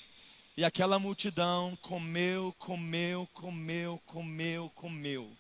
E 0.56 0.64
aquela 0.64 0.98
multidão 0.98 1.78
comeu, 1.80 2.54
comeu, 2.58 3.28
comeu, 3.32 4.02
comeu, 4.04 4.70
comeu. 4.74 5.30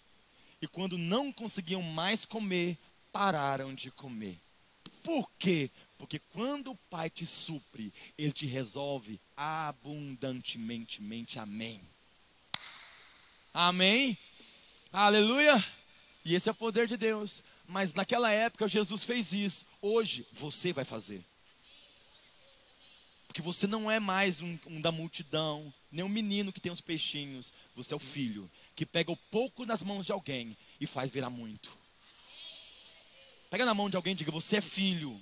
E 0.60 0.66
quando 0.66 0.98
não 0.98 1.30
conseguiam 1.32 1.82
mais 1.82 2.24
comer, 2.24 2.76
pararam 3.12 3.74
de 3.74 3.90
comer. 3.90 4.38
Por 5.02 5.30
quê? 5.38 5.70
Porque 5.96 6.18
quando 6.18 6.72
o 6.72 6.76
Pai 6.90 7.08
te 7.08 7.24
supre, 7.24 7.92
Ele 8.16 8.32
te 8.32 8.46
resolve 8.46 9.20
abundantemente. 9.36 11.00
Amém. 11.38 11.80
Amém. 13.54 14.18
Aleluia. 14.92 15.64
E 16.24 16.34
esse 16.34 16.48
é 16.48 16.52
o 16.52 16.54
poder 16.54 16.86
de 16.86 16.96
Deus. 16.96 17.42
Mas 17.66 17.94
naquela 17.94 18.30
época 18.30 18.68
Jesus 18.68 19.04
fez 19.04 19.32
isso. 19.32 19.64
Hoje 19.80 20.26
você 20.32 20.72
vai 20.72 20.84
fazer. 20.84 21.24
Porque 23.26 23.42
você 23.42 23.66
não 23.66 23.90
é 23.90 24.00
mais 24.00 24.40
um, 24.40 24.58
um, 24.66 24.80
da 24.80 24.90
multidão, 24.90 25.72
nem 25.92 26.04
um 26.04 26.08
menino 26.08 26.52
que 26.52 26.60
tem 26.60 26.72
os 26.72 26.80
peixinhos. 26.80 27.52
Você 27.76 27.92
é 27.92 27.96
o 27.96 28.00
filho 28.00 28.50
que 28.78 28.86
pega 28.86 29.10
o 29.10 29.16
pouco 29.16 29.66
nas 29.66 29.82
mãos 29.82 30.06
de 30.06 30.12
alguém 30.12 30.56
e 30.80 30.86
faz 30.86 31.10
virar 31.10 31.30
muito. 31.30 31.76
Pega 33.50 33.64
na 33.64 33.74
mão 33.74 33.90
de 33.90 33.96
alguém 33.96 34.12
e 34.12 34.14
diga: 34.14 34.30
Você 34.30 34.58
é 34.58 34.60
filho 34.60 35.20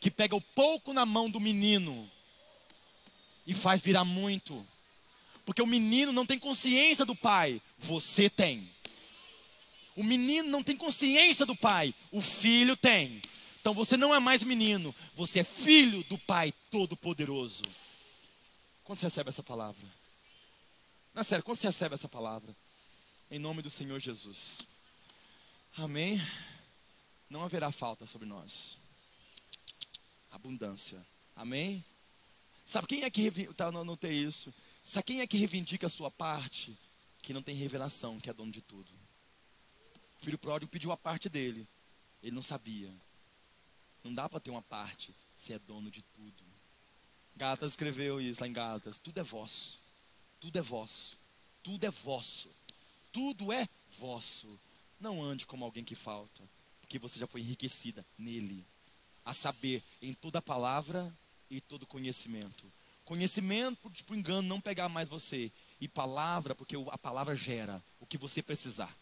que 0.00 0.10
pega 0.10 0.34
o 0.34 0.40
pouco 0.40 0.94
na 0.94 1.04
mão 1.04 1.28
do 1.28 1.38
menino 1.38 2.10
e 3.46 3.52
faz 3.52 3.82
virar 3.82 4.06
muito. 4.06 4.66
Porque 5.44 5.60
o 5.60 5.66
menino 5.66 6.12
não 6.12 6.24
tem 6.24 6.38
consciência 6.38 7.04
do 7.04 7.14
pai, 7.14 7.60
você 7.78 8.30
tem. 8.30 8.66
O 9.94 10.02
menino 10.02 10.48
não 10.48 10.62
tem 10.62 10.74
consciência 10.74 11.44
do 11.44 11.54
pai, 11.54 11.94
o 12.10 12.22
filho 12.22 12.74
tem. 12.74 13.20
Então 13.60 13.74
você 13.74 13.98
não 13.98 14.14
é 14.14 14.18
mais 14.18 14.42
menino, 14.42 14.94
você 15.14 15.40
é 15.40 15.44
filho 15.44 16.02
do 16.04 16.16
Pai 16.16 16.54
Todo-Poderoso. 16.70 17.64
Quando 18.82 18.98
você 18.98 19.06
recebe 19.06 19.28
essa 19.28 19.42
palavra? 19.42 19.86
Não, 21.14 21.22
sério, 21.22 21.44
quando 21.44 21.58
você 21.58 21.66
recebe 21.66 21.94
essa 21.94 22.08
palavra? 22.08 22.56
Em 23.32 23.38
nome 23.38 23.62
do 23.62 23.70
Senhor 23.70 23.98
Jesus. 23.98 24.58
Amém. 25.78 26.20
Não 27.30 27.42
haverá 27.42 27.72
falta 27.72 28.06
sobre 28.06 28.28
nós 28.28 28.76
abundância. 30.30 31.02
Amém? 31.34 31.82
Sabe 32.62 32.86
quem 32.86 33.04
é 33.04 33.10
que 33.10 33.30
tá, 33.54 33.72
não 33.72 33.84
notei 33.84 34.12
isso? 34.12 34.52
Sabe 34.82 35.06
quem 35.06 35.20
é 35.22 35.26
que 35.26 35.38
reivindica 35.38 35.86
a 35.86 35.90
sua 35.90 36.10
parte? 36.10 36.76
Que 37.22 37.32
não 37.32 37.42
tem 37.42 37.54
revelação, 37.54 38.20
que 38.20 38.28
é 38.28 38.34
dono 38.34 38.52
de 38.52 38.60
tudo. 38.60 38.90
O 40.20 40.24
filho 40.24 40.36
pródigo 40.36 40.70
pediu 40.70 40.92
a 40.92 40.96
parte 40.98 41.30
dele. 41.30 41.66
Ele 42.22 42.34
não 42.34 42.42
sabia. 42.42 42.92
Não 44.04 44.12
dá 44.12 44.28
para 44.28 44.40
ter 44.40 44.50
uma 44.50 44.60
parte 44.60 45.14
se 45.34 45.54
é 45.54 45.58
dono 45.58 45.90
de 45.90 46.02
tudo. 46.02 46.44
Gálatas 47.34 47.72
escreveu 47.72 48.20
isso 48.20 48.42
lá 48.42 48.46
em 48.46 48.52
Gálatas. 48.52 48.98
Tudo 48.98 49.20
é 49.20 49.22
vosso. 49.22 49.78
Tudo 50.38 50.58
é 50.58 50.62
vosso. 50.62 51.16
Tudo 51.62 51.86
é 51.86 51.90
vosso. 51.90 52.50
Tudo 53.12 53.52
é 53.52 53.68
vosso. 53.98 54.48
Não 54.98 55.22
ande 55.22 55.46
como 55.46 55.64
alguém 55.64 55.84
que 55.84 55.94
falta, 55.94 56.42
porque 56.80 56.98
você 56.98 57.18
já 57.18 57.26
foi 57.26 57.40
enriquecida 57.40 58.04
nele 58.18 58.64
a 59.24 59.32
saber, 59.32 59.82
em 60.00 60.12
toda 60.12 60.42
palavra 60.42 61.12
e 61.50 61.60
todo 61.60 61.86
conhecimento. 61.86 62.72
Conhecimento 63.04 63.78
por 63.80 63.92
tipo, 63.92 64.14
engano 64.14 64.48
não 64.48 64.60
pegar 64.60 64.88
mais 64.88 65.08
você. 65.08 65.50
E 65.80 65.88
palavra, 65.88 66.54
porque 66.54 66.76
a 66.90 66.98
palavra 66.98 67.34
gera 67.36 67.82
o 68.00 68.06
que 68.06 68.16
você 68.16 68.42
precisar. 68.42 68.94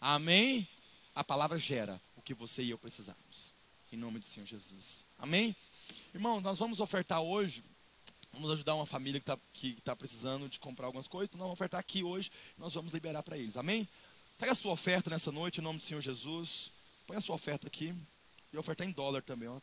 Amém? 0.00 0.66
A 1.14 1.22
palavra 1.22 1.58
gera 1.58 2.00
o 2.16 2.22
que 2.22 2.34
você 2.34 2.62
e 2.62 2.70
eu 2.70 2.78
precisamos. 2.78 3.54
Em 3.92 3.96
nome 3.96 4.18
do 4.18 4.24
Senhor 4.24 4.46
Jesus. 4.46 5.04
Amém? 5.18 5.54
Irmão, 6.14 6.40
nós 6.40 6.58
vamos 6.58 6.80
ofertar 6.80 7.20
hoje. 7.20 7.62
Vamos 8.34 8.50
ajudar 8.50 8.74
uma 8.74 8.84
família 8.84 9.20
que 9.20 9.22
está 9.22 9.38
que 9.52 9.80
tá 9.82 9.94
precisando 9.94 10.48
de 10.48 10.58
comprar 10.58 10.86
algumas 10.86 11.06
coisas. 11.06 11.28
Então 11.28 11.38
nós 11.38 11.46
vamos 11.46 11.56
ofertar 11.56 11.78
aqui 11.78 12.02
hoje. 12.02 12.30
Nós 12.58 12.74
vamos 12.74 12.92
liberar 12.92 13.22
para 13.22 13.38
eles. 13.38 13.56
Amém? 13.56 13.88
Pega 14.36 14.50
a 14.50 14.54
sua 14.56 14.72
oferta 14.72 15.08
nessa 15.08 15.30
noite, 15.30 15.60
em 15.60 15.64
nome 15.64 15.78
do 15.78 15.84
Senhor 15.84 16.00
Jesus. 16.00 16.72
Põe 17.06 17.16
a 17.16 17.20
sua 17.20 17.36
oferta 17.36 17.68
aqui. 17.68 17.94
E 18.52 18.58
ofertar 18.58 18.86
em 18.86 18.90
dólar 18.90 19.22
também, 19.22 19.48
ó. 19.48 19.60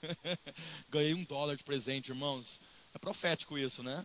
Ganhei 0.88 1.12
um 1.12 1.22
dólar 1.24 1.54
de 1.54 1.64
presente, 1.64 2.08
irmãos. 2.08 2.60
É 2.94 2.98
profético 2.98 3.58
isso, 3.58 3.82
né? 3.82 4.04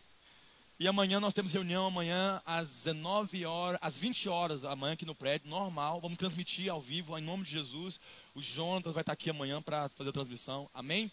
E 0.79 0.87
amanhã 0.87 1.19
nós 1.19 1.33
temos 1.33 1.53
reunião, 1.53 1.87
amanhã 1.87 2.41
às 2.45 2.69
19 2.69 3.45
horas, 3.45 3.79
às 3.81 3.97
20 3.97 4.29
horas, 4.29 4.63
amanhã 4.63 4.93
aqui 4.93 5.05
no 5.05 5.15
prédio, 5.15 5.49
normal. 5.49 5.99
Vamos 6.01 6.17
transmitir 6.17 6.69
ao 6.69 6.79
vivo, 6.79 7.17
em 7.17 7.21
nome 7.21 7.43
de 7.43 7.51
Jesus. 7.51 7.99
O 8.35 8.41
Jonatas 8.41 8.93
vai 8.93 9.01
estar 9.01 9.13
aqui 9.13 9.29
amanhã 9.29 9.61
para 9.61 9.89
fazer 9.89 10.09
a 10.09 10.13
transmissão. 10.13 10.69
Amém? 10.73 11.11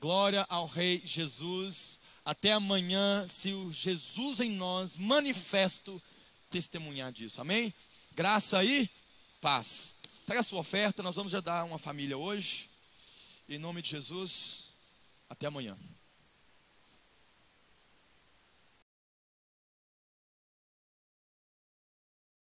Glória 0.00 0.46
ao 0.48 0.64
Rei 0.64 1.02
Jesus. 1.04 2.00
Até 2.24 2.52
amanhã, 2.52 3.28
se 3.28 3.52
o 3.52 3.70
Jesus 3.70 4.40
em 4.40 4.50
nós, 4.50 4.96
manifesto, 4.96 6.00
testemunhar 6.48 7.12
disso. 7.12 7.38
Amém? 7.38 7.72
Graça 8.12 8.64
e 8.64 8.88
paz. 9.42 9.94
Traga 10.24 10.40
a 10.40 10.44
sua 10.44 10.60
oferta, 10.60 11.02
nós 11.02 11.16
vamos 11.16 11.32
já 11.32 11.40
dar 11.40 11.64
uma 11.64 11.78
família 11.78 12.16
hoje. 12.16 12.70
Em 13.46 13.58
nome 13.58 13.82
de 13.82 13.90
Jesus, 13.90 14.70
até 15.28 15.46
amanhã. 15.46 15.76